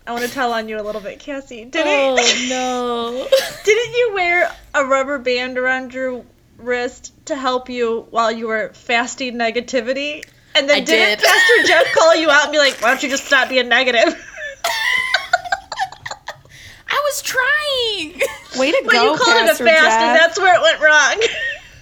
I 0.05 0.11
want 0.11 0.23
to 0.23 0.31
tell 0.31 0.53
on 0.53 0.69
you 0.69 0.79
a 0.79 0.83
little 0.83 1.01
bit, 1.01 1.19
Cassie. 1.19 1.65
Didn't 1.65 1.87
Oh 1.87 2.15
no. 2.49 3.27
didn't 3.65 3.93
you 3.93 4.11
wear 4.13 4.49
a 4.73 4.85
rubber 4.85 5.17
band 5.19 5.57
around 5.57 5.93
your 5.93 6.23
wrist 6.57 7.13
to 7.25 7.35
help 7.35 7.69
you 7.69 8.07
while 8.09 8.31
you 8.31 8.47
were 8.47 8.71
fasting 8.73 9.35
negativity? 9.35 10.23
And 10.55 10.69
then 10.69 10.77
I 10.77 10.79
didn't 10.79 11.19
did. 11.19 11.27
Pastor 11.27 11.67
Jeff 11.67 11.93
call 11.93 12.15
you 12.15 12.29
out 12.29 12.43
and 12.45 12.51
be 12.51 12.57
like, 12.57 12.81
"Why 12.81 12.89
don't 12.89 13.03
you 13.03 13.09
just 13.09 13.25
stop 13.25 13.49
being 13.49 13.69
negative?" 13.69 14.15
I 16.89 17.01
was 17.05 17.21
trying. 17.21 18.21
Way 18.59 18.71
to 18.71 18.81
But 18.85 18.93
go, 18.93 19.03
you 19.13 19.17
called 19.19 19.37
Pastor 19.37 19.65
it 19.65 19.69
a 19.69 19.73
fast, 19.73 19.83
Jeff. 19.85 20.01
and 20.01 20.15
that's 20.19 20.39
where 20.39 20.55
it 20.55 20.61
went 20.61 20.81
wrong. 20.81 21.21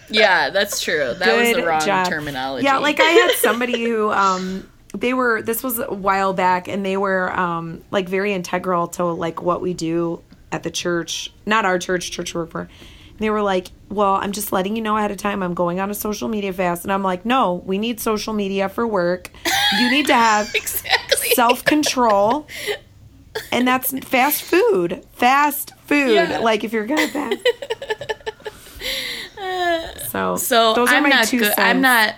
Yeah, 0.07 0.51
that's 0.51 0.81
true. 0.81 1.15
That 1.17 1.35
was 1.35 1.55
the 1.55 1.65
wrong 1.65 1.81
job. 1.81 2.07
terminology. 2.07 2.63
Yeah, 2.63 2.77
like 2.77 2.99
I 2.99 3.05
had 3.05 3.31
somebody 3.37 3.83
who 3.83 4.11
um 4.11 4.69
they 4.93 5.15
were 5.15 5.41
this 5.41 5.63
was 5.63 5.79
a 5.79 5.85
while 5.91 6.31
back 6.31 6.67
and 6.67 6.85
they 6.85 6.95
were 6.95 7.31
um 7.37 7.83
like 7.89 8.07
very 8.07 8.31
integral 8.31 8.87
to 8.89 9.03
like 9.05 9.41
what 9.41 9.61
we 9.61 9.73
do 9.73 10.21
at 10.51 10.61
the 10.61 10.69
church, 10.69 11.33
not 11.47 11.65
our 11.65 11.79
church, 11.79 12.11
church 12.11 12.35
we 12.35 12.41
work 12.41 12.51
for. 12.51 12.69
They 13.17 13.31
were 13.31 13.41
like, 13.41 13.69
"Well, 13.89 14.13
I'm 14.13 14.31
just 14.31 14.51
letting 14.51 14.75
you 14.75 14.83
know 14.83 14.95
ahead 14.95 15.09
of 15.09 15.17
time 15.17 15.41
I'm 15.41 15.55
going 15.55 15.79
on 15.79 15.89
a 15.89 15.95
social 15.95 16.27
media 16.27 16.53
fast." 16.53 16.83
And 16.83 16.93
I'm 16.93 17.01
like, 17.01 17.25
"No, 17.25 17.63
we 17.65 17.79
need 17.79 17.99
social 17.99 18.33
media 18.33 18.69
for 18.69 18.85
work. 18.85 19.31
You 19.79 19.89
need 19.89 20.05
to 20.07 20.13
have 20.13 20.53
exactly. 20.53 21.29
self-control." 21.31 22.45
And 23.51 23.67
that's 23.67 23.97
fast 24.05 24.43
food. 24.43 25.05
Fast 25.13 25.73
food. 25.85 26.13
Yeah. 26.13 26.39
Like 26.39 26.63
if 26.63 26.71
you're 26.73 26.85
gonna 26.85 27.07
fast. 27.07 27.37
So, 30.09 30.37
so 30.37 30.73
those 30.73 30.89
are 30.89 30.95
I'm 30.95 31.03
my 31.03 31.09
not 31.09 31.27
two 31.27 31.39
good. 31.39 31.47
cents. 31.47 31.59
I'm 31.59 31.81
not. 31.81 32.15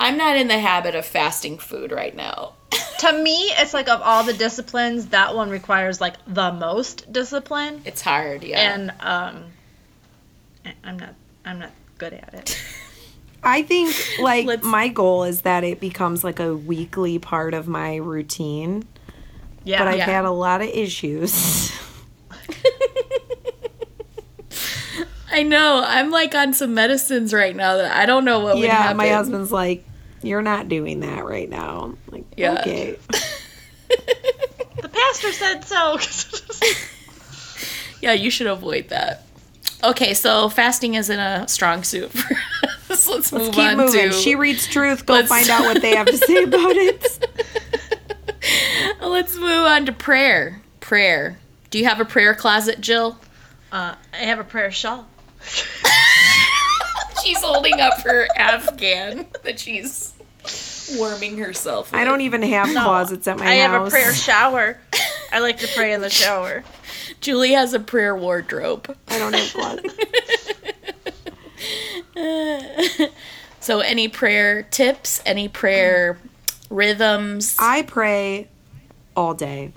I'm 0.00 0.16
not 0.16 0.36
in 0.36 0.48
the 0.48 0.58
habit 0.58 0.94
of 0.94 1.04
fasting 1.04 1.58
food 1.58 1.92
right 1.92 2.14
now. 2.14 2.54
to 3.00 3.12
me, 3.12 3.50
it's 3.58 3.74
like 3.74 3.88
of 3.88 4.00
all 4.00 4.22
the 4.24 4.32
disciplines, 4.32 5.06
that 5.08 5.34
one 5.34 5.50
requires 5.50 6.00
like 6.00 6.14
the 6.26 6.52
most 6.52 7.12
discipline, 7.12 7.82
It's 7.84 8.00
hard, 8.00 8.44
yeah. 8.44 8.74
and 8.74 8.90
um, 9.00 9.44
I- 10.64 10.74
I'm 10.84 10.98
not, 10.98 11.14
I'm 11.44 11.58
not 11.58 11.70
good 11.98 12.12
at 12.14 12.32
it. 12.34 12.58
I 13.42 13.62
think 13.62 13.94
like 14.20 14.46
Let's- 14.46 14.64
my 14.64 14.88
goal 14.88 15.24
is 15.24 15.42
that 15.42 15.64
it 15.64 15.80
becomes 15.80 16.22
like 16.24 16.40
a 16.40 16.56
weekly 16.56 17.18
part 17.18 17.52
of 17.54 17.68
my 17.68 17.96
routine. 17.96 18.84
Yeah, 19.68 19.78
But 19.80 19.88
I've 19.88 19.98
Yeah. 19.98 20.04
had 20.06 20.24
a 20.24 20.30
lot 20.30 20.62
of 20.62 20.68
issues. 20.68 21.72
I 25.30 25.42
know. 25.42 25.82
I'm 25.84 26.10
like 26.10 26.34
on 26.34 26.54
some 26.54 26.72
medicines 26.74 27.34
right 27.34 27.54
now 27.54 27.76
that 27.76 27.94
I 27.94 28.06
don't 28.06 28.24
know 28.24 28.40
what 28.40 28.56
would 28.56 28.64
yeah, 28.64 28.74
happen. 28.82 28.96
my 28.96 29.08
husband's 29.10 29.52
like, 29.52 29.84
"You're 30.22 30.40
not 30.42 30.68
doing 30.68 31.00
that 31.00 31.24
right 31.24 31.48
now." 31.48 31.80
I'm 31.84 31.98
like, 32.10 32.24
Yeah. 32.36 32.60
okay. 32.60 32.98
the 33.88 34.88
pastor 34.88 35.32
said 35.32 35.64
so. 35.64 35.98
Yeah, 38.00 38.12
you 38.12 38.30
should 38.30 38.46
avoid 38.46 38.90
that. 38.90 39.24
Okay, 39.82 40.14
so 40.14 40.48
fasting 40.48 40.94
isn't 40.94 41.18
a 41.18 41.48
strong 41.48 41.82
suit 41.82 42.12
for 42.12 42.32
us. 42.92 43.08
Let's, 43.08 43.32
move 43.32 43.50
Keep 43.52 43.58
on 43.64 43.76
moving. 43.76 44.10
to. 44.10 44.12
She 44.12 44.36
reads 44.36 44.68
truth. 44.68 45.04
Go 45.04 45.14
Let's- 45.14 45.28
find 45.28 45.50
out 45.50 45.62
what 45.62 45.82
they 45.82 45.96
have 45.96 46.06
to 46.06 46.16
say 46.16 46.44
about 46.44 46.76
it. 46.76 47.28
Let's 49.00 49.36
move 49.36 49.66
on 49.66 49.86
to 49.86 49.92
prayer. 49.92 50.62
Prayer. 50.80 51.38
Do 51.70 51.78
you 51.78 51.86
have 51.86 52.00
a 52.00 52.04
prayer 52.04 52.34
closet, 52.34 52.80
Jill? 52.80 53.18
uh, 53.72 53.94
I 54.12 54.16
have 54.16 54.38
a 54.38 54.44
prayer 54.44 54.70
shawl. 54.70 55.06
She's 57.22 57.42
holding 57.42 57.80
up 57.80 58.00
her 58.02 58.28
Afghan 58.36 59.26
that 59.42 59.58
she's 59.58 60.14
warming 60.96 61.36
herself. 61.38 61.92
I 61.92 62.04
don't 62.04 62.20
even 62.22 62.42
have 62.42 62.68
closets 62.68 63.26
at 63.26 63.38
my 63.38 63.44
I 63.44 63.56
house. 63.56 63.68
I 63.68 63.72
have 63.72 63.86
a 63.86 63.90
prayer 63.90 64.14
shower. 64.14 64.78
I 65.32 65.40
like 65.40 65.58
to 65.58 65.68
pray 65.74 65.92
in 65.92 66.00
the 66.00 66.10
shower. 66.10 66.62
Julie 67.20 67.52
has 67.52 67.74
a 67.74 67.80
prayer 67.80 68.16
wardrobe. 68.16 68.96
I 69.08 69.18
don't 69.18 69.34
have 69.34 69.52
closets. 69.52 69.94
So, 73.60 73.80
any 73.80 74.08
prayer 74.08 74.62
tips? 74.62 75.20
Any 75.26 75.48
prayer 75.48 76.18
rhythms? 76.70 77.54
I 77.58 77.82
pray 77.82 78.48
all 79.18 79.34
day. 79.34 79.72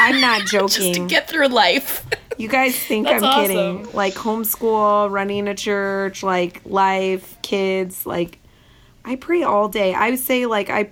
I'm 0.00 0.20
not 0.20 0.46
joking. 0.46 0.68
just 0.68 0.94
to 0.94 1.06
get 1.08 1.28
through 1.28 1.48
life. 1.48 2.06
You 2.38 2.48
guys 2.48 2.74
think 2.74 3.06
I'm 3.08 3.20
kidding. 3.20 3.92
Like 3.92 4.14
homeschool, 4.14 5.10
running 5.10 5.48
a 5.48 5.54
church, 5.54 6.22
like 6.22 6.62
life, 6.64 7.36
kids, 7.42 8.06
like 8.06 8.38
I 9.04 9.16
pray 9.16 9.42
all 9.42 9.68
day. 9.68 9.92
I 9.92 10.10
would 10.10 10.18
say 10.18 10.46
like 10.46 10.70
I 10.70 10.90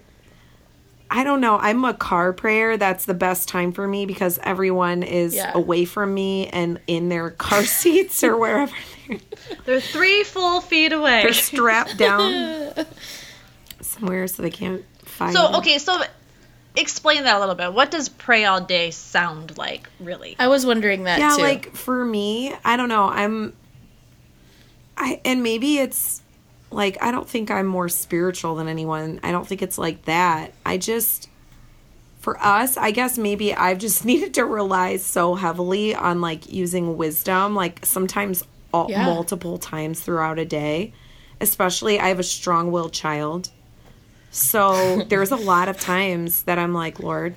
I 1.10 1.24
don't 1.24 1.40
know. 1.40 1.56
I'm 1.56 1.82
a 1.86 1.94
car 1.94 2.34
prayer. 2.34 2.76
That's 2.76 3.06
the 3.06 3.14
best 3.14 3.48
time 3.48 3.72
for 3.72 3.88
me 3.88 4.04
because 4.04 4.38
everyone 4.42 5.02
is 5.02 5.34
Yeah. 5.34 5.50
away 5.54 5.86
from 5.86 6.12
me 6.12 6.46
and 6.48 6.78
in 6.86 7.08
their 7.08 7.30
car 7.30 7.64
seats 7.80 8.22
or 8.22 8.36
wherever 8.36 8.72
they're, 9.08 9.18
They're 9.64 9.80
three 9.80 10.22
full 10.24 10.60
feet 10.60 10.92
away. 10.92 11.22
they're 11.22 11.32
strapped 11.32 11.96
down 11.96 12.74
somewhere 13.80 14.26
so 14.28 14.42
they 14.42 14.50
can't 14.50 14.84
find. 15.06 15.34
So 15.34 15.54
okay, 15.56 15.78
so 15.78 16.00
explain 16.76 17.24
that 17.24 17.36
a 17.36 17.40
little 17.40 17.54
bit. 17.54 17.72
What 17.72 17.90
does 17.90 18.08
pray 18.08 18.44
all 18.44 18.60
day 18.60 18.90
sound 18.90 19.58
like, 19.58 19.88
really? 19.98 20.36
I 20.38 20.48
was 20.48 20.64
wondering 20.64 21.04
that 21.04 21.18
yeah, 21.18 21.36
too. 21.36 21.42
like 21.42 21.74
for 21.74 22.04
me, 22.04 22.54
I 22.64 22.76
don't 22.76 22.88
know. 22.88 23.04
I'm, 23.04 23.54
I 24.96 25.20
and 25.24 25.42
maybe 25.42 25.78
it's 25.78 26.22
like 26.70 27.02
I 27.02 27.10
don't 27.10 27.28
think 27.28 27.50
I'm 27.50 27.66
more 27.66 27.88
spiritual 27.88 28.54
than 28.54 28.68
anyone. 28.68 29.20
I 29.22 29.32
don't 29.32 29.46
think 29.46 29.62
it's 29.62 29.78
like 29.78 30.04
that. 30.04 30.52
I 30.64 30.76
just 30.78 31.28
for 32.20 32.38
us, 32.38 32.76
I 32.76 32.90
guess 32.90 33.16
maybe 33.18 33.54
I've 33.54 33.78
just 33.78 34.04
needed 34.10 34.34
to 34.34 34.44
rely 34.44 34.96
so 34.98 35.34
heavily 35.34 35.94
on 35.94 36.20
like 36.20 36.52
using 36.52 36.96
wisdom, 36.96 37.54
like 37.54 37.84
sometimes 37.84 38.44
all, 38.72 38.88
Yeah. 38.90 39.04
multiple 39.06 39.58
times 39.58 40.00
throughout 40.00 40.38
a 40.38 40.44
day. 40.44 40.92
Especially, 41.40 41.98
I 41.98 42.08
have 42.08 42.18
a 42.18 42.22
strong-willed 42.22 42.92
child, 42.92 43.48
so 44.30 45.02
there's 45.08 45.30
a 45.30 45.36
lot 45.36 45.68
of 45.68 45.78
times 45.78 46.42
that 46.44 46.58
I'm 46.58 46.72
like, 46.74 47.00
Lord, 47.00 47.34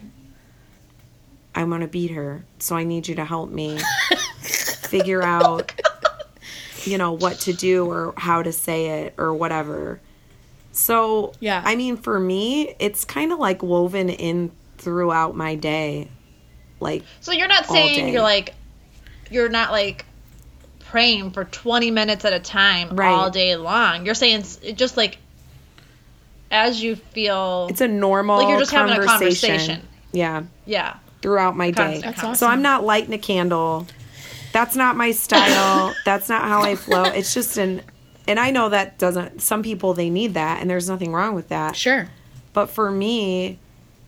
I'm 1.55 1.69
gonna 1.69 1.87
beat 1.87 2.11
her, 2.11 2.45
so 2.59 2.75
I 2.75 2.83
need 2.83 3.07
you 3.07 3.15
to 3.15 3.25
help 3.25 3.49
me 3.49 3.79
figure 4.41 5.21
out, 5.23 5.71
you 6.85 6.97
know, 6.97 7.11
what 7.13 7.39
to 7.41 7.53
do 7.53 7.85
or 7.89 8.13
how 8.17 8.41
to 8.43 8.51
say 8.51 9.03
it 9.03 9.13
or 9.17 9.33
whatever. 9.33 9.99
So, 10.71 11.33
Yeah. 11.39 11.61
I 11.63 11.75
mean, 11.75 11.97
for 11.97 12.19
me, 12.19 12.75
it's 12.79 13.05
kind 13.05 13.31
of 13.31 13.37
like 13.39 13.61
woven 13.61 14.09
in 14.09 14.51
throughout 14.79 15.35
my 15.35 15.53
day. 15.55 16.07
Like, 16.79 17.03
So 17.21 17.31
you're 17.31 17.47
not 17.47 17.65
saying 17.67 18.05
day. 18.07 18.11
you're 18.11 18.21
like 18.23 18.55
you're 19.31 19.49
not 19.49 19.71
like 19.71 20.05
praying 20.79 21.31
for 21.31 21.43
20 21.45 21.89
minutes 21.91 22.23
at 22.25 22.33
a 22.33 22.39
time 22.39 22.89
Right. 22.95 23.09
all 23.09 23.29
day 23.29 23.55
long. 23.55 24.05
You're 24.05 24.13
saying 24.15 24.43
just 24.75 24.97
like 24.97 25.17
as 26.51 26.81
you 26.83 26.95
feel 26.95 27.67
it's 27.69 27.81
a 27.81 27.87
normal 27.87 28.37
Like 28.37 28.49
you're 28.49 28.59
just 28.59 28.71
having 28.71 28.93
a 28.93 29.05
conversation. 29.05 29.49
conversation. 29.49 29.87
Yeah, 30.11 30.43
yeah. 30.65 30.97
throughout 31.21 31.57
my 31.57 31.71
day. 31.71 32.01
Constant 32.01 32.15
That's 32.17 32.39
So 32.39 32.47
I'm 32.47 32.61
not 32.61 32.83
lighting 32.83 33.13
a 33.13 33.17
candle. 33.17 33.87
That's 34.51 34.75
not 34.75 34.95
my 34.95 35.11
style. 35.11 35.95
That's 36.05 36.29
not 36.29 36.43
how 36.43 36.61
I 36.61 36.75
flow. 36.75 37.03
It's 37.03 37.33
just 37.33 37.57
an 37.57 37.81
and 38.27 38.39
I 38.39 38.51
know 38.51 38.69
that 38.69 38.99
doesn't 38.99 39.41
some 39.41 39.63
people 39.63 39.93
they 39.93 40.09
need 40.09 40.35
that 40.35 40.61
and 40.61 40.69
there's 40.69 40.89
nothing 40.89 41.11
wrong 41.11 41.35
with 41.35 41.49
that. 41.49 41.75
sure. 41.75 42.09
But 42.53 42.67
for 42.69 42.91
me, 42.91 43.57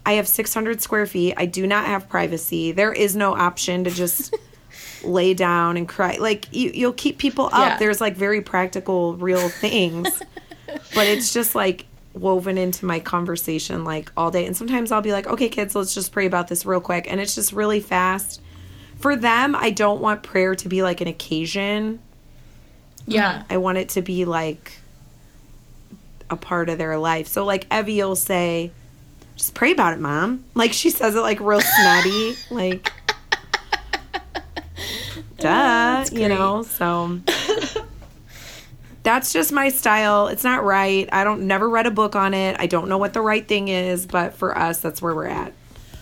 I 0.06 0.14
have 0.14 0.28
600 0.28 0.80
square 0.80 1.08
feet. 1.08 1.34
I 1.36 1.48
do 1.48 1.66
not 1.66 1.88
have 1.88 2.08
privacy. 2.08 2.72
There 2.72 2.94
is 2.94 3.16
no 3.16 3.36
option 3.36 3.84
to 3.86 3.90
just 3.90 4.36
lay 5.04 5.34
down 5.34 5.78
and 5.78 5.88
cry. 5.88 6.18
Like 6.20 6.54
you, 6.54 6.70
you'll 6.72 6.94
keep 6.94 7.18
people 7.18 7.48
up. 7.48 7.54
Yeah. 7.54 7.78
There's 7.80 8.00
like 8.00 8.16
very 8.16 8.42
practical, 8.42 9.16
real 9.16 9.50
things. 9.50 10.08
but 10.94 11.08
it's 11.08 11.34
just 11.34 11.56
like 11.56 11.86
woven 12.16 12.58
into 12.58 12.86
my 12.86 13.00
conversation 13.00 13.84
like 13.84 14.12
all 14.16 14.32
day. 14.32 14.46
And 14.46 14.56
sometimes 14.56 14.92
I'll 14.92 15.02
be 15.02 15.12
like, 15.12 15.28
okay, 15.28 15.50
kids, 15.50 15.76
let's 15.76 15.94
just 15.94 16.12
pray 16.12 16.26
about 16.26 16.48
this 16.48 16.66
real 16.66 16.82
quick. 16.82 17.12
And 17.12 17.20
it's 17.20 17.36
just 17.36 17.54
really 17.54 17.80
fast. 17.80 18.42
For 19.00 19.16
them, 19.16 19.56
I 19.56 19.72
don't 19.72 20.02
want 20.02 20.24
prayer 20.24 20.56
to 20.56 20.70
be 20.70 20.82
like 20.82 21.02
an 21.02 21.08
occasion. 21.08 22.00
Yeah. 23.06 23.40
Um, 23.40 23.46
I 23.50 23.58
want 23.58 23.78
it 23.78 23.90
to 23.90 24.02
be 24.02 24.26
like 24.26 24.80
a 26.30 26.36
part 26.36 26.70
of 26.70 26.78
their 26.78 26.98
life. 26.98 27.28
So 27.28 27.44
like 27.46 27.68
Evie 27.74 28.02
will 28.02 28.16
say, 28.16 28.72
just 29.36 29.54
pray 29.54 29.72
about 29.74 29.94
it, 29.94 30.00
mom. 30.00 30.46
Like 30.54 30.74
she 30.74 30.90
says 30.90 31.16
it 31.16 31.20
like 31.20 31.40
real 31.42 31.62
snotty, 31.62 32.36
like 32.50 32.92
duh, 35.38 36.06
you 36.12 36.30
know. 36.30 36.64
So 36.64 37.20
that's 39.06 39.32
just 39.32 39.54
my 39.54 39.70
style. 39.70 40.28
It's 40.28 40.44
not 40.44 40.66
right. 40.66 41.08
I 41.12 41.24
don't 41.24 41.48
never 41.48 41.70
read 41.70 41.86
a 41.88 41.92
book 41.92 42.16
on 42.16 42.34
it. 42.34 42.58
I 42.60 42.66
don't 42.68 42.90
know 42.90 42.98
what 42.98 43.14
the 43.14 43.22
right 43.22 43.48
thing 43.48 43.70
is, 43.70 44.06
but 44.06 44.34
for 44.34 44.58
us, 44.58 44.80
that's 44.82 45.02
where 45.02 45.16
we're 45.16 45.28
at. 45.28 45.54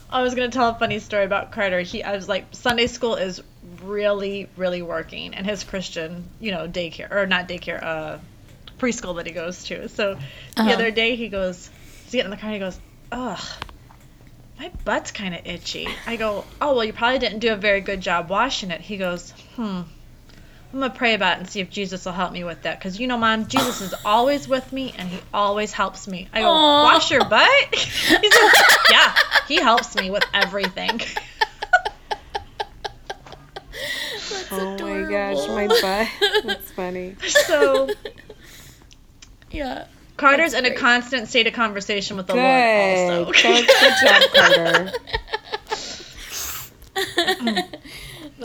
I 0.09 0.21
was 0.23 0.33
gonna 0.33 0.49
tell 0.49 0.69
a 0.69 0.75
funny 0.75 0.99
story 0.99 1.25
about 1.25 1.51
Carter. 1.51 1.81
He, 1.81 2.01
I 2.03 2.15
was 2.15 2.27
like, 2.29 2.45
Sunday 2.51 2.87
school 2.87 3.15
is 3.15 3.41
really, 3.83 4.47
really 4.57 4.81
working, 4.81 5.33
and 5.33 5.45
his 5.45 5.63
Christian, 5.63 6.23
you 6.39 6.51
know, 6.51 6.67
daycare 6.67 7.11
or 7.11 7.25
not 7.27 7.47
daycare, 7.47 7.83
uh, 7.83 8.17
preschool 8.79 9.15
that 9.17 9.25
he 9.25 9.31
goes 9.33 9.63
to. 9.65 9.89
So 9.89 10.11
Uh-huh. 10.13 10.63
the 10.67 10.73
other 10.73 10.91
day 10.91 11.15
he 11.15 11.29
goes, 11.29 11.69
he's 12.03 12.11
getting 12.13 12.25
in 12.25 12.31
the 12.31 12.37
car, 12.37 12.51
and 12.51 12.53
he 12.55 12.59
goes, 12.59 12.79
ugh, 13.11 13.39
my 14.59 14.71
butt's 14.85 15.11
kind 15.11 15.33
of 15.33 15.45
itchy. 15.45 15.87
I 16.05 16.15
go, 16.15 16.45
oh 16.61 16.75
well, 16.75 16.85
you 16.85 16.93
probably 16.93 17.19
didn't 17.19 17.39
do 17.39 17.51
a 17.51 17.57
very 17.57 17.81
good 17.81 17.99
job 17.99 18.29
washing 18.29 18.71
it. 18.71 18.81
He 18.81 18.97
goes, 18.97 19.31
hmm. 19.55 19.81
I'm 20.73 20.79
gonna 20.79 20.91
pray 20.93 21.13
about 21.13 21.37
it 21.37 21.41
and 21.41 21.49
see 21.49 21.59
if 21.59 21.69
Jesus 21.69 22.03
will 22.03 22.13
help 22.13 22.31
me 22.31 22.43
with 22.43 22.63
that. 22.63 22.81
Cause 22.81 22.99
you 22.99 23.05
know, 23.05 23.15
Mom, 23.17 23.47
Jesus 23.47 23.79
is 23.81 23.93
always 24.03 24.47
with 24.47 24.73
me 24.73 24.91
and 24.97 25.07
He 25.07 25.19
always 25.31 25.71
helps 25.71 26.07
me. 26.07 26.27
I 26.33 26.41
go, 26.41 26.47
Aw. 26.47 26.83
wash 26.83 27.11
your 27.11 27.23
butt. 27.25 27.47
He's 27.75 28.09
like, 28.09 28.53
yeah, 28.89 29.15
He 29.47 29.57
helps 29.57 29.95
me 29.95 30.09
with 30.09 30.23
everything. 30.33 30.99
oh 34.51 34.77
my 34.79 35.07
gosh, 35.11 35.47
my 35.49 35.67
butt. 35.81 36.07
That's 36.43 36.71
funny. 36.71 37.17
so 37.45 37.89
Yeah. 39.51 39.85
Carter's 40.17 40.55
in 40.55 40.65
a 40.65 40.73
constant 40.73 41.27
state 41.27 41.45
of 41.45 41.53
conversation 41.53 42.17
with 42.17 42.25
the 42.25 42.33
Good. 42.33 42.39
Lord 42.41 43.27
also. 43.27 43.31
Good, 43.31 43.67
good 43.67 43.93
job, 44.01 44.23
Carter. 46.95 47.69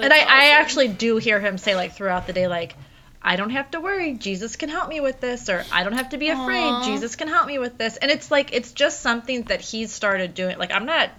And 0.03 0.13
I, 0.13 0.19
I 0.19 0.45
actually 0.61 0.89
do 0.89 1.17
hear 1.19 1.41
him 1.41 1.59
say 1.59 1.75
like 1.77 1.93
throughout 1.95 2.27
the 2.27 2.33
day 2.33 2.47
like 2.49 2.75
i 3.23 3.37
don't 3.37 3.51
have 3.51 3.71
to 3.73 3.81
worry. 3.81 4.15
Jesus 4.15 4.57
can 4.57 4.69
help 4.69 4.89
me 4.89 5.01
with 5.01 5.21
this 5.21 5.49
or 5.49 5.65
i 5.73 5.85
don't 5.85 5.95
have 5.95 6.11
to 6.11 6.19
be 6.19 6.29
afraid. 6.29 6.63
Aw. 6.71 6.85
jesus 6.85 7.17
can 7.17 7.29
help 7.29 7.47
me 7.47 7.59
with 7.59 7.77
this. 7.79 7.97
And 7.97 8.11
it's 8.11 8.31
like 8.31 8.53
it's 8.53 8.73
just 8.73 9.01
something 9.01 9.43
that 9.45 9.61
he's 9.61 9.93
started 9.93 10.35
doing. 10.35 10.59
Like 10.59 10.73
i'm 10.73 10.87
not 10.87 11.11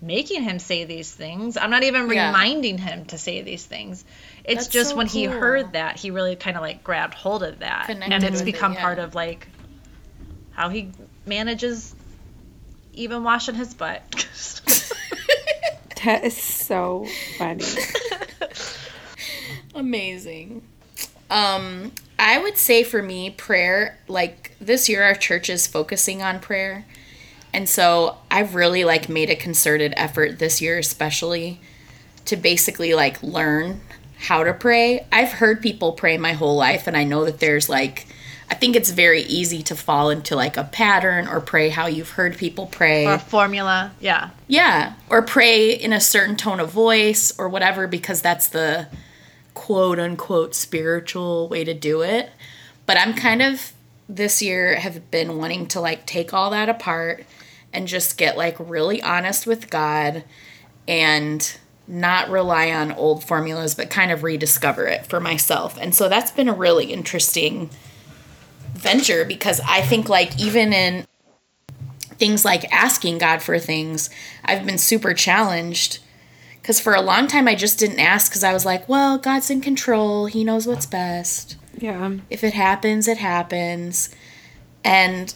making 0.00 0.42
him 0.42 0.58
say 0.58 0.84
these 0.84 1.12
things. 1.12 1.56
I'm 1.56 1.70
not 1.70 1.82
even 1.82 2.08
Yeah. 2.08 2.28
reminding 2.28 2.78
him 2.78 3.04
to 3.06 3.18
say 3.18 3.42
these 3.42 3.64
things. 3.64 4.04
It's 4.44 4.64
That's 4.64 4.68
just 4.68 4.90
so 4.90 4.96
when 4.96 5.06
he 5.08 5.24
heard 5.24 5.72
that 5.72 5.96
he 5.96 6.10
really 6.10 6.36
kind 6.36 6.56
of 6.56 6.62
like 6.62 6.84
grabbed 6.84 7.14
hold 7.14 7.42
of 7.42 7.58
that. 7.58 7.90
And 7.90 8.12
it's 8.22 8.32
with 8.34 8.42
it, 8.42 8.44
become 8.44 8.74
yeah. 8.74 8.80
part 8.80 8.98
of 8.98 9.14
like 9.14 9.48
how 10.52 10.68
he 10.68 10.92
manages 11.26 11.94
even 12.92 13.22
washing 13.24 13.54
his 13.54 13.74
butt 13.74 14.02
That 16.04 16.24
is 16.24 16.36
so 16.36 17.06
funny. 17.36 17.64
Amazing. 19.74 20.62
Um, 21.30 21.92
I 22.18 22.38
would 22.38 22.56
say 22.56 22.82
for 22.82 23.02
me, 23.02 23.30
prayer, 23.30 23.98
like 24.08 24.56
this 24.60 24.88
year, 24.88 25.02
our 25.02 25.14
church 25.14 25.48
is 25.50 25.66
focusing 25.66 26.22
on 26.22 26.40
prayer. 26.40 26.84
And 27.52 27.68
so 27.68 28.16
I've 28.30 28.54
really 28.54 28.84
like 28.84 29.08
made 29.08 29.30
a 29.30 29.36
concerted 29.36 29.94
effort 29.96 30.38
this 30.38 30.60
year, 30.60 30.78
especially 30.78 31.60
to 32.26 32.36
basically 32.36 32.94
like 32.94 33.22
learn 33.22 33.80
how 34.18 34.44
to 34.44 34.52
pray. 34.52 35.06
I've 35.12 35.32
heard 35.32 35.62
people 35.62 35.92
pray 35.92 36.18
my 36.18 36.32
whole 36.32 36.56
life, 36.56 36.86
and 36.86 36.96
I 36.96 37.04
know 37.04 37.24
that 37.24 37.40
there's 37.40 37.68
like, 37.68 38.06
I 38.50 38.54
think 38.54 38.76
it's 38.76 38.90
very 38.90 39.22
easy 39.22 39.62
to 39.64 39.76
fall 39.76 40.10
into 40.10 40.34
like 40.34 40.56
a 40.56 40.64
pattern 40.64 41.28
or 41.28 41.40
pray 41.40 41.68
how 41.68 41.86
you've 41.86 42.10
heard 42.10 42.36
people 42.36 42.66
pray. 42.66 43.06
or 43.06 43.18
formula 43.18 43.92
yeah 44.00 44.30
Yeah, 44.46 44.94
or 45.10 45.22
pray 45.22 45.72
in 45.72 45.92
a 45.92 46.00
certain 46.00 46.36
tone 46.36 46.60
of 46.60 46.70
voice 46.70 47.32
or 47.38 47.48
whatever 47.48 47.86
because 47.86 48.22
that's 48.22 48.48
the 48.48 48.88
quote 49.54 49.98
unquote 49.98 50.54
spiritual 50.54 51.48
way 51.48 51.64
to 51.64 51.74
do 51.74 52.02
it. 52.02 52.30
But 52.86 52.96
I'm 52.96 53.14
kind 53.14 53.42
of 53.42 53.72
this 54.08 54.40
year 54.40 54.76
have 54.76 55.10
been 55.10 55.36
wanting 55.36 55.66
to 55.66 55.80
like 55.80 56.06
take 56.06 56.32
all 56.32 56.50
that 56.50 56.70
apart 56.70 57.26
and 57.72 57.86
just 57.86 58.16
get 58.16 58.38
like 58.38 58.56
really 58.58 59.02
honest 59.02 59.46
with 59.46 59.68
God 59.68 60.24
and 60.86 61.58
not 61.86 62.30
rely 62.30 62.70
on 62.70 62.92
old 62.92 63.24
formulas 63.24 63.74
but 63.74 63.90
kind 63.90 64.10
of 64.10 64.22
rediscover 64.22 64.86
it 64.86 65.04
for 65.06 65.20
myself. 65.20 65.76
And 65.78 65.94
so 65.94 66.08
that's 66.08 66.30
been 66.30 66.48
a 66.48 66.54
really 66.54 66.92
interesting 66.92 67.68
venture 68.78 69.24
because 69.24 69.60
I 69.66 69.82
think 69.82 70.08
like 70.08 70.38
even 70.38 70.72
in 70.72 71.06
things 72.18 72.44
like 72.44 72.70
asking 72.72 73.18
God 73.18 73.42
for 73.42 73.58
things, 73.58 74.10
I've 74.44 74.66
been 74.66 74.78
super 74.78 75.14
challenged. 75.14 76.00
Because 76.60 76.80
for 76.80 76.94
a 76.94 77.00
long 77.00 77.28
time, 77.28 77.48
I 77.48 77.54
just 77.54 77.78
didn't 77.78 78.00
ask 78.00 78.30
because 78.30 78.44
I 78.44 78.52
was 78.52 78.66
like, 78.66 78.88
well, 78.88 79.16
God's 79.16 79.50
in 79.50 79.60
control. 79.60 80.26
He 80.26 80.44
knows 80.44 80.66
what's 80.66 80.86
best. 80.86 81.56
Yeah. 81.78 82.16
If 82.28 82.44
it 82.44 82.52
happens, 82.52 83.08
it 83.08 83.18
happens. 83.18 84.14
And 84.84 85.32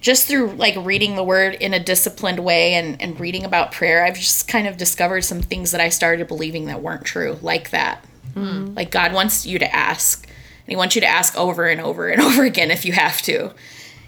just 0.00 0.26
through 0.26 0.52
like 0.52 0.74
reading 0.78 1.14
the 1.14 1.24
word 1.24 1.54
in 1.54 1.72
a 1.72 1.78
disciplined 1.82 2.40
way 2.40 2.74
and, 2.74 3.00
and 3.00 3.18
reading 3.20 3.44
about 3.44 3.72
prayer, 3.72 4.04
I've 4.04 4.16
just 4.16 4.48
kind 4.48 4.66
of 4.66 4.76
discovered 4.76 5.22
some 5.22 5.40
things 5.42 5.70
that 5.70 5.80
I 5.80 5.88
started 5.88 6.28
believing 6.28 6.66
that 6.66 6.82
weren't 6.82 7.04
true, 7.04 7.38
like 7.40 7.70
that. 7.70 8.04
Mm-hmm. 8.34 8.74
Like 8.74 8.90
God 8.90 9.12
wants 9.12 9.46
you 9.46 9.58
to 9.58 9.74
ask, 9.74 10.26
and 10.70 10.76
He 10.76 10.76
wants 10.76 10.94
you 10.94 11.00
to 11.00 11.06
ask 11.08 11.36
over 11.36 11.66
and 11.66 11.80
over 11.80 12.08
and 12.08 12.22
over 12.28 12.44
again 12.44 12.70
if 12.70 12.84
you 12.84 12.92
have 12.92 13.20
to, 13.22 13.52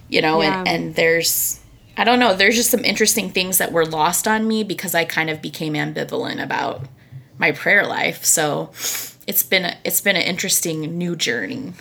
you 0.08 0.22
know. 0.22 0.40
And 0.40 0.54
Yeah. 0.54 0.72
and 0.72 0.94
there's 0.94 1.58
I 1.96 2.04
don't 2.04 2.20
know. 2.20 2.34
There's 2.34 2.54
just 2.54 2.70
some 2.70 2.84
interesting 2.84 3.30
things 3.30 3.58
that 3.58 3.72
were 3.72 3.84
lost 3.84 4.26
on 4.28 4.46
me 4.48 4.64
because 4.64 4.94
I 4.94 5.04
kind 5.04 5.28
of 5.28 5.42
became 5.42 5.74
ambivalent 5.74 6.42
about 6.42 6.86
my 7.36 7.52
prayer 7.52 7.84
life. 7.86 8.24
So 8.24 8.70
it's 9.26 9.42
been 9.42 9.64
a, 9.66 9.76
it's 9.84 10.00
been 10.00 10.16
an 10.16 10.22
interesting 10.22 10.96
new 10.96 11.16
journey. 11.16 11.72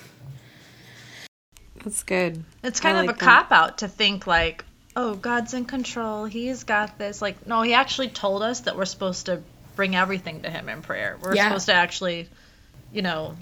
That's 1.84 2.04
good. 2.04 2.44
It's 2.64 2.80
kind 2.80 2.98
I 2.98 3.04
of 3.04 3.10
a 3.10 3.14
that. 3.14 3.20
cop 3.20 3.52
out 3.52 3.78
to 3.80 3.88
think 3.88 4.28
like, 4.28 4.66
oh, 4.96 5.16
God's 5.16 5.54
in 5.54 5.66
control. 5.66 6.26
He's 6.26 6.64
got 6.64 6.98
this. 6.98 7.22
Like, 7.22 7.48
no, 7.48 7.62
he 7.62 7.74
actually 7.74 8.10
told 8.10 8.44
us 8.44 8.62
that 8.62 8.76
we're 8.76 8.86
supposed 8.86 9.28
to 9.28 9.42
bring 9.76 9.96
everything 9.96 10.42
to 10.42 10.50
him 10.50 10.70
in 10.70 10.82
prayer. 10.82 11.18
We're 11.22 11.36
Yeah. 11.36 11.46
supposed 11.48 11.68
to 11.68 11.74
actually, 11.74 12.28
you 12.92 13.02
know, 13.02 13.36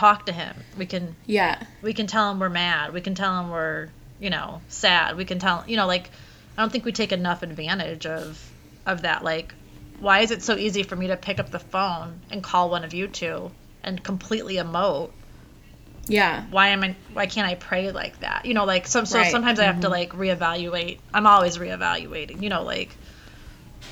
talk 0.00 0.26
to 0.26 0.32
him. 0.32 0.54
We 0.78 0.86
can 0.86 1.14
Yeah. 1.26 1.62
we 1.82 1.92
can 1.92 2.06
tell 2.06 2.30
him 2.30 2.38
we're 2.40 2.48
mad. 2.48 2.92
We 2.94 3.00
can 3.02 3.14
tell 3.14 3.38
him 3.40 3.50
we're, 3.50 3.88
you 4.18 4.30
know, 4.30 4.62
sad. 4.68 5.16
We 5.16 5.24
can 5.26 5.38
tell, 5.38 5.64
you 5.66 5.76
know, 5.76 5.86
like 5.86 6.10
I 6.56 6.62
don't 6.62 6.72
think 6.72 6.84
we 6.86 6.92
take 6.92 7.12
enough 7.12 7.42
advantage 7.42 8.06
of 8.06 8.38
of 8.86 9.02
that 9.02 9.22
like 9.22 9.54
why 10.00 10.20
is 10.20 10.30
it 10.30 10.42
so 10.42 10.56
easy 10.56 10.82
for 10.82 10.96
me 10.96 11.08
to 11.08 11.16
pick 11.16 11.38
up 11.38 11.50
the 11.50 11.58
phone 11.58 12.20
and 12.30 12.42
call 12.42 12.70
one 12.70 12.84
of 12.84 12.94
you 12.94 13.06
two 13.08 13.50
and 13.84 14.02
completely 14.02 14.54
emote 14.56 15.10
Yeah. 16.06 16.44
why 16.50 16.68
am 16.68 16.82
I 16.82 16.96
why 17.12 17.26
can't 17.26 17.46
I 17.46 17.54
pray 17.56 17.92
like 17.92 18.20
that? 18.20 18.46
You 18.46 18.54
know, 18.54 18.64
like 18.64 18.86
some 18.86 19.04
so 19.04 19.18
Right. 19.18 19.30
sometimes 19.30 19.60
I 19.60 19.64
have 19.64 19.80
to 19.80 19.88
mm-hmm. 19.88 19.92
like 19.92 20.38
reevaluate. 20.38 20.98
I'm 21.12 21.26
always 21.26 21.58
reevaluating. 21.58 22.42
You 22.42 22.48
know, 22.48 22.62
like 22.62 22.96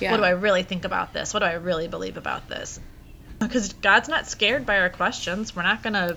Yeah. 0.01 0.11
what 0.13 0.17
do 0.19 0.25
I 0.25 0.31
really 0.31 0.63
think 0.63 0.85
about 0.87 1.13
this? 1.13 1.35
What 1.35 1.41
do 1.41 1.47
I 1.47 1.55
really 1.69 1.89
believe 1.89 2.17
about 2.17 2.49
this? 2.49 2.81
Because 3.39 3.73
God's 3.75 4.09
not 4.09 4.27
scared 4.27 4.67
by 4.67 4.79
our 4.79 4.91
questions. 4.91 5.55
We're 5.55 5.63
not 5.63 5.83
gonna 5.83 6.17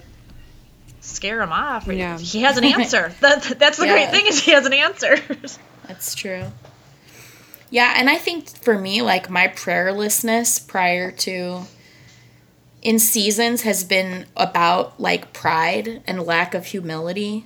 scare 1.02 1.42
him 1.42 1.52
off. 1.52 1.88
Yeah. 1.88 2.18
He 2.18 2.42
has 2.42 2.58
an 2.58 2.64
answer. 2.64 3.14
that, 3.22 3.44
that's 3.60 3.78
the 3.78 3.86
Yeah. 3.86 3.94
great 3.94 4.10
thing 4.12 4.28
is 4.28 4.40
he 4.40 4.52
has 4.52 4.66
an 4.66 4.74
answer. 4.74 5.18
That's 5.88 6.16
true. 6.16 6.46
Yeah, 7.70 7.94
and 7.96 8.10
I 8.10 8.18
think 8.18 8.50
for 8.50 8.78
me, 8.78 9.02
like 9.02 9.30
my 9.30 9.48
prayerlessness 9.48 10.66
prior 10.68 11.12
to 11.12 11.62
in 12.82 13.00
seasons 13.00 13.62
has 13.62 13.84
been 13.84 14.26
about 14.36 15.00
like 15.00 15.32
pride 15.34 16.02
and 16.06 16.22
lack 16.24 16.54
of 16.54 16.66
humility. 16.66 17.46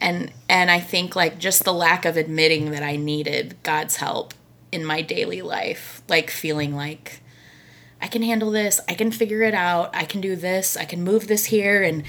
And 0.00 0.32
and 0.48 0.70
I 0.70 0.80
think 0.80 1.14
like 1.14 1.38
just 1.38 1.64
the 1.64 1.72
lack 1.72 2.04
of 2.04 2.16
admitting 2.16 2.70
that 2.72 2.82
I 2.82 2.96
needed 2.96 3.56
God's 3.62 3.96
help 3.96 4.34
in 4.72 4.84
my 4.84 5.02
daily 5.02 5.40
life, 5.40 6.02
like 6.08 6.30
feeling 6.30 6.74
like 6.74 7.20
I 8.04 8.06
can 8.06 8.20
handle 8.20 8.50
this, 8.50 8.82
I 8.86 8.92
can 8.92 9.10
figure 9.10 9.40
it 9.40 9.54
out, 9.54 9.96
I 9.96 10.04
can 10.04 10.20
do 10.20 10.36
this, 10.36 10.76
I 10.76 10.84
can 10.84 11.02
move 11.02 11.26
this 11.26 11.46
here 11.46 11.82
and 11.82 12.02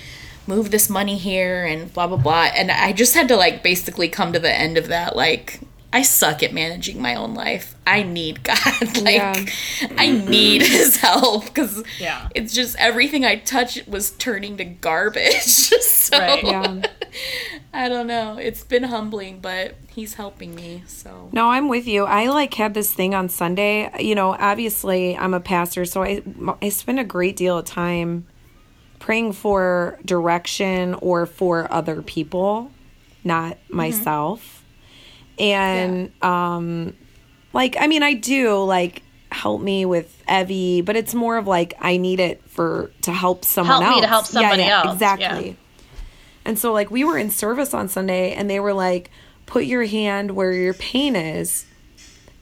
move 0.45 0.69
this 0.69 0.89
money 0.89 1.17
here 1.17 1.63
and 1.63 1.91
blah 1.93 2.05
blah 2.05 2.17
blah. 2.17 2.49
And 2.53 2.69
I 2.69 2.91
just 2.91 3.13
had 3.13 3.29
to 3.29 3.37
like 3.37 3.63
basically 3.63 4.09
come 4.09 4.33
to 4.33 4.39
the 4.39 4.53
end 4.53 4.77
of 4.77 4.87
that 4.87 5.15
like 5.15 5.61
I 5.95 6.01
suck 6.01 6.43
at 6.43 6.51
managing 6.51 7.01
my 7.01 7.15
own 7.15 7.35
life. 7.35 7.73
I 7.87 8.03
need 8.03 8.43
God. 8.43 8.57
like 9.01 9.15
Yeah. 9.15 9.45
I 9.97 10.11
need 10.11 10.61
his 10.61 10.97
help 10.97 11.53
cuz 11.53 11.83
Yeah. 11.97 12.27
it's 12.35 12.53
just 12.53 12.75
everything 12.77 13.23
I 13.23 13.37
touch 13.37 13.79
was 13.87 14.11
turning 14.11 14.57
to 14.57 14.65
garbage. 14.65 15.41
so 15.45 16.19
Right. 16.19 16.43
Yeah. 16.43 16.81
I 17.73 17.87
don't 17.87 18.07
know. 18.07 18.37
It's 18.37 18.61
been 18.61 18.83
humbling, 18.83 19.39
but 19.39 19.75
he's 19.87 20.15
helping 20.15 20.53
me. 20.53 20.83
So 20.85 21.29
No, 21.31 21.49
I'm 21.49 21.69
with 21.69 21.87
you. 21.87 22.03
I 22.03 22.27
like 22.27 22.53
had 22.55 22.73
this 22.73 22.93
thing 22.93 23.15
on 23.15 23.29
Sunday. 23.29 23.89
You 23.97 24.15
know, 24.15 24.35
obviously 24.37 25.15
I'm 25.15 25.33
a 25.33 25.39
pastor, 25.39 25.85
so 25.85 26.03
I 26.03 26.21
I 26.61 26.67
spend 26.67 26.99
a 26.99 27.05
great 27.05 27.37
deal 27.37 27.57
of 27.57 27.63
time 27.63 28.25
praying 28.99 29.31
for 29.31 29.97
direction 30.03 30.93
or 30.95 31.25
for 31.25 31.71
other 31.71 32.01
people, 32.01 32.69
not 33.23 33.53
mm-hmm. 33.53 33.77
myself. 33.77 34.54
And 35.39 36.11
um 36.23 36.95
like 37.53 37.75
I 37.79 37.87
mean 37.87 38.03
I 38.03 38.13
do 38.13 38.63
like 38.63 39.01
help 39.31 39.61
me 39.61 39.85
with 39.85 40.23
Evie, 40.29 40.81
but 40.81 40.95
it's 40.95 41.13
more 41.13 41.37
of 41.37 41.47
like 41.47 41.73
I 41.79 41.97
need 41.97 42.19
it 42.19 42.41
for 42.49 42.91
to 43.01 43.11
help 43.11 43.43
someone 43.43 43.81
Help 43.81 43.95
me 43.95 43.95
else. 43.95 44.01
to 44.01 44.07
help 44.07 44.25
somebody 44.25 44.63
else, 44.63 44.93
Exactly. 44.93 45.49
yeah. 45.49 45.53
And 46.45 46.57
so 46.59 46.71
like 46.71 46.91
we 46.91 47.03
were 47.03 47.17
in 47.17 47.29
service 47.31 47.73
on 47.73 47.89
Sunday 47.89 48.33
and 48.33 48.49
they 48.49 48.59
were 48.59 48.73
like 48.73 49.09
put 49.45 49.65
your 49.65 49.83
hand 49.85 50.31
where 50.35 50.51
your 50.51 50.73
pain 50.73 51.15
is. 51.15 51.65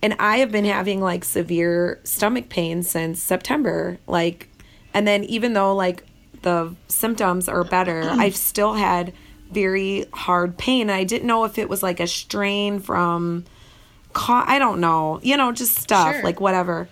And 0.01 0.15
I 0.19 0.37
have 0.37 0.51
been 0.51 0.65
having 0.65 1.01
like 1.01 1.23
severe 1.23 1.99
stomach 2.03 2.49
pain 2.49 2.83
since 2.83 3.21
September. 3.21 3.97
Like 4.07 4.49
and 4.93 5.07
then 5.07 5.23
even 5.23 5.53
though 5.53 5.73
like 5.73 6.03
the 6.43 6.75
symptoms 6.89 7.47
are 7.47 7.63
better, 7.63 8.01
I've 8.09 8.35
still 8.35 8.73
had 8.73 9.13
very 9.53 10.05
hard 10.13 10.57
pain. 10.57 10.89
And 10.89 10.91
I 10.91 11.03
didn't 11.03 11.27
know 11.27 11.43
if 11.45 11.57
it 11.57 11.69
was 11.69 11.81
like 11.83 11.99
a 11.99 12.07
strain 12.07 12.79
from 12.79 13.45
ca- 14.13 14.45
I 14.47 14.59
don't 14.59 14.79
know. 14.79 15.19
You 15.23 15.37
know, 15.37 15.51
just 15.51 15.75
stuff, 15.77 16.13
Sure. 16.15 16.23
like 16.23 16.39
whatever. 16.41 16.87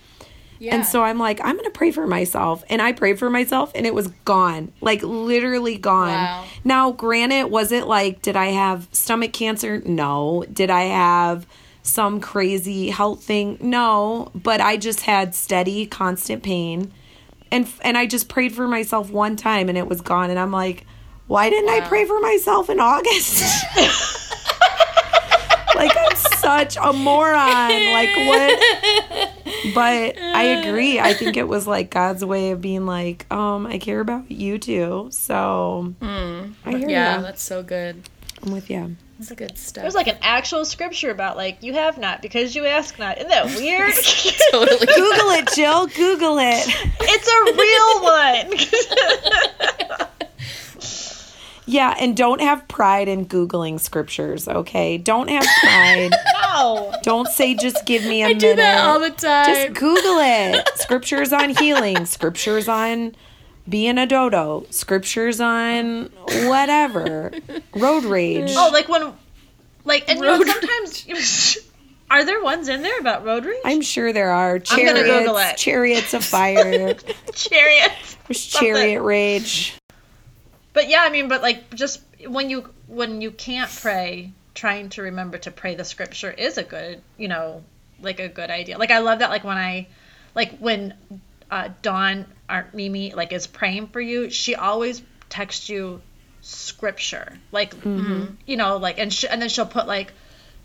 yeah. 0.60 0.76
And 0.76 0.86
so 0.86 1.04
I'm 1.04 1.18
like, 1.18 1.40
I'm 1.44 1.56
going 1.58 1.66
to 1.66 1.72
pray 1.78 1.92
for 1.92 2.06
myself. 2.08 2.64
And 2.70 2.82
I 2.82 2.92
prayed 2.94 3.18
for 3.20 3.30
myself 3.30 3.72
and 3.76 3.86
it 3.88 3.94
was 3.94 4.08
gone. 4.26 4.72
Like 4.80 5.02
literally 5.04 5.78
gone. 5.78 6.10
Wow. 6.10 6.44
Now, 6.64 6.92
granted, 6.92 7.46
was 7.48 7.72
it 7.72 7.88
like, 7.88 8.22
did 8.22 8.36
I 8.36 8.48
have 8.48 8.88
stomach 8.92 9.34
cancer? 9.34 9.82
No. 9.86 10.46
Did 10.54 10.70
I 10.70 10.84
have 10.84 11.48
some 11.84 12.22
crazy 12.22 12.92
health 12.92 13.24
thing? 13.24 13.58
No. 13.60 14.30
But 14.36 14.62
I 14.62 14.78
just 14.78 15.02
had 15.02 15.34
steady, 15.34 15.88
constant 15.88 16.44
pain. 16.44 16.92
And, 17.52 17.68
and 17.82 17.98
I 17.98 18.06
just 18.06 18.30
prayed 18.30 18.54
for 18.54 18.68
myself 18.68 19.10
one 19.10 19.36
time 19.36 19.68
and 19.68 19.78
it 19.78 19.88
was 19.88 20.00
gone. 20.02 20.30
And 20.30 20.38
I'm 20.40 20.52
like, 20.52 20.86
why 21.32 21.50
didn't 21.50 21.70
I 21.70 21.80
pray 21.88 22.04
for 22.04 22.20
myself 22.20 22.70
in 22.70 22.82
August? 22.82 23.40
like 25.76 25.96
I'm 25.96 26.16
such 26.18 26.76
a 26.76 26.92
moron. 26.92 27.70
Like 27.94 28.16
what? 28.28 29.32
But 29.76 30.18
I 30.18 30.44
agree. 30.44 31.00
I 31.00 31.14
think 31.14 31.38
it 31.38 31.48
was 31.48 31.68
like 31.68 31.92
God's 31.92 32.26
way 32.26 32.50
of 32.50 32.62
being 32.62 32.88
like, 32.88 33.32
um, 33.32 33.68
I 33.68 33.78
care 33.78 34.00
about 34.00 34.30
you 34.32 34.58
too. 34.58 35.10
So 35.12 35.94
I 36.02 36.52
hear 36.66 36.90
yeah, 36.90 37.16
ya. 37.18 37.22
that's 37.22 37.44
so 37.44 37.62
good. 37.62 38.10
I'm 38.42 38.52
with 38.52 38.72
you. 38.72 38.96
That's 39.20 39.32
good 39.34 39.58
stuff. 39.60 39.84
There's 39.84 39.94
like 39.94 40.08
an 40.08 40.18
actual 40.24 40.66
scripture 40.66 41.12
about 41.12 41.38
like 41.38 41.62
you 41.62 41.74
have 41.74 42.00
not 42.00 42.24
because 42.24 42.56
you 42.56 42.66
ask 42.66 42.98
not. 42.98 43.20
Isn't 43.20 43.30
that 43.30 43.46
weird? 43.56 43.94
totally. 44.52 44.88
Google 44.88 45.30
it, 45.30 45.48
Jill. 45.54 45.86
Google 45.88 46.40
it. 46.40 46.66
it's 47.02 47.28
a 47.28 47.44
real 47.56 48.02
one. 50.00 50.10
Yeah, 51.72 51.96
and 51.98 52.18
don't 52.18 52.42
have 52.42 52.68
pride 52.68 53.08
in 53.08 53.26
Googling 53.26 53.80
scriptures, 53.80 54.46
okay? 54.46 54.98
Don't 54.98 55.30
have 55.30 55.46
pride. 55.62 56.12
no. 56.44 56.94
don't 57.02 57.30
say 57.30 57.56
just 57.56 57.86
give 57.86 58.04
me 58.04 58.24
a 58.24 58.26
I 58.26 58.28
minute. 58.30 58.42
do 58.42 58.56
that 58.58 58.86
all 58.86 59.00
the 59.00 59.10
time. 59.10 59.46
Just 59.46 59.80
Google 59.80 60.18
it. 60.20 60.68
Scriptures 60.76 61.32
on 61.32 61.52
healing, 61.52 62.06
scriptures 62.06 62.68
on 62.68 63.16
being 63.70 63.98
a 63.98 64.06
dodo, 64.06 64.66
scriptures 64.70 65.40
on 65.40 66.12
whatever. 66.44 67.32
Road 67.74 68.04
rage. 68.04 68.52
Oh, 68.54 68.70
like 68.74 68.90
when, 68.90 69.14
like, 69.86 70.10
and 70.10 70.20
you 70.20 70.26
know, 70.26 70.40
Road 70.40 70.48
sometimes 70.48 71.58
are 72.12 72.26
there 72.26 72.44
ones 72.44 72.68
in 72.68 72.82
there 72.82 73.00
about 73.00 73.24
road 73.24 73.46
rage? 73.46 73.62
I'm 73.64 73.80
sure 73.80 74.12
there 74.12 74.32
are 74.32 74.60
I'm 74.72 74.86
gonna 74.86 75.04
Google 75.04 75.38
it. 75.38 75.56
chariots 75.56 76.14
of 76.14 76.26
fire, 76.26 76.96
Chariots. 77.34 78.18
there's 78.28 78.46
chariot 78.46 79.02
rage. 79.02 79.78
But 80.74 80.90
yeah, 80.90 81.02
I 81.02 81.10
mean, 81.10 81.28
but 81.28 81.42
like 81.42 81.74
just 81.76 82.02
when 82.28 82.50
you 82.50 82.70
when 82.88 83.22
you 83.22 83.32
can't 83.32 83.72
pray, 83.82 84.32
trying 84.54 84.90
to 84.90 85.02
remember 85.04 85.38
to 85.40 85.52
pray 85.52 85.76
the 85.76 85.86
scripture 85.86 86.32
is 86.32 86.58
a 86.58 86.64
good, 86.64 87.02
you 87.18 87.28
know, 87.28 87.64
like 88.02 88.20
a 88.20 88.30
good 88.30 88.50
idea. 88.50 88.78
Like 88.78 88.92
I 88.92 89.00
love 89.00 89.20
that. 89.20 89.30
Like 89.30 89.44
when 89.44 89.58
I, 89.58 89.88
like 90.36 90.58
when 90.60 90.94
uh, 91.50 91.70
Dawn, 91.82 92.26
our 92.48 92.68
Mimi, 92.74 93.14
like 93.14 93.34
is 93.34 93.48
praying 93.48 93.88
for 93.88 94.00
you, 94.02 94.30
she 94.30 94.56
always 94.56 95.02
texts 95.30 95.68
you 95.70 96.02
scripture. 96.42 97.38
Like 97.52 97.74
you 98.46 98.58
know, 98.58 98.78
like 98.78 99.00
and 99.00 99.12
sh- 99.14 99.26
and 99.30 99.42
then 99.42 99.50
she'll 99.50 99.66
put 99.66 99.88
like. 99.88 100.14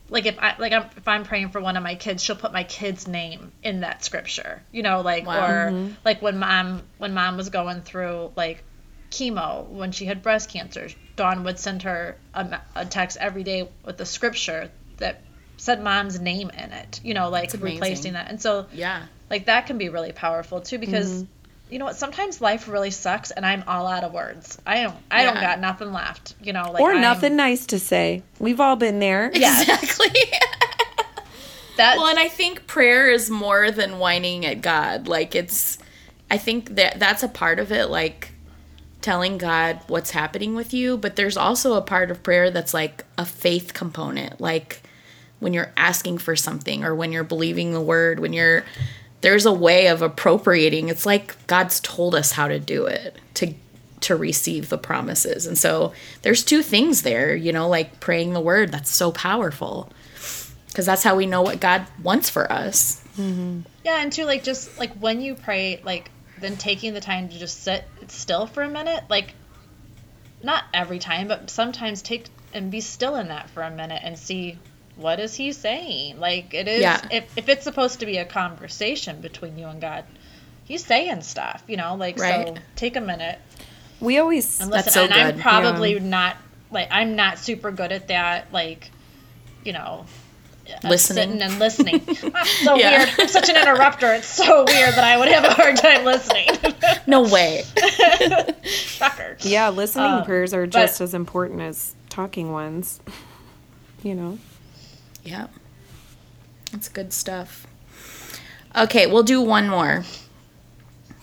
Like 0.09 0.27
if 0.27 0.39
I 0.39 0.55
like 0.57 0.73
I'm, 0.73 0.85
if 0.97 1.09
I'm 1.09 1.25
praying 1.25 1.49
for 1.49 1.61
one 1.61 1.77
of 1.77 1.83
my 1.83 1.97
kids, 1.97 2.23
she'll 2.23 2.37
put 2.37 2.53
my 2.53 2.63
kid's 2.63 3.09
name 3.09 3.51
in 3.65 3.81
that 3.81 4.05
scripture. 4.05 4.63
You 4.71 4.85
know, 4.85 5.01
like 5.01 5.27
Wow. 5.27 5.45
or 5.45 5.75
like 6.05 6.23
when 6.23 6.39
mom 6.39 6.83
when 6.99 7.13
mom 7.13 7.37
was 7.37 7.49
going 7.49 7.81
through 7.81 8.31
like 8.37 8.63
chemo 9.11 9.67
when 9.69 9.93
she 9.93 10.05
had 10.05 10.23
breast 10.23 10.51
cancer 10.51 10.89
dawn 11.17 11.45
would 11.45 11.59
send 11.59 11.83
her 11.83 12.17
a, 12.35 12.61
a 12.75 12.85
text 12.85 13.17
every 13.21 13.43
day 13.43 13.69
with 13.85 13.97
the 13.97 14.07
scripture 14.07 14.71
that 14.99 15.23
said 15.57 15.83
mom's 15.83 16.21
name 16.21 16.51
in 16.51 16.73
it 16.73 17.01
you 17.03 17.15
know 17.15 17.31
like 17.31 17.53
replacing 17.55 18.13
that 18.15 18.29
and 18.29 18.41
so 18.41 18.67
yeah. 18.73 19.07
like 19.31 19.47
that 19.47 19.67
can 19.67 19.79
be 19.79 19.89
really 19.89 20.13
powerful 20.13 20.61
too 20.61 20.79
because 20.79 21.11
mm-hmm. 21.11 21.73
you 21.73 21.79
know 21.79 21.87
what 21.87 21.97
sometimes 21.97 22.41
life 22.41 22.69
really 22.69 22.91
sucks 22.91 23.31
and 23.31 23.47
i'm 23.47 23.65
all 23.67 23.87
out 23.87 24.05
of 24.05 24.13
words 24.13 24.59
i 24.67 24.83
don't 24.83 24.97
i 25.11 25.25
don't 25.25 25.41
got 25.41 25.59
nothing 25.59 25.93
left 25.93 26.35
you 26.43 26.53
know 26.53 26.71
like 26.71 26.83
Or 26.83 26.93
I'm- 26.93 27.01
nothing 27.01 27.37
nice 27.37 27.67
to 27.67 27.79
say. 27.79 28.23
We've 28.39 28.61
all 28.61 28.77
been 28.77 28.99
there. 28.99 29.31
yeah 29.35 29.55
Exactly. 29.61 30.09
that 31.77 31.97
well, 31.99 32.07
and 32.07 32.19
I 32.19 32.29
think 32.29 32.67
prayer 32.67 33.11
is 33.11 33.31
more 33.31 33.71
than 33.71 33.99
whining 33.99 34.45
at 34.45 34.63
God. 34.63 35.09
Like 35.09 35.35
it's 35.35 35.79
I 36.31 36.39
think 36.39 36.77
that 36.77 36.99
that's 36.99 37.23
a 37.23 37.29
part 37.29 37.59
of 37.59 37.71
it 37.73 37.89
like 37.91 38.33
telling 39.07 39.39
God 39.39 39.79
what's 39.87 40.11
happening 40.11 40.57
with 40.57 40.75
you, 40.75 40.97
but 40.97 41.15
there's 41.15 41.37
also 41.37 41.75
a 41.75 41.81
part 41.81 42.11
of 42.11 42.25
prayer 42.25 42.51
that's 42.51 42.75
like 42.75 43.05
a 43.17 43.25
faith 43.25 43.73
component. 43.73 44.41
Like 44.41 44.83
when 45.39 45.53
you're 45.53 45.73
asking 45.77 46.19
for 46.19 46.35
something 46.35 46.83
or 46.83 46.93
when 46.93 47.13
you're 47.13 47.23
believing 47.23 47.73
the 47.73 47.81
word, 47.81 48.19
when 48.19 48.33
you're 48.33 48.65
there's 49.21 49.47
a 49.47 49.53
way 49.53 49.87
of 49.87 50.03
appropriating. 50.03 50.89
It's 50.89 51.07
like 51.07 51.47
God's 51.47 51.79
told 51.79 52.17
us 52.17 52.33
how 52.33 52.49
to 52.49 52.59
do 52.59 52.87
it 52.87 53.17
to 53.35 53.55
to 54.01 54.17
receive 54.17 54.71
the 54.71 54.79
promises. 54.79 55.47
And 55.47 55.57
so 55.57 55.93
there's 56.23 56.43
two 56.43 56.63
things 56.63 57.03
there, 57.03 57.37
you 57.37 57.53
know, 57.53 57.69
like 57.69 58.01
praying 58.01 58.33
the 58.33 58.41
word. 58.41 58.73
That's 58.73 58.91
so 58.91 59.13
powerful. 59.13 59.89
Cuz 60.75 60.85
that's 60.85 61.05
how 61.05 61.15
we 61.15 61.27
know 61.27 61.43
what 61.43 61.61
God 61.61 61.87
wants 62.03 62.29
for 62.29 62.51
us. 62.51 63.01
Mm-hmm. 63.17 63.61
Yeah, 63.85 64.03
and 64.03 64.13
to 64.15 64.25
like 64.25 64.43
just 64.43 64.77
like 64.81 64.93
when 64.95 65.21
you 65.21 65.37
pray, 65.37 65.81
like 65.85 66.11
then 66.41 66.57
taking 66.57 66.95
the 66.95 67.01
time 67.01 67.29
to 67.29 67.39
just 67.39 67.63
sit 67.63 67.85
still 68.09 68.47
for 68.47 68.63
a 68.63 68.69
minute, 68.69 69.05
like 69.09 69.35
not 70.43 70.65
every 70.75 70.99
time, 70.99 71.29
but 71.29 71.51
sometimes 71.51 72.03
take 72.03 72.27
and 72.53 72.71
be 72.71 72.81
still 72.81 73.17
in 73.17 73.29
that 73.29 73.51
for 73.51 73.63
a 73.63 73.71
minute 73.71 74.01
and 74.03 74.19
see 74.19 74.59
what 74.97 75.21
is 75.21 75.35
he 75.35 75.53
saying. 75.53 76.19
Like 76.21 76.55
it 76.55 76.69
is 76.69 76.83
Yeah. 76.83 77.01
if 77.11 77.39
if 77.39 77.49
it's 77.49 77.65
supposed 77.65 78.01
to 78.01 78.07
be 78.07 78.19
a 78.19 78.25
conversation 78.25 79.21
between 79.21 79.59
you 79.59 79.67
and 79.67 79.81
God, 79.81 80.05
he's 80.65 80.85
saying 80.85 81.23
stuff, 81.23 81.63
you 81.67 81.77
know, 81.77 81.95
like 81.97 82.19
so 82.19 82.55
take 82.77 82.97
a 82.97 83.01
minute 83.01 83.39
We 84.01 84.19
always 84.19 84.61
and 84.61 84.73
That's 84.73 84.87
listen. 84.89 84.93
so 84.93 85.05
and 85.05 85.13
I'm 85.15 85.35
good. 85.35 85.43
probably 85.43 85.99
not 86.01 86.37
like 86.71 86.89
I'm 86.91 87.17
not 87.17 87.39
super 87.39 87.71
good 87.71 87.93
at 87.93 88.09
that, 88.09 88.53
like, 88.53 88.91
you 89.65 89.73
know, 89.73 90.07
Listening. 90.85 91.25
sitting 91.29 91.43
and 91.43 91.59
listening. 91.59 92.03
That's 92.07 92.51
so 92.65 92.75
Yeah. 92.77 92.99
weird. 92.99 93.11
I'm 93.19 93.29
such 93.29 93.49
an 93.49 93.57
interrupter. 93.57 94.13
It's 94.15 94.27
so 94.27 94.65
weird 94.65 94.95
that 94.95 95.05
I 95.05 95.17
would 95.17 95.29
have 95.29 95.45
a 95.45 95.53
hard 95.55 95.77
time 95.77 96.05
listening. 96.05 96.49
No 97.09 97.23
way. 97.23 97.63
Shocker. 98.65 99.37
yeah, 99.43 99.69
listening 99.69 100.07
Um, 100.07 100.25
prayers 100.25 100.53
are 100.53 100.67
but- 100.67 100.73
just 100.73 101.01
as 101.01 101.15
important 101.15 101.61
as 101.61 101.95
talking 102.09 102.51
ones. 102.51 103.01
You 104.03 104.15
know. 104.17 104.39
Yeah. 105.25 105.47
That's 106.73 106.89
good 106.89 107.13
stuff. 107.13 107.67
Okay, 108.77 109.07
we'll 109.07 109.23
do 109.23 109.41
one 109.41 109.69
more. 109.69 110.05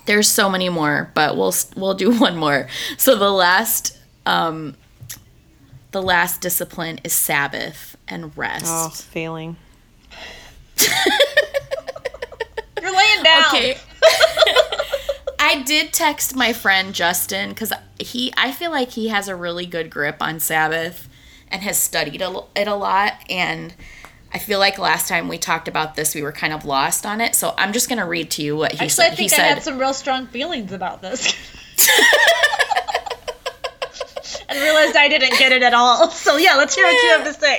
There's 0.06 0.28
so 0.28 0.50
many 0.50 0.70
more, 0.70 1.12
but 1.14 1.36
we'll 1.38 1.54
we'll 1.76 1.94
do 1.94 2.12
one 2.18 2.38
more. 2.38 2.68
So 2.98 3.16
the 3.18 3.30
last 3.32 3.98
um 4.26 4.76
the 5.92 6.02
last 6.02 6.40
discipline 6.42 7.00
is 7.04 7.14
Sabbath 7.14 7.93
and 8.14 8.38
rest. 8.38 8.66
Oh, 8.68 8.90
failing. 8.90 9.58
You're 12.82 12.96
laying 12.96 13.24
down. 13.24 13.46
Okay. 13.48 13.78
I 15.40 15.64
did 15.64 15.92
text 15.92 16.36
my 16.36 16.54
friend 16.54 16.94
Justin 16.94 17.54
cuz 17.56 17.74
he 18.00 18.32
I 18.38 18.52
feel 18.52 18.72
like 18.72 18.92
he 18.92 19.10
has 19.10 19.28
a 19.28 19.36
really 19.36 19.66
good 19.66 19.90
grip 19.90 20.18
on 20.22 20.40
Sabbath 20.40 21.10
and 21.50 21.62
has 21.64 21.78
studied 21.78 22.22
a 22.22 22.26
l- 22.26 22.50
it 22.56 22.68
a 22.68 22.76
lot 22.76 23.14
and 23.30 23.74
I 24.34 24.40
feel 24.40 24.60
like 24.60 24.78
last 24.80 25.08
time 25.08 25.28
we 25.28 25.38
talked 25.38 25.68
about 25.68 25.96
this 25.96 26.16
we 26.16 26.22
were 26.22 26.32
kind 26.32 26.54
of 26.54 26.66
lost 26.66 27.06
on 27.06 27.22
it. 27.22 27.36
So 27.36 27.54
I'm 27.58 27.74
just 27.74 27.88
going 27.88 28.00
to 28.00 28.06
read 28.06 28.32
to 28.32 28.42
you 28.42 28.56
what 28.56 28.72
he 28.72 28.78
said. 28.78 28.84
Actually, 28.86 29.04
said. 29.04 29.06
I 29.06 29.10
he 29.12 29.16
think 29.16 29.34
I 29.34 29.36
said 29.36 29.54
had 29.56 29.64
some 29.64 29.78
real 29.78 29.94
strong 29.94 30.28
feelings 30.28 30.72
about 30.72 31.02
this. 31.02 31.34
and 34.50 34.60
realized 34.60 34.96
I 34.96 35.08
didn't 35.08 35.38
get 35.38 35.52
it 35.52 35.62
at 35.64 35.74
all. 35.74 36.10
So 36.10 36.38
yeah, 36.38 36.56
let's 36.56 36.74
hear 36.76 36.86
what 36.86 37.04
you 37.04 37.10
have 37.10 37.26
to 37.26 37.34
say. 37.40 37.58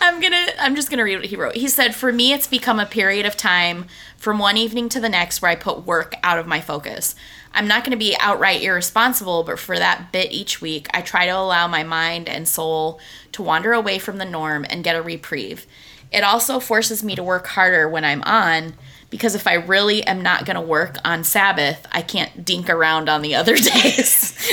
I'm 0.00 0.20
gonna 0.20 0.46
I'm 0.58 0.74
just 0.76 0.90
gonna 0.90 1.04
read 1.04 1.16
what 1.16 1.26
he 1.26 1.36
wrote. 1.36 1.56
He 1.56 1.68
said, 1.68 1.94
For 1.94 2.12
me 2.12 2.32
it's 2.32 2.46
become 2.46 2.78
a 2.78 2.86
period 2.86 3.26
of 3.26 3.36
time 3.36 3.86
from 4.16 4.38
one 4.38 4.56
evening 4.56 4.88
to 4.90 5.00
the 5.00 5.08
next 5.08 5.40
where 5.42 5.50
I 5.50 5.56
put 5.56 5.86
work 5.86 6.14
out 6.22 6.38
of 6.38 6.46
my 6.46 6.60
focus. 6.60 7.14
I'm 7.52 7.66
not 7.66 7.84
gonna 7.84 7.96
be 7.96 8.16
outright 8.20 8.62
irresponsible, 8.62 9.42
but 9.44 9.58
for 9.58 9.78
that 9.78 10.12
bit 10.12 10.32
each 10.32 10.60
week, 10.60 10.88
I 10.92 11.00
try 11.00 11.26
to 11.26 11.32
allow 11.32 11.66
my 11.66 11.82
mind 11.82 12.28
and 12.28 12.46
soul 12.46 13.00
to 13.32 13.42
wander 13.42 13.72
away 13.72 13.98
from 13.98 14.18
the 14.18 14.24
norm 14.24 14.66
and 14.68 14.84
get 14.84 14.96
a 14.96 15.02
reprieve. 15.02 15.66
It 16.12 16.22
also 16.22 16.60
forces 16.60 17.02
me 17.02 17.16
to 17.16 17.22
work 17.22 17.46
harder 17.48 17.88
when 17.88 18.04
I'm 18.04 18.22
on 18.22 18.74
because 19.10 19.34
if 19.34 19.46
I 19.46 19.54
really 19.54 20.02
am 20.04 20.22
not 20.22 20.44
going 20.44 20.56
to 20.56 20.60
work 20.60 20.96
on 21.04 21.24
Sabbath, 21.24 21.86
I 21.92 22.02
can't 22.02 22.44
dink 22.44 22.68
around 22.68 23.08
on 23.08 23.22
the 23.22 23.34
other 23.34 23.56
days. 23.56 24.50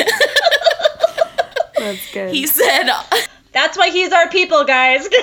That's 1.77 2.11
good. 2.13 2.33
he 2.33 2.47
said, 2.47 2.89
That's 3.53 3.77
why 3.77 3.89
he's 3.89 4.11
our 4.11 4.29
people, 4.29 4.63
guys. 4.65 5.07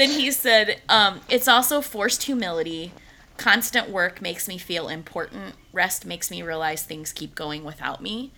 Then 0.00 0.12
he 0.12 0.30
said, 0.30 0.80
um, 0.88 1.20
it's 1.28 1.46
also 1.46 1.82
forced 1.82 2.22
humility. 2.22 2.92
Constant 3.36 3.90
work 3.90 4.22
makes 4.22 4.48
me 4.48 4.56
feel 4.56 4.88
important. 4.88 5.56
Rest 5.74 6.06
makes 6.06 6.30
me 6.30 6.40
realize 6.40 6.82
things 6.82 7.12
keep 7.12 7.34
going 7.34 7.64
without 7.64 8.00
me. 8.00 8.32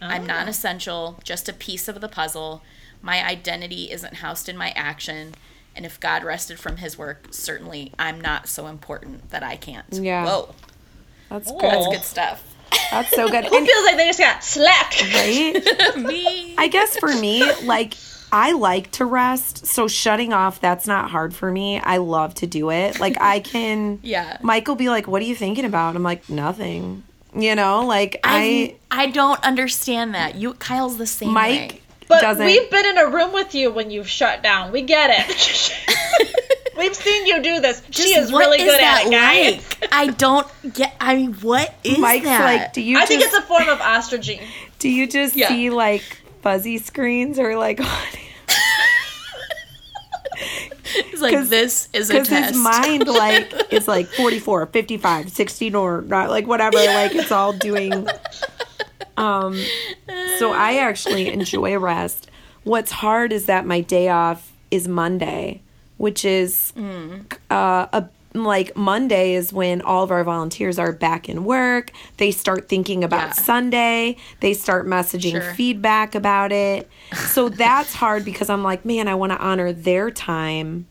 I'm 0.00 0.26
non 0.26 0.46
essential, 0.46 1.18
just 1.24 1.48
a 1.48 1.52
piece 1.52 1.88
of 1.88 2.00
the 2.00 2.08
puzzle. 2.08 2.62
My 3.02 3.26
identity 3.26 3.90
isn't 3.90 4.14
housed 4.14 4.48
in 4.48 4.56
my 4.56 4.70
action. 4.76 5.34
And 5.74 5.84
if 5.84 5.98
God 5.98 6.22
rested 6.22 6.60
from 6.60 6.76
his 6.76 6.96
work, 6.96 7.26
certainly 7.30 7.92
I'm 7.98 8.20
not 8.20 8.46
so 8.48 8.68
important 8.68 9.30
that 9.30 9.42
I 9.42 9.56
can't. 9.56 9.86
Yeah. 9.90 10.24
Whoa. 10.24 10.54
That's 11.30 11.50
good. 11.50 11.60
That's 11.62 11.86
good 11.88 12.04
stuff. 12.04 12.47
That's 12.90 13.10
so 13.10 13.28
good. 13.28 13.44
Who 13.48 13.56
And, 13.56 13.66
feels 13.66 13.84
like 13.84 13.96
they 13.96 14.06
just 14.06 14.18
got 14.18 14.42
slack? 14.44 14.94
right? 15.14 15.96
Me. 15.96 16.54
I 16.58 16.68
guess 16.68 16.96
for 16.98 17.14
me, 17.14 17.44
like 17.64 17.94
I 18.32 18.52
like 18.52 18.90
to 18.92 19.04
rest, 19.06 19.66
so 19.66 19.88
shutting 19.88 20.32
off 20.32 20.60
that's 20.60 20.86
not 20.86 21.10
hard 21.10 21.34
for 21.34 21.50
me. 21.50 21.78
I 21.80 21.96
love 21.98 22.34
to 22.36 22.46
do 22.46 22.70
it. 22.70 23.00
Like 23.00 23.20
I 23.20 23.40
can 23.52 24.00
Yeah. 24.02 24.38
Michael 24.42 24.74
be 24.74 24.88
like, 24.88 25.06
"What 25.08 25.22
are 25.22 25.26
you 25.26 25.34
thinking 25.34 25.64
about?" 25.64 25.96
I'm 25.96 26.02
like, 26.02 26.28
"Nothing." 26.28 27.04
You 27.34 27.54
know, 27.54 27.84
like 27.86 28.20
I, 28.24 28.76
I 28.90 29.02
I 29.02 29.06
don't 29.10 29.42
understand 29.44 30.14
that. 30.14 30.34
You 30.36 30.54
Kyle's 30.54 30.96
the 30.98 31.06
same 31.06 31.32
Mike 31.32 31.72
way. 31.72 31.80
But 32.08 32.22
doesn't 32.22 32.46
we've 32.46 32.70
been 32.70 32.86
in 32.86 32.96
a 32.98 33.06
room 33.10 33.34
with 33.34 33.54
you 33.54 33.70
when 33.70 33.90
you've 33.90 34.08
shut 34.08 34.42
down. 34.42 34.72
We 34.72 34.80
get 34.80 35.10
it. 35.12 36.57
We've 36.78 36.94
seen 36.94 37.26
you 37.26 37.42
do 37.42 37.60
this. 37.60 37.82
she 37.90 38.14
is 38.14 38.32
really 38.32 38.58
is 38.58 38.64
good 38.64 38.80
that 38.80 39.02
at 39.02 39.06
it, 39.06 39.60
guys. 39.60 39.80
like? 39.82 39.92
I 39.92 40.06
don't 40.08 40.74
get. 40.74 40.94
I 41.00 41.14
mean, 41.16 41.34
what 41.34 41.74
is 41.84 41.98
Mike's 41.98 42.24
that? 42.24 42.44
like, 42.44 42.72
"Do 42.72 42.80
you 42.80 42.96
I 42.96 43.00
just 43.00 43.08
think 43.12 43.22
it's 43.24 43.34
a 43.34 43.42
form 43.42 43.68
of 43.68 43.78
ostrogene. 43.80 44.42
do 44.78 44.88
you 44.88 45.06
just 45.06 45.34
Yeah. 45.36 45.48
see 45.48 45.70
like 45.70 46.02
fuzzy 46.42 46.78
screens 46.78 47.38
or 47.38 47.56
like 47.56 47.80
He's 51.10 51.20
like, 51.20 51.34
'cause- 51.34 51.48
this 51.50 51.88
is 51.92 52.10
a 52.10 52.24
test. 52.24 52.30
his 52.54 52.56
mind 52.56 53.06
like 53.08 53.72
is 53.72 53.86
like 53.88 54.06
44 54.06 54.66
55 54.66 55.30
16 55.30 55.74
or 55.74 56.02
not 56.02 56.30
like 56.30 56.46
whatever 56.46 56.76
like 56.78 57.14
it's 57.14 57.30
all 57.32 57.52
doing 57.52 58.06
um 59.16 59.60
so 60.38 60.52
i 60.52 60.76
actually 60.78 61.28
enjoy 61.28 61.76
rest 61.76 62.30
what's 62.64 62.90
hard 62.92 63.32
is 63.32 63.46
that 63.46 63.66
my 63.66 63.80
day 63.80 64.08
off 64.08 64.52
is 64.70 64.86
monday 64.88 65.60
which 65.98 66.24
is 66.24 66.72
uh, 67.50 67.86
a 67.92 68.08
like 68.34 68.76
Monday 68.76 69.34
is 69.34 69.52
when 69.52 69.80
all 69.82 70.04
of 70.04 70.10
our 70.10 70.22
volunteers 70.22 70.78
are 70.78 70.92
back 70.92 71.28
in 71.28 71.44
work. 71.44 71.90
They 72.18 72.30
start 72.30 72.68
thinking 72.68 73.02
about 73.02 73.28
Yeah. 73.28 73.32
Sunday. 73.32 74.16
They 74.40 74.52
start 74.54 74.86
messaging 74.86 75.32
Sure. 75.32 75.54
feedback 75.54 76.14
about 76.14 76.52
it. 76.52 76.88
So 77.14 77.48
that's 77.64 77.94
hard 77.94 78.24
because 78.24 78.48
I'm 78.50 78.62
like, 78.62 78.84
man, 78.84 79.08
I 79.08 79.14
want 79.14 79.32
to 79.32 79.38
honor 79.38 79.72
their 79.72 80.10
time 80.10 80.86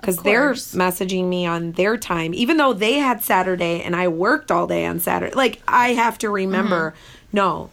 because 0.00 0.18
they're 0.18 0.52
messaging 0.52 1.26
me 1.28 1.44
on 1.44 1.72
their 1.72 1.96
time, 1.98 2.32
even 2.34 2.56
though 2.56 2.72
they 2.72 2.94
had 2.94 3.22
Saturday 3.22 3.82
and 3.82 3.94
I 3.94 4.08
worked 4.08 4.50
all 4.50 4.66
day 4.66 4.86
on 4.86 5.00
Saturday. 5.00 5.34
Like 5.34 5.60
I 5.68 5.88
have 5.94 6.16
to 6.18 6.30
remember, 6.30 6.94
no, 7.32 7.70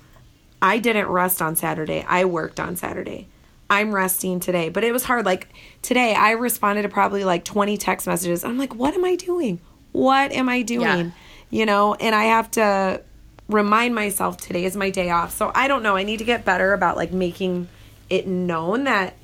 I 0.62 0.80
didn't 0.80 1.08
rest 1.08 1.42
on 1.42 1.56
Saturday. 1.56 2.04
I 2.10 2.26
worked 2.26 2.60
on 2.60 2.76
Saturday. 2.76 3.28
I'm 3.70 3.94
resting 3.94 4.40
today. 4.40 4.70
But 4.70 4.84
it 4.84 4.92
was 4.92 5.04
hard. 5.04 5.26
Like 5.26 5.50
today, 5.82 6.14
I 6.16 6.32
responded 6.32 6.84
to 6.84 6.90
probably 6.90 7.24
like 7.24 7.44
20 7.44 7.78
text 7.78 8.08
messages. 8.08 8.44
I'm 8.44 8.58
like, 8.58 8.76
what 8.76 8.94
am 8.94 9.04
I 9.06 9.16
doing? 9.16 9.60
What 9.92 10.32
am 10.32 10.48
I 10.50 10.62
doing? 10.62 10.82
Yeah. 10.82 11.12
You 11.50 11.66
know, 11.66 11.94
and 11.96 12.14
I 12.14 12.26
have 12.26 12.52
to 12.52 13.02
remind 13.48 13.96
myself 13.96 14.38
today 14.38 14.66
is 14.66 14.76
my 14.76 14.90
day 14.90 15.10
off. 15.10 15.34
So 15.36 15.52
I 15.56 15.68
don't 15.68 15.84
know. 15.84 15.96
I 15.96 16.04
need 16.04 16.18
to 16.18 16.26
get 16.26 16.44
better 16.46 16.74
about 16.74 16.98
like 16.98 17.12
making 17.12 17.68
it 18.10 18.28
known 18.28 18.86
that 18.86 19.16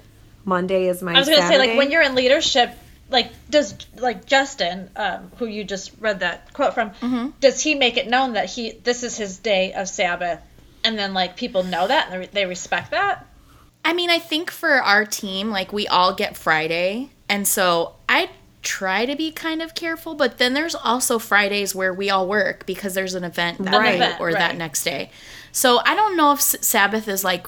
Monday 0.46 0.88
is 0.88 1.02
my 1.02 1.12
day. 1.14 1.18
I 1.18 1.20
was 1.20 1.30
gonna 1.30 1.48
say, 1.48 1.58
like, 1.58 1.78
when 1.78 1.91
you're 1.91 2.02
in 2.02 2.16
leadership, 2.16 2.72
like, 3.10 3.30
does 3.50 3.76
like 3.98 4.26
Justin, 4.26 4.89
um, 4.96 5.32
who 5.38 5.46
you 5.46 5.64
just 5.64 5.91
read 6.00 6.20
that 6.22 6.52
quote 6.54 6.74
from, 6.74 6.89
Mm-hmm. 6.91 7.30
does 7.39 7.62
he 7.62 7.76
make 7.76 7.98
it 7.98 8.08
known 8.08 8.34
that 8.34 8.50
he 8.50 8.72
this 8.72 9.04
is 9.04 9.16
his 9.18 9.38
day 9.38 9.74
of 9.74 9.88
Sabbath, 9.88 10.39
and 10.84 10.98
then 10.98 11.14
like 11.14 11.38
people 11.38 11.64
know 11.64 11.88
that 11.88 12.12
and 12.12 12.26
they 12.32 12.46
respect 12.46 12.91
that? 12.91 13.26
I 13.86 13.93
mean, 13.93 14.09
I 14.09 14.19
think 14.19 14.49
for 14.49 14.81
our 14.81 15.05
team, 15.05 15.49
like 15.49 15.73
we 15.73 15.88
all 15.88 16.13
get 16.13 16.38
Friday, 16.38 17.09
and 17.27 17.47
so 17.47 17.95
I 18.07 18.29
try 18.61 19.05
to 19.05 19.15
be 19.15 19.29
kind 19.31 19.61
of 19.61 19.75
careful. 19.75 20.15
But 20.15 20.38
then 20.38 20.53
there's 20.53 20.73
also 20.75 21.19
Fridays 21.19 21.75
where 21.75 21.93
we 21.93 22.09
all 22.09 22.27
work 22.27 22.65
because 22.65 22.93
there's 22.93 23.13
an 23.13 23.23
event 23.25 23.61
that 23.65 23.77
Right. 23.77 23.99
night 23.99 24.21
or 24.21 24.31
that 24.31 24.55
next 24.55 24.84
day. 24.84 25.11
So 25.51 25.81
I 25.86 25.95
don't 25.95 26.15
know 26.15 26.31
if 26.31 26.39
S- 26.39 26.55
Sabbath 26.61 27.07
is 27.09 27.23
like 27.25 27.45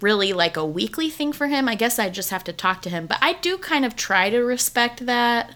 really 0.00 0.32
like 0.32 0.56
a 0.56 0.64
weekly 0.64 1.10
thing 1.10 1.32
for 1.32 1.46
him. 1.46 1.68
I 1.68 1.74
guess 1.74 1.98
I 1.98 2.08
just 2.08 2.30
have 2.30 2.44
to 2.44 2.52
talk 2.52 2.82
to 2.82 2.90
him. 2.90 3.06
But 3.06 3.18
I 3.20 3.34
do 3.34 3.58
kind 3.58 3.84
of 3.84 3.96
try 3.96 4.30
to 4.30 4.38
respect 4.40 5.04
that. 5.06 5.54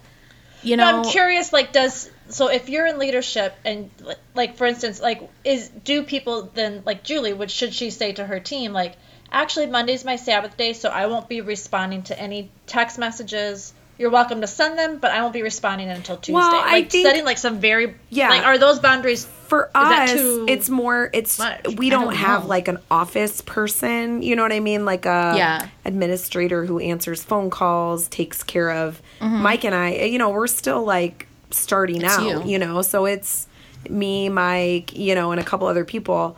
You 0.63 0.77
know, 0.77 0.91
No, 0.91 0.99
I'm 0.99 1.05
curious. 1.11 1.53
Like, 1.53 1.73
does 1.73 2.11
so 2.29 2.49
if 2.49 2.69
you're 2.69 2.87
in 2.87 2.99
leadership 2.99 3.55
and 3.65 3.91
like, 4.03 4.19
like 4.35 4.57
for 4.57 4.67
instance, 4.67 5.01
like 5.01 5.23
is 5.45 5.69
do 5.69 6.03
people 6.03 6.51
then 6.53 6.83
like 6.85 7.03
Julie 7.05 7.33
would 7.33 7.51
should 7.51 7.73
she 7.73 7.89
say 7.91 8.13
to 8.13 8.27
her 8.27 8.39
team 8.39 8.73
like 8.75 8.97
actually 9.33 9.67
Monday's 9.67 10.05
my 10.05 10.17
Sabbath 10.17 10.57
day, 10.57 10.73
so 10.73 10.89
I 10.89 11.07
won't 11.07 11.29
be 11.29 11.41
responding 11.41 12.03
to 12.05 12.19
any 12.21 12.51
text 12.67 12.99
messages. 12.99 13.73
You're 13.99 14.11
welcome 14.11 14.43
to 14.43 14.47
send 14.47 14.79
them, 14.79 14.99
but 14.99 15.11
I 15.11 15.23
won't 15.23 15.33
be 15.33 15.43
responding 15.43 15.89
until 15.89 16.17
Tuesday. 16.17 16.35
Well, 16.35 16.55
I 16.55 16.71
like 16.73 16.91
think- 16.91 17.05
setting 17.05 17.25
like 17.25 17.37
some 17.39 17.59
very 17.59 17.95
Yeah. 18.11 18.29
Like, 18.31 18.45
are 18.45 18.57
those 18.59 18.79
boundaries? 18.79 19.27
For 19.49 19.71
us, 19.75 20.13
too 20.13 20.45
it's 20.49 20.69
more. 20.69 21.09
It's 21.15 21.39
much? 21.39 21.67
we 21.79 21.89
don't, 21.91 22.05
don't 22.05 22.15
have 22.17 22.43
know. 22.43 22.49
like 22.49 22.69
an 22.69 22.79
office 22.91 23.41
person. 23.41 24.23
You 24.23 24.37
know 24.37 24.43
what 24.43 24.53
I 24.53 24.61
mean? 24.61 24.85
Like 24.85 25.05
a 25.07 25.33
Yeah. 25.37 25.67
administrator 25.87 26.65
who 26.67 26.79
answers 26.79 27.25
phone 27.25 27.51
calls, 27.51 28.09
takes 28.09 28.43
care 28.43 28.71
of 28.71 29.01
Mm-hmm. 29.21 29.43
Mike 29.43 29.65
and 29.65 29.75
I. 29.75 29.95
You 30.05 30.19
know, 30.19 30.31
we're 30.31 30.47
still 30.47 30.85
like 30.85 31.27
starting 31.51 32.03
It's 32.03 32.19
out. 32.19 32.23
you. 32.47 32.53
You 32.53 32.59
know, 32.61 32.83
so 32.83 33.05
it's 33.07 33.49
me, 33.89 34.29
Mike, 34.29 34.97
you 34.97 35.15
know, 35.17 35.33
and 35.33 35.41
a 35.41 35.45
couple 35.45 35.67
other 35.67 35.85
people. 35.85 36.37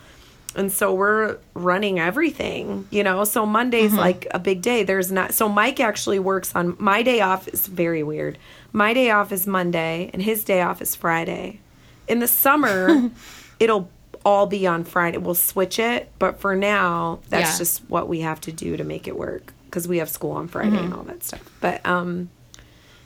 And 0.56 0.72
so 0.72 0.92
we're 0.92 1.38
running 1.54 2.00
everything, 2.00 2.86
you 2.90 3.04
know. 3.04 3.22
So 3.24 3.46
Monday's 3.46 3.90
Mm-hmm. 3.92 4.00
like 4.00 4.26
a 4.32 4.38
big 4.40 4.62
day. 4.62 4.82
There's 4.82 5.12
not 5.12 5.32
so 5.32 5.48
Mike 5.48 5.78
actually 5.80 6.18
works 6.18 6.54
on 6.56 6.76
my 6.78 7.02
day 7.02 7.20
off 7.20 7.46
is 7.48 7.66
very 7.68 8.02
weird. 8.02 8.36
My 8.72 8.92
day 8.92 9.10
off 9.10 9.30
is 9.32 9.46
Monday 9.46 10.10
and 10.12 10.20
his 10.22 10.42
day 10.44 10.60
off 10.62 10.82
is 10.82 10.94
Friday. 10.96 11.60
In 12.08 12.18
the 12.18 12.26
summer, 12.28 13.10
it'll 13.60 13.88
all 14.24 14.46
be 14.46 14.66
on 14.66 14.82
Friday. 14.84 15.18
We'll 15.18 15.34
switch 15.34 15.78
it, 15.78 16.10
but 16.18 16.40
for 16.40 16.56
now, 16.56 17.20
that's 17.28 17.52
Yeah. 17.52 17.58
just 17.58 17.82
what 17.88 18.08
we 18.08 18.20
have 18.20 18.40
to 18.42 18.52
do 18.52 18.76
to 18.76 18.82
make 18.84 19.06
it 19.06 19.16
work 19.16 19.52
because 19.66 19.86
we 19.86 19.98
have 19.98 20.08
school 20.10 20.32
on 20.32 20.48
Friday 20.48 20.70
Mm-hmm. 20.70 20.84
and 20.86 20.94
all 20.94 21.04
that 21.04 21.22
stuff. 21.22 21.48
But 21.60 21.84
um 21.86 22.28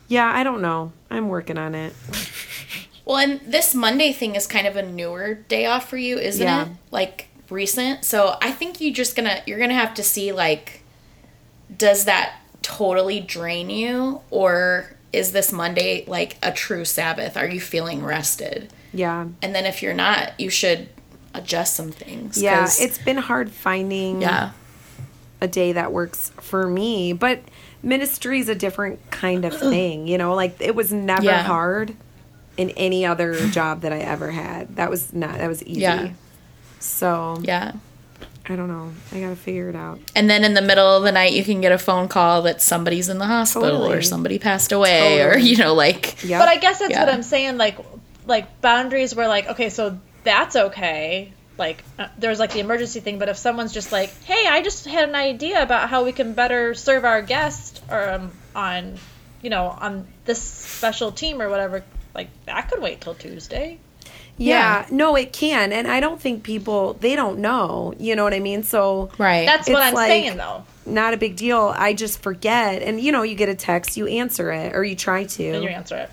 yeah, 0.08 0.30
I 0.34 0.44
don't 0.44 0.62
know. 0.62 0.92
I'm 1.10 1.28
working 1.28 1.58
on 1.58 1.74
it. 1.74 1.92
Well, 3.04 3.18
and 3.18 3.40
this 3.40 3.74
Monday 3.74 4.12
thing 4.14 4.34
is 4.34 4.46
kind 4.46 4.66
of 4.66 4.76
a 4.76 4.82
newer 4.82 5.34
day 5.34 5.66
off 5.66 5.90
for 5.90 5.98
you, 5.98 6.18
isn't 6.18 6.42
Yeah. 6.42 6.62
it? 6.64 6.68
Like 6.90 7.28
recent. 7.50 8.04
So 8.04 8.36
I 8.40 8.52
think 8.52 8.80
you 8.80 8.92
just 8.92 9.16
gonna 9.16 9.42
you're 9.46 9.58
gonna 9.58 9.74
have 9.74 9.94
to 9.94 10.02
see 10.02 10.32
like, 10.32 10.82
does 11.76 12.04
that 12.04 12.36
totally 12.62 13.20
drain 13.20 13.70
you, 13.70 14.20
or 14.30 14.90
is 15.12 15.32
this 15.32 15.52
Monday 15.52 16.04
like 16.06 16.36
a 16.42 16.50
true 16.52 16.84
Sabbath? 16.84 17.36
Are 17.36 17.46
you 17.46 17.60
feeling 17.60 18.02
rested? 18.04 18.72
Yeah. 18.92 19.26
And 19.42 19.54
then 19.54 19.66
if 19.66 19.82
you're 19.82 19.94
not, 19.94 20.38
you 20.40 20.50
should 20.50 20.88
adjust 21.34 21.74
some 21.74 21.90
things. 21.90 22.40
Yeah, 22.40 22.64
it's 22.78 22.98
been 22.98 23.16
hard 23.16 23.50
finding 23.50 24.22
yeah, 24.22 24.52
a 25.40 25.48
day 25.48 25.72
that 25.72 25.92
works 25.92 26.30
for 26.40 26.68
me, 26.68 27.12
but 27.12 27.40
ministry 27.82 28.38
is 28.38 28.48
a 28.48 28.54
different 28.54 28.98
kind 29.10 29.44
of 29.44 29.54
thing, 29.58 30.06
you 30.06 30.16
know, 30.16 30.34
like 30.34 30.56
it 30.60 30.74
was 30.74 30.92
never 30.92 31.24
Yeah. 31.24 31.42
hard 31.42 31.94
in 32.56 32.70
any 32.70 33.04
other 33.04 33.34
job 33.48 33.80
that 33.80 33.92
I 33.92 33.98
ever 33.98 34.30
had. 34.30 34.76
That 34.76 34.90
was 34.90 35.12
not 35.12 35.38
that 35.38 35.48
was 35.48 35.62
easy. 35.64 35.80
Yeah. 35.80 36.10
So, 36.84 37.38
yeah. 37.42 37.72
I 38.46 38.56
don't 38.56 38.68
know. 38.68 38.92
I 39.10 39.20
got 39.20 39.30
to 39.30 39.36
figure 39.36 39.70
it 39.70 39.76
out. 39.76 40.00
And 40.14 40.28
then 40.28 40.44
in 40.44 40.52
the 40.52 40.60
middle 40.60 40.86
of 40.86 41.02
the 41.02 41.12
night, 41.12 41.32
you 41.32 41.42
can 41.42 41.62
get 41.62 41.72
a 41.72 41.78
phone 41.78 42.08
call 42.08 42.42
that 42.42 42.60
somebody's 42.60 43.08
in 43.08 43.16
the 43.18 43.24
hospital 43.26 43.90
or 43.90 44.02
somebody 44.02 44.38
passed 44.38 44.70
away 44.70 45.22
or, 45.22 45.38
you 45.38 45.56
know, 45.56 45.72
like, 45.74 46.22
Yeah. 46.22 46.38
But 46.40 46.48
I 46.48 46.56
guess 46.58 46.78
that's 46.80 46.94
what 46.94 47.08
I'm 47.08 47.22
saying. 47.22 47.56
Like, 47.56 47.78
like 48.26 48.60
boundaries 48.60 49.14
were 49.14 49.26
like, 49.26 49.48
okay, 49.48 49.70
so 49.70 49.98
that's 50.24 50.56
okay. 50.56 51.32
Like, 51.56 51.82
uh, 51.98 52.08
there's 52.18 52.38
like 52.38 52.52
the 52.52 52.60
emergency 52.60 53.00
thing. 53.00 53.18
But 53.18 53.30
if 53.30 53.38
someone's 53.38 53.72
just 53.72 53.90
like, 53.92 54.10
hey, 54.24 54.46
I 54.46 54.60
just 54.60 54.84
had 54.84 55.08
an 55.08 55.14
idea 55.14 55.62
about 55.62 55.88
how 55.88 56.04
we 56.04 56.12
can 56.12 56.34
better 56.34 56.74
serve 56.74 57.06
our 57.06 57.22
guest, 57.22 57.82
or 57.90 58.10
um, 58.10 58.32
on, 58.54 58.98
you 59.40 59.48
know, 59.48 59.68
on 59.68 60.06
this 60.26 60.42
special 60.42 61.12
team 61.12 61.40
or 61.40 61.48
whatever, 61.48 61.82
like 62.14 62.28
that 62.44 62.70
could 62.70 62.82
wait 62.82 63.00
till 63.00 63.14
Tuesday. 63.14 63.78
Yeah, 64.36 64.86
no, 64.90 65.14
it 65.16 65.32
can. 65.32 65.72
And 65.72 65.86
I 65.86 66.00
don't 66.00 66.20
think 66.20 66.42
people, 66.42 66.94
they 66.94 67.14
don't 67.14 67.38
know. 67.38 67.94
You 67.98 68.16
know 68.16 68.24
what 68.24 68.34
I 68.34 68.40
mean? 68.40 68.62
So, 68.64 69.10
right. 69.18 69.46
That's 69.46 69.68
what 69.68 69.80
I'm 69.82 69.94
like- 69.94 70.08
saying 70.08 70.36
though. 70.36 70.64
not 70.86 71.14
a 71.14 71.16
big 71.16 71.36
deal. 71.36 71.72
I 71.76 71.94
just 71.94 72.20
forget. 72.22 72.82
And, 72.82 73.00
you 73.00 73.12
know, 73.12 73.22
you 73.22 73.34
get 73.36 73.48
a 73.48 73.54
text, 73.54 73.96
you 73.96 74.06
answer 74.08 74.50
it, 74.52 74.74
or 74.74 74.82
you 74.84 74.96
try 74.96 75.24
to. 75.24 75.52
Then 75.52 75.62
you 75.62 75.68
answer 75.68 75.96
it. 75.96 76.10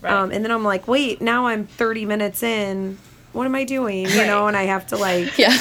Right. 0.00 0.12
Um, 0.12 0.30
and 0.30 0.44
then 0.44 0.52
I'm 0.52 0.62
like, 0.64 0.86
wait, 0.86 1.20
now 1.20 1.46
I'm 1.48 1.66
30 1.66 2.04
minutes 2.06 2.42
in. 2.42 2.98
What 3.32 3.44
am 3.46 3.54
I 3.54 3.64
doing? 3.64 4.06
You 4.08 4.18
Right. 4.18 4.26
know, 4.26 4.46
and 4.46 4.56
I 4.56 4.62
have 4.64 4.86
to 4.88 4.96
like. 4.96 5.36
yeah. 5.38 5.56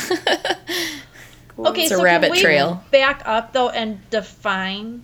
okay, 1.60 1.84
It's 1.84 1.92
a 1.92 1.96
so 1.98 2.04
rabbit 2.04 2.28
can 2.28 2.32
we 2.36 2.42
trail. 2.42 2.84
back 2.92 3.22
up 3.26 3.52
though 3.54 3.70
and 3.70 4.08
define 4.10 5.02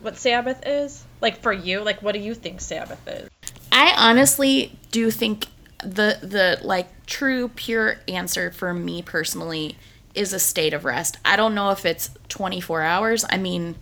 what 0.00 0.16
Sabbath 0.16 0.62
is? 0.66 1.04
Like 1.20 1.40
for 1.42 1.52
you, 1.52 1.80
like 1.82 2.00
what 2.02 2.12
do 2.12 2.20
you 2.20 2.34
think 2.34 2.60
Sabbath 2.60 3.06
is? 3.06 3.28
I 3.70 3.92
honestly 3.96 4.76
do 4.90 5.10
think 5.10 5.46
the 5.82 6.18
the 6.22 6.58
like 6.62 7.06
true 7.06 7.48
pure 7.48 7.98
answer 8.08 8.50
for 8.50 8.74
me 8.74 9.02
personally 9.02 9.78
is 10.14 10.32
a 10.32 10.38
state 10.38 10.74
of 10.74 10.84
rest. 10.84 11.16
I 11.24 11.36
don't 11.36 11.54
know 11.54 11.70
if 11.70 11.86
it's 11.86 12.10
24 12.28 12.82
hours. 12.82 13.24
I 13.30 13.36
mean, 13.36 13.76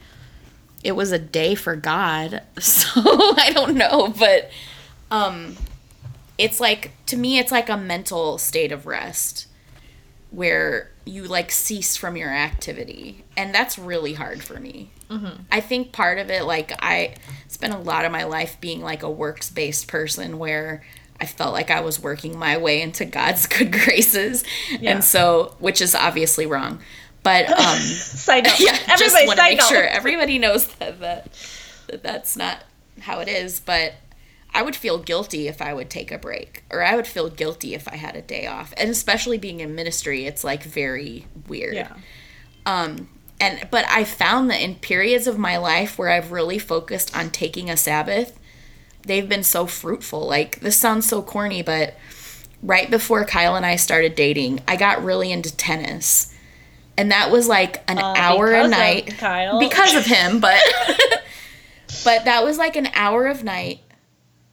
it 0.85 0.93
was 0.93 1.13
a 1.13 1.19
day 1.19 1.55
for 1.55 1.77
God. 1.77 2.43
So 2.61 3.01
I 3.05 3.53
don't 3.55 3.77
know, 3.77 4.09
but 4.09 4.51
um 5.11 5.57
it's 6.39 6.61
like 6.61 6.93
to 7.07 7.17
me 7.17 7.39
it's 7.39 7.53
like 7.53 7.69
a 7.69 7.77
mental 7.77 8.39
state 8.39 8.73
of 8.73 8.87
rest 8.87 9.47
where 10.31 10.91
you 11.05 11.23
like 11.25 11.51
cease 11.51 11.97
from 11.97 12.17
your 12.17 12.31
activity 12.31 13.25
and 13.37 13.55
that's 13.55 13.79
really 13.79 14.15
hard 14.15 14.43
for 14.43 14.59
me 14.59 14.91
i 15.53 15.61
think 15.61 15.93
part 15.93 16.19
of 16.19 16.31
it 16.31 16.45
like 16.45 16.73
i 16.83 17.15
spent 17.49 17.73
a 17.73 17.79
lot 17.79 18.05
of 18.05 18.11
my 18.13 18.25
life 18.25 18.61
being 18.61 18.81
like 18.81 19.03
a 19.03 19.11
works 19.11 19.49
based 19.49 19.87
person 19.87 20.37
where 20.37 20.83
i 21.21 21.27
felt 21.27 21.53
like 21.53 21.71
i 21.71 21.81
was 21.81 22.01
working 22.01 22.39
my 22.39 22.57
way 22.57 22.81
into 22.83 23.05
god's 23.05 23.47
good 23.57 23.73
graces 23.73 24.45
Yeah. 24.81 24.93
and 24.93 25.05
so 25.05 25.55
which 25.59 25.81
is 25.81 25.95
obviously 25.95 26.47
wrong 26.47 26.81
but 27.23 27.49
um 27.59 27.79
Side 27.79 28.45
note. 28.45 28.55
yeah, 28.61 28.97
just 28.97 29.14
want 29.27 29.37
to 29.39 29.43
make 29.43 29.59
note. 29.59 29.69
sure 29.69 29.83
everybody 29.83 30.39
knows 30.39 30.67
that, 30.77 31.01
that 31.01 31.29
that 31.89 32.03
that's 32.03 32.37
not 32.37 32.62
how 33.01 33.19
it 33.21 33.27
is. 33.29 33.59
But 33.61 33.95
I 34.55 34.62
would 34.62 34.77
feel 34.77 34.99
guilty 34.99 35.49
if 35.49 35.61
I 35.61 35.75
would 35.75 35.91
take 35.91 36.12
a 36.12 36.19
break, 36.19 36.62
or 36.71 36.83
I 36.85 36.95
would 36.97 37.07
feel 37.07 37.29
guilty 37.29 37.75
if 37.75 37.89
I 37.89 37.97
had 37.97 38.14
a 38.17 38.23
day 38.23 38.47
off, 38.47 38.73
and 38.77 38.89
especially 38.91 39.39
being 39.39 39.59
in 39.61 39.75
ministry, 39.75 40.25
it's 40.25 40.45
like 40.45 40.62
very 40.62 41.27
weird. 41.49 41.75
Yeah. 41.75 41.95
Um, 42.64 43.09
and 43.41 43.67
but 43.73 43.85
I 43.89 44.05
found 44.05 44.49
that 44.51 44.61
in 44.61 44.77
periods 44.77 45.27
of 45.27 45.37
my 45.37 45.57
life 45.57 45.99
where 45.99 46.11
I've 46.11 46.31
really 46.33 46.59
focused 46.61 47.17
on 47.17 47.31
taking 47.31 47.69
a 47.71 47.77
Sabbath, 47.77 48.39
they've 49.07 49.29
been 49.29 49.43
so 49.45 49.67
fruitful. 49.67 50.27
Like 50.27 50.61
this 50.61 50.77
sounds 50.77 51.09
so 51.09 51.23
corny, 51.23 51.63
but 51.63 51.95
right 52.63 52.91
before 52.91 53.25
Kyle 53.25 53.57
and 53.57 53.65
I 53.67 53.77
started 53.77 54.15
dating, 54.15 54.61
I 54.69 54.77
got 54.77 55.03
really 55.05 55.33
into 55.33 55.55
tennis. 55.57 56.33
And 56.99 57.11
that 57.11 57.31
was 57.31 57.47
like 57.47 57.83
an 57.91 57.99
Uh, 57.99 58.15
hour 58.17 58.53
a 58.55 58.65
of 58.65 58.71
night 58.71 59.17
Kyle. 59.19 59.59
because 59.61 59.95
of 59.95 60.05
him, 60.07 60.41
but 60.41 60.61
but 62.05 62.25
that 62.25 62.45
was 62.45 62.59
like 62.59 62.77
an 62.77 62.89
hour 62.95 63.27
of 63.27 63.45
night 63.45 63.81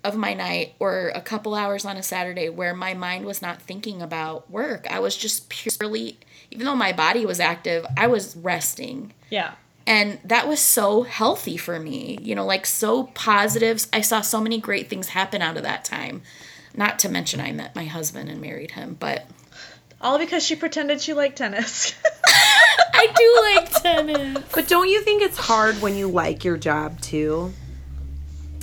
of 0.04 0.18
my 0.18 0.34
night 0.34 0.74
or 0.80 1.12
a 1.16 1.22
couple 1.22 1.56
hours 1.56 1.86
on 1.86 1.96
a 1.96 2.04
Saturday 2.04 2.50
where 2.50 2.74
my 2.74 2.94
mind 2.94 3.26
was 3.26 3.42
not 3.42 3.62
thinking 3.62 4.02
about 4.02 4.50
work. 4.52 4.86
I 4.92 5.00
was 5.00 5.16
just 5.16 5.48
purely 5.50 6.18
even 6.52 6.66
though 6.66 6.76
my 6.76 6.92
body 6.94 7.26
was 7.26 7.40
active, 7.40 7.86
I 7.98 8.06
was 8.08 8.36
resting. 8.36 9.14
Yeah. 9.32 9.54
And 9.86 10.20
that 10.24 10.48
was 10.48 10.60
so 10.62 11.04
healthy 11.04 11.58
for 11.58 11.80
me. 11.80 12.18
You 12.22 12.36
know, 12.36 12.46
like 12.46 12.66
so 12.66 13.04
positive. 13.04 13.86
I 13.92 14.02
saw 14.02 14.22
so 14.22 14.40
many 14.40 14.60
great 14.60 14.90
things 14.90 15.10
happen 15.10 15.42
out 15.42 15.58
of 15.58 15.64
that 15.64 15.84
time. 15.84 16.22
Not 16.76 17.00
to 17.00 17.10
mention 17.10 17.40
I 17.40 17.52
met 17.52 17.76
my 17.76 17.86
husband 17.86 18.30
and 18.30 18.40
married 18.42 18.72
him, 18.72 18.96
but 19.00 19.28
All 20.02 20.18
because 20.18 20.44
she 20.46 20.56
pretended 20.56 21.02
she 21.02 21.14
liked 21.14 21.38
tennis. 21.38 21.94
I 22.94 23.08
do 23.16 23.42
like 23.56 23.82
tennis. 23.82 24.44
But 24.54 24.68
don't 24.68 24.88
you 24.90 25.02
think 25.02 25.22
it's 25.22 25.38
hard 25.38 25.82
when 25.82 25.96
you 25.96 26.08
like 26.10 26.44
your 26.44 26.58
job 26.58 27.00
too? 27.02 27.54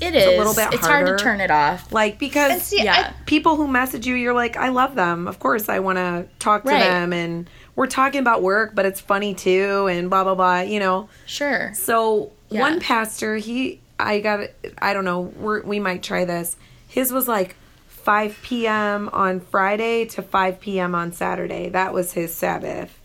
It 0.02 0.14
is 0.14 0.24
a 0.24 0.30
little 0.38 0.54
bit 0.54 0.72
It's 0.72 0.86
hard 0.86 1.06
to 1.06 1.22
turn 1.22 1.40
it 1.42 1.50
off. 1.50 1.92
Like 1.92 2.18
because 2.18 2.62
see, 2.62 2.82
Yeah. 2.82 3.12
people 3.26 3.56
who 3.56 3.66
message 3.68 4.06
you, 4.06 4.14
you're 4.14 4.32
like, 4.34 4.56
I 4.56 4.70
love 4.70 4.94
them. 4.94 5.28
Of 5.28 5.38
course, 5.38 5.68
I 5.68 5.80
want 5.80 5.98
to 5.98 6.26
talk 6.38 6.62
to 6.62 6.70
Right. 6.70 6.78
them, 6.80 7.12
and 7.12 7.50
we're 7.80 7.86
talking 7.86 8.20
about 8.20 8.42
work, 8.42 8.74
but 8.74 8.84
it's 8.84 9.00
funny 9.00 9.32
too, 9.32 9.86
and 9.86 10.10
blah 10.10 10.22
blah 10.22 10.34
blah. 10.34 10.60
You 10.60 10.78
know. 10.80 11.08
Sure. 11.24 11.72
So 11.72 12.30
Yeah. 12.50 12.60
one 12.60 12.78
pastor, 12.78 13.38
he, 13.38 13.80
I 13.98 14.20
got, 14.20 14.48
I 14.82 14.92
don't 14.92 15.06
know, 15.06 15.20
we're, 15.20 15.62
we 15.62 15.80
might 15.80 16.02
try 16.02 16.26
this. 16.26 16.56
His 16.88 17.10
was 17.10 17.26
like 17.26 17.56
5 17.88 18.38
p.m. 18.42 19.08
on 19.14 19.40
Friday 19.40 20.04
to 20.06 20.20
5 20.20 20.60
p.m. 20.60 20.94
on 20.94 21.12
Saturday. 21.12 21.70
That 21.70 21.94
was 21.94 22.12
his 22.12 22.34
Sabbath. 22.34 22.98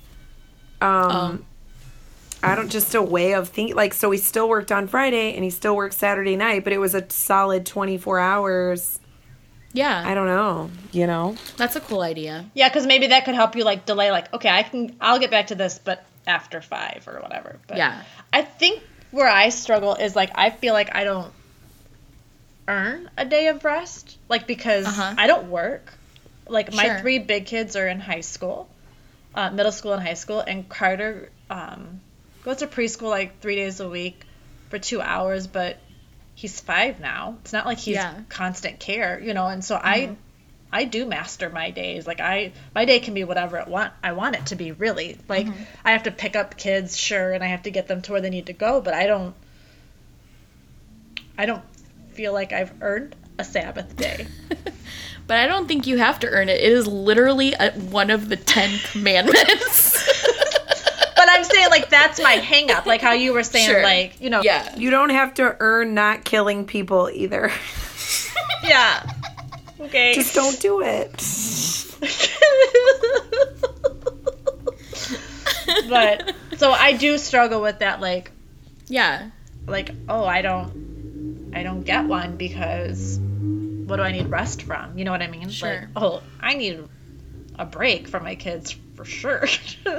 Um, 0.82 1.46
I 2.44 2.56
don't 2.56 2.70
just 2.70 2.94
a 2.96 3.02
way 3.02 3.34
of 3.34 3.48
thinking. 3.48 3.78
Like, 3.78 3.94
so 3.94 4.12
he 4.12 4.18
still 4.18 4.50
worked 4.50 4.74
on 4.74 4.88
Friday 4.88 5.36
and 5.36 5.44
he 5.46 5.52
still 5.52 5.76
worked 5.78 5.94
Saturday 5.96 6.36
night, 6.36 6.66
but 6.66 6.74
it 6.74 6.80
was 6.80 6.94
a 6.94 7.10
solid 7.10 7.66
24 7.66 8.20
hours. 8.20 9.00
Yeah. 9.76 10.04
I 10.06 10.14
don't 10.14 10.28
know, 10.28 10.72
you 10.92 11.06
know? 11.06 11.36
That's 11.58 11.76
a 11.76 11.82
cool 11.82 12.02
idea. 12.02 12.46
yeah, 12.54 12.70
because 12.70 12.88
maybe 12.88 13.08
that 13.08 13.26
could 13.26 13.36
help 13.36 13.56
you 13.56 13.64
like 13.66 13.86
delay. 13.86 14.10
Like, 14.12 14.34
okay, 14.34 14.50
I 14.50 14.64
can, 14.64 14.96
I'll 15.02 15.20
get 15.20 15.32
back 15.32 15.48
to 15.48 15.56
this, 15.56 15.80
but 15.84 16.04
after 16.26 16.62
five 16.62 17.04
or 17.08 17.20
whatever. 17.22 17.60
But 17.68 17.78
Yeah. 17.78 18.02
I 18.32 18.42
think 18.42 18.82
where 19.12 19.28
I 19.28 19.50
struggle 19.50 19.96
is 19.96 20.16
like 20.16 20.32
I 20.36 20.50
feel 20.50 20.74
like 20.74 20.96
I 20.96 21.04
don't 21.04 21.32
earn 22.68 23.10
a 23.18 23.26
day 23.26 23.48
of 23.48 23.64
rest, 23.64 24.18
like 24.30 24.48
because 24.48 24.86
Uh-huh. 24.88 25.14
I 25.18 25.28
don't 25.28 25.50
work. 25.50 25.94
Like 26.48 26.74
my 26.74 26.86
Sure. 26.86 27.00
three 27.00 27.20
big 27.20 27.46
kids 27.46 27.76
are 27.76 27.88
in 27.88 28.00
high 28.00 28.22
school. 28.22 28.70
uh, 29.36 29.50
middle 29.52 29.72
school 29.74 29.92
and 29.92 30.02
high 30.02 30.14
school, 30.14 30.40
and 30.40 30.70
Carter 30.70 31.30
um, 31.50 32.00
goes 32.46 32.58
to 32.58 32.68
preschool 32.68 33.10
like 33.10 33.42
three 33.42 33.58
days 33.58 33.82
a 33.82 33.90
week 33.90 34.24
for 34.70 34.80
two 34.80 35.02
hours, 35.02 35.46
but 35.46 35.78
he's 36.36 36.60
five 36.60 37.00
now. 37.00 37.38
It's 37.42 37.54
not 37.54 37.66
like 37.66 37.80
he's 37.80 37.96
Yeah. 37.96 38.14
constant 38.30 38.80
care, 38.80 39.20
you 39.20 39.34
know. 39.34 39.48
And 39.48 39.64
so 39.64 39.80
I, 39.82 40.00
mm-hmm. 40.00 40.14
I 40.72 40.84
do 40.84 41.06
master 41.06 41.50
my 41.50 41.72
days. 41.72 42.06
Like 42.06 42.20
I, 42.20 42.52
my 42.76 42.86
day 42.86 43.00
can 43.00 43.14
be 43.14 43.24
whatever 43.24 43.58
it 43.58 43.68
want 43.68 43.94
I 44.04 44.12
want 44.12 44.36
it 44.36 44.48
to 44.48 44.56
be. 44.56 44.72
Really, 44.72 45.18
like 45.28 45.48
mm-hmm. 45.48 45.64
I 45.84 45.92
have 45.92 46.04
to 46.04 46.12
pick 46.12 46.36
up 46.36 46.58
kids, 46.58 46.98
sure, 46.98 47.32
and 47.32 47.44
I 47.44 47.48
have 47.48 47.64
to 47.64 47.72
get 47.72 47.88
them 47.88 48.02
to 48.04 48.12
where 48.12 48.22
they 48.22 48.30
need 48.30 48.48
to 48.48 48.54
go, 48.54 48.82
but 48.82 48.94
I 48.94 49.08
don't. 49.08 49.34
I 51.38 51.46
don't 51.46 51.64
feel 52.12 52.32
like 52.32 52.54
I've 52.54 52.72
earned 52.82 53.16
a 53.38 53.44
Sabbath 53.44 53.96
day. 53.96 54.28
But 55.28 55.38
I 55.38 55.48
don't 55.48 55.68
think 55.68 55.88
you 55.88 55.98
have 55.98 56.20
to 56.20 56.28
earn 56.28 56.50
it. 56.50 56.60
It 56.60 56.72
is 56.72 56.86
literally 56.88 57.54
a, 57.54 57.72
one 57.72 58.12
of 58.12 58.30
the 58.30 58.36
Ten 58.36 58.78
Commandments. 58.92 59.94
But 61.90 61.96
I'm 61.96 62.14
saying 62.14 62.20
like 62.20 62.20
that's 62.20 62.22
my 62.22 62.32
hang 62.32 62.72
up. 62.72 62.86
Like 62.86 63.02
how 63.02 63.14
you 63.14 63.34
were 63.34 63.44
saying 63.44 63.70
Sure. 63.70 63.84
like, 63.84 64.20
you 64.22 64.30
know, 64.30 64.42
yeah. 64.42 64.76
You 64.76 64.90
don't 64.90 65.10
have 65.10 65.34
to 65.36 65.56
earn 65.60 65.94
not 65.94 66.24
killing 66.26 66.66
people 66.66 67.10
either. 67.14 67.52
yeah. 68.64 69.06
Okay. 69.80 70.14
Just 70.14 70.34
don't 70.36 70.60
do 70.60 70.82
it. 70.82 71.12
but 75.90 76.34
so 76.58 76.72
I 76.72 76.94
do 76.94 77.18
struggle 77.18 77.62
with 77.62 77.80
that 77.80 78.02
like 78.02 78.32
Yeah. 78.88 79.30
like 79.68 79.92
oh 80.08 80.26
I 80.26 80.42
don't 80.42 81.52
I 81.54 81.64
don't 81.64 81.84
get 81.84 82.06
one 82.06 82.38
because 82.38 83.20
what 83.20 83.98
do 83.98 84.02
I 84.02 84.12
need 84.12 84.28
rest 84.28 84.64
from? 84.64 84.98
You 84.98 85.06
know 85.06 85.12
what 85.12 85.22
I 85.22 85.28
mean? 85.28 85.50
Sure. 85.50 85.70
Like, 85.70 85.88
oh, 85.96 86.22
I 86.42 86.56
need 86.56 86.84
a 87.58 87.66
break 87.66 88.08
from 88.08 88.24
my 88.24 88.36
kids 88.36 88.76
for 88.96 89.06
sure. 89.06 89.46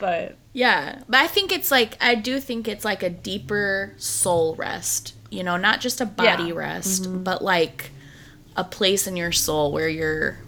but 0.00 0.36
Yeah, 0.52 1.02
but 1.08 1.20
I 1.20 1.26
think 1.28 1.52
it's 1.52 1.70
like 1.70 1.96
I 2.00 2.14
do 2.16 2.40
think 2.40 2.66
it's 2.66 2.84
like 2.84 3.02
a 3.04 3.10
deeper 3.10 3.94
soul 3.98 4.54
rest. 4.56 5.14
You 5.30 5.44
know, 5.44 5.56
not 5.56 5.80
just 5.80 6.00
a 6.00 6.06
body 6.06 6.44
Yeah. 6.48 6.54
rest, 6.54 7.04
mm-hmm. 7.04 7.22
but 7.22 7.42
like 7.42 7.90
a 8.56 8.64
place 8.64 9.06
in 9.06 9.16
your 9.16 9.30
soul 9.32 9.70
where 9.70 9.88
you're 9.88 10.38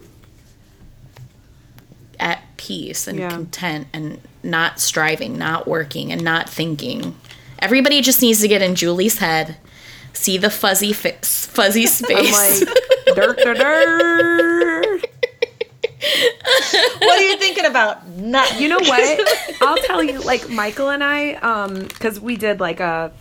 at 2.18 2.40
peace 2.56 3.06
and 3.06 3.18
Yeah. 3.18 3.30
content 3.30 3.86
and 3.92 4.20
not 4.42 4.80
striving, 4.80 5.38
not 5.38 5.66
working, 5.68 6.12
and 6.12 6.22
not 6.22 6.48
thinking. 6.48 7.14
Everybody 7.58 8.00
just 8.00 8.22
needs 8.22 8.40
to 8.40 8.48
get 8.48 8.60
in 8.62 8.74
Julie's 8.74 9.18
head, 9.18 9.56
see 10.12 10.36
the 10.36 10.50
fuzzy 10.50 10.92
fi- 10.92 11.16
fuzzy 11.22 11.82
I'm 11.84 11.88
space. 11.88 12.60
like, 12.60 12.68
dirt, 13.14 13.36
dirt, 13.38 13.56
dirt. 13.58 15.04
What 16.98 17.18
are 17.18 17.22
you 17.22 17.36
thinking 17.38 17.64
about? 17.64 18.06
Not 18.08 18.60
You 18.60 18.68
know 18.68 18.78
what? 18.78 19.20
I'll 19.62 19.76
tell 19.84 20.02
you, 20.02 20.20
like 20.20 20.48
Michael 20.50 20.90
and 20.90 21.02
I, 21.04 21.34
um, 21.34 21.74
because 21.84 22.20
we 22.20 22.36
did 22.36 22.60
like 22.60 22.80
a, 22.80 23.12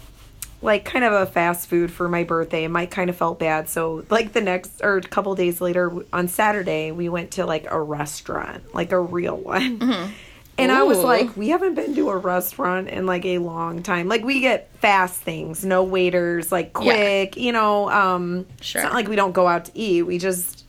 like 0.63 0.85
kind 0.85 1.03
of 1.05 1.13
a 1.13 1.25
fast 1.25 1.67
food 1.69 1.91
for 1.91 2.07
my 2.07 2.23
birthday, 2.23 2.63
and 2.63 2.73
Mike 2.73 2.91
kind 2.91 3.09
of 3.09 3.15
felt 3.15 3.39
bad. 3.39 3.67
So 3.69 4.05
like 4.09 4.33
the 4.33 4.41
next 4.41 4.81
or 4.83 4.97
a 4.97 5.01
couple 5.01 5.33
days 5.35 5.61
later 5.61 5.91
on 6.13 6.27
Saturday, 6.27 6.91
we 6.91 7.09
went 7.09 7.31
to 7.31 7.45
like 7.45 7.65
a 7.69 7.81
restaurant, 7.81 8.73
like 8.73 8.91
a 8.91 8.99
real 8.99 9.37
one. 9.37 10.11
And 10.57 10.71
I 10.71 10.83
was 10.83 10.99
like, 10.99 11.35
we 11.35 11.49
haven't 11.49 11.73
been 11.73 11.95
to 11.95 12.09
a 12.09 12.17
restaurant 12.17 12.89
in 12.89 13.07
like 13.07 13.25
a 13.25 13.39
long 13.39 13.81
time. 13.81 14.07
Like 14.07 14.23
we 14.23 14.41
get 14.41 14.69
fast 14.75 15.19
things, 15.19 15.65
no 15.65 15.83
waiters, 15.83 16.51
like 16.51 16.67
Yeah. 16.79 16.81
quick, 16.95 17.37
you 17.37 17.51
know. 17.51 17.89
Um, 17.89 18.45
Sure. 18.59 18.81
It's 18.81 18.85
not 18.85 18.93
like 18.93 19.07
we 19.07 19.15
don't 19.15 19.31
go 19.31 19.47
out 19.47 19.65
to 19.65 19.71
eat. 19.73 20.03
We 20.03 20.19
just, 20.19 20.60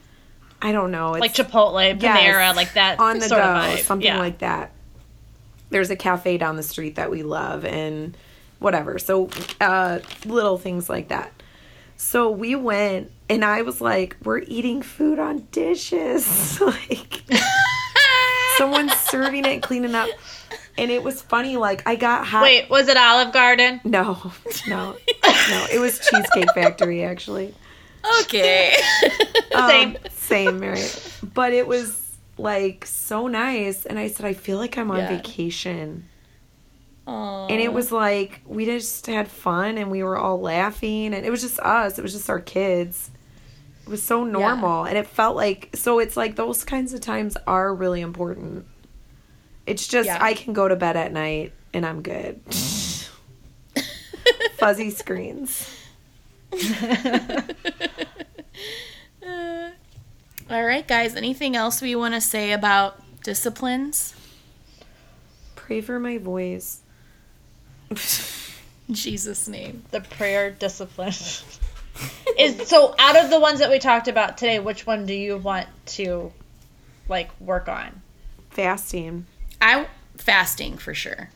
I 0.63 0.71
don't 0.73 0.93
know. 0.93 1.15
It's, 1.15 1.21
like 1.21 1.35
Chipotle, 1.35 2.01
Yes. 2.01 2.19
Panera, 2.19 2.55
like 2.55 2.75
that 2.75 3.01
on 3.01 3.19
the 3.19 3.29
sort 3.29 3.43
go, 3.43 3.77
something 3.77 4.07
yeah. 4.07 4.19
like 4.19 4.39
that. 4.39 4.71
There's 5.71 5.91
a 5.91 5.97
cafe 5.97 6.39
down 6.39 6.57
the 6.57 6.63
street 6.63 6.95
that 6.97 7.11
we 7.11 7.23
love, 7.23 7.65
and 7.65 8.17
whatever. 8.61 8.99
So 8.99 9.29
uh, 9.61 9.99
little 10.25 10.59
things 10.59 10.89
like 10.89 11.09
that. 11.09 11.33
So 11.97 12.31
we 12.31 12.55
went, 12.55 13.11
and 13.29 13.45
I 13.45 13.63
was 13.63 13.81
like, 13.81 14.17
"We're 14.23 14.39
eating 14.39 14.83
food 14.83 15.19
on 15.19 15.49
dishes, 15.51 16.61
like 16.61 17.23
someone's 18.57 18.95
serving 18.95 19.45
it, 19.45 19.63
cleaning 19.63 19.95
up." 19.95 20.09
And 20.79 20.91
it 20.91 21.03
was 21.03 21.21
funny. 21.21 21.57
Like 21.57 21.87
I 21.89 21.97
got 21.97 22.27
hot. 22.27 22.43
Wait, 22.43 22.71
was 22.71 22.89
it 22.89 22.97
Olive 22.97 23.33
Garden? 23.33 23.81
no, 23.85 24.33
no, 24.69 24.97
no. 25.51 25.67
It 25.73 25.81
was 25.81 25.99
Cheesecake 25.99 26.53
Factory, 26.55 27.03
actually. 27.05 27.55
Okay. 28.23 28.75
Um, 29.55 29.69
Same. 29.69 29.97
same, 30.11 30.61
Mary. 30.61 30.81
But 31.23 31.53
it 31.53 31.67
was 31.67 32.17
like 32.39 32.87
so 32.87 33.27
nice, 33.27 33.85
and 33.85 33.99
I 33.99 34.09
said, 34.09 34.25
I 34.25 34.33
feel 34.33 34.57
like 34.57 34.79
I'm 34.79 34.91
on 34.91 35.01
Yeah. 35.01 35.09
vacation. 35.09 36.09
Aw. 37.07 37.49
And 37.49 37.61
it 37.61 37.71
was 37.71 37.93
like 37.93 38.41
we 38.47 38.65
just 38.65 39.05
had 39.07 39.29
fun, 39.29 39.77
and 39.77 39.91
we 39.91 40.03
were 40.03 40.17
all 40.17 40.41
laughing, 40.41 41.13
and 41.13 41.27
it 41.27 41.31
was 41.31 41.43
just 41.43 41.61
us. 41.61 41.99
It 41.99 42.03
was 42.03 42.15
just 42.15 42.31
our 42.31 42.41
kids. 42.41 43.11
It 43.83 43.91
was 43.91 44.03
so 44.03 44.25
normal, 44.25 44.85
and 44.85 44.97
it 44.97 45.07
felt 45.07 45.37
like 45.37 45.69
so. 45.75 45.99
It's 45.99 46.17
like 46.17 46.35
those 46.37 46.65
kinds 46.65 46.95
of 46.95 47.01
times 47.03 47.37
are 47.47 47.75
really 47.75 48.01
important. 48.01 48.65
It's 49.67 49.87
just 49.87 50.07
Yeah. 50.07 50.17
I 50.19 50.33
can 50.33 50.55
go 50.55 50.67
to 50.67 50.77
bed 50.77 50.97
at 50.97 51.13
night 51.13 51.53
and 51.75 51.85
I'm 51.85 52.01
good. 52.01 52.41
Fuzzy 54.57 54.91
screens. 54.91 55.69
All 60.51 60.65
right, 60.65 60.87
guys. 60.87 61.17
Anything 61.17 61.57
else 61.57 61.81
we 61.81 61.95
want 61.95 62.15
to 62.15 62.21
say 62.21 62.53
about 62.53 63.01
disciplines? 63.23 64.15
Pray 65.55 65.81
for 65.81 65.99
my 65.99 66.19
voice. 66.19 66.81
In 67.91 67.97
Jesus' 68.95 69.49
name. 69.49 69.85
The 69.91 70.03
prayer 70.03 70.51
discipline. 70.51 71.15
Is 72.39 72.69
so 72.69 72.95
out 72.99 73.17
of 73.17 73.31
the 73.31 73.39
ones 73.39 73.61
that 73.61 73.71
we 73.71 73.79
talked 73.79 74.09
about 74.09 74.39
today, 74.39 74.59
which 74.59 74.87
one 74.87 75.07
do 75.07 75.15
you 75.15 75.37
want 75.37 75.69
to 75.87 76.33
like 77.09 77.31
work 77.41 77.69
on? 77.69 78.03
Fasting. 78.51 79.27
I 79.61 79.87
fasting 80.17 80.79
for 80.79 80.95
sure. 80.95 81.31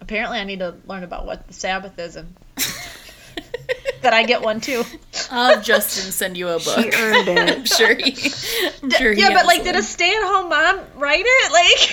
Apparently, 0.00 0.38
I 0.38 0.44
need 0.44 0.58
to 0.58 0.76
learn 0.86 1.02
about 1.02 1.26
what 1.26 1.46
the 1.46 1.54
Sabbath 1.54 1.98
is 1.98 2.16
and 2.16 2.34
that 4.04 4.14
I 4.14 4.22
get 4.22 4.40
one 4.42 4.60
too. 4.60 4.84
I'll 5.30 5.54
have 5.56 5.64
Justin 5.64 6.12
send 6.12 6.36
you 6.36 6.48
a 6.48 6.58
book. 6.58 6.78
She 6.80 6.90
earned 6.96 7.28
I'm 7.28 7.48
it. 7.48 7.68
sure 7.68 7.94
he. 7.94 8.12
I'm 8.82 8.90
sure 8.90 9.12
he 9.12 9.20
yeah, 9.20 9.28
but 9.28 9.38
has 9.38 9.46
like, 9.46 9.64
did 9.64 9.76
a 9.76 9.82
stay-at-home 9.82 10.48
mom 10.48 10.80
write 10.96 11.24
it? 11.26 11.52
Like. 11.52 11.90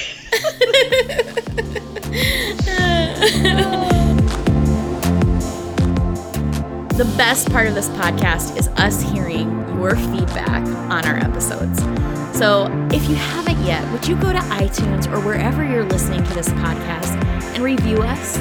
The 6.92 7.06
best 7.18 7.50
part 7.50 7.66
of 7.66 7.74
this 7.74 7.90
podcast 7.90 8.58
is 8.60 8.68
us 8.68 9.02
hearing 9.02 9.50
your 9.76 9.96
feedback 9.96 10.64
on 10.92 11.04
our 11.04 11.16
episodes. 11.16 11.80
So 12.38 12.68
if 12.92 13.10
you 13.10 13.16
haven't 13.16 13.60
yet, 13.66 13.92
would 13.92 14.08
you 14.08 14.16
go 14.18 14.32
to 14.32 14.38
iTunes 14.38 15.12
or 15.12 15.20
wherever 15.22 15.64
you're 15.66 15.86
listening 15.86 16.24
to 16.24 16.34
this 16.36 16.50
podcast 16.50 17.16
and 17.56 17.64
review 17.64 18.04
us? 18.04 18.38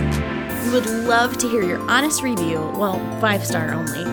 We 0.64 0.70
would 0.70 0.86
love 0.86 1.38
to 1.38 1.48
hear 1.48 1.62
your 1.62 1.78
honest 1.90 2.22
review, 2.22 2.58
well, 2.76 2.98
five 3.20 3.46
star 3.46 3.72
only, 3.72 4.04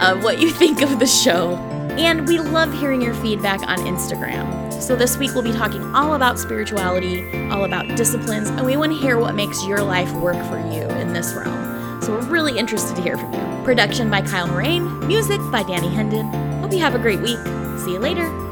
of 0.00 0.24
what 0.24 0.40
you 0.40 0.50
think 0.62 0.80
of 0.82 0.98
the 0.98 1.06
show. 1.06 1.56
And 1.98 2.26
we 2.26 2.38
love 2.38 2.72
hearing 2.72 3.02
your 3.02 3.14
feedback 3.14 3.60
on 3.68 3.78
Instagram. 3.80 4.72
So 4.80 4.96
this 4.96 5.18
week 5.18 5.34
we'll 5.34 5.42
be 5.42 5.52
talking 5.52 5.82
all 5.94 6.14
about 6.14 6.38
spirituality, 6.38 7.22
all 7.50 7.64
about 7.64 7.96
disciplines, 7.96 8.48
and 8.48 8.64
we 8.64 8.76
want 8.76 8.92
to 8.92 8.98
hear 8.98 9.18
what 9.18 9.34
makes 9.34 9.64
your 9.66 9.82
life 9.82 10.10
work 10.14 10.42
for 10.46 10.58
you 10.58 10.88
in 10.98 11.12
this 11.12 11.34
realm. 11.34 12.02
So 12.02 12.12
we're 12.12 12.26
really 12.26 12.58
interested 12.58 12.96
to 12.96 13.02
hear 13.02 13.18
from 13.18 13.32
you. 13.34 13.64
Production 13.64 14.10
by 14.10 14.22
Kyle 14.22 14.46
Moraine, 14.46 15.06
music 15.06 15.40
by 15.52 15.62
Danny 15.62 15.88
Hendon. 15.88 16.26
Hope 16.62 16.72
you 16.72 16.78
have 16.78 16.94
a 16.94 16.98
great 16.98 17.20
week. 17.20 17.38
See 17.84 17.92
you 17.92 17.98
later. 17.98 18.49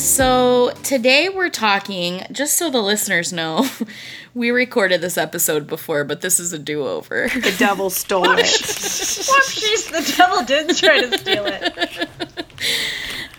So 0.00 0.72
today 0.82 1.28
we're 1.28 1.50
talking, 1.50 2.22
just 2.32 2.56
so 2.56 2.70
the 2.70 2.80
listeners 2.80 3.34
know, 3.34 3.68
we 4.34 4.50
recorded 4.50 5.02
this 5.02 5.18
episode 5.18 5.66
before, 5.66 6.04
but 6.04 6.22
this 6.22 6.40
is 6.40 6.54
a 6.54 6.58
do-over. 6.58 7.28
The 7.28 7.54
devil 7.58 7.90
stole 7.90 8.24
it. 8.30 8.38
Whoopsies, 8.46 9.90
the 9.90 10.14
devil 10.16 10.42
did 10.42 10.74
try 10.74 11.02
to 11.02 11.18
steal 11.18 11.44
it. 11.46 12.08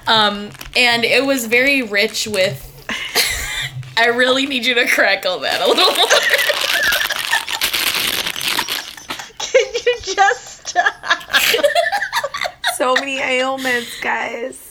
Um, 0.07 0.49
and 0.75 1.05
it 1.05 1.23
was 1.23 1.45
very 1.45 1.83
rich 1.83 2.27
with. 2.27 2.67
I 3.95 4.07
really 4.07 4.47
need 4.47 4.65
you 4.65 4.73
to 4.73 4.87
crackle 4.87 5.39
that 5.41 5.61
a 5.61 5.67
little 5.67 5.85
more. 5.95 6.07
Can 9.37 9.73
you 9.85 10.15
just 10.15 10.69
stop? 10.69 11.33
so 12.75 12.95
many 12.95 13.19
ailments, 13.19 14.01
guys. 14.01 14.70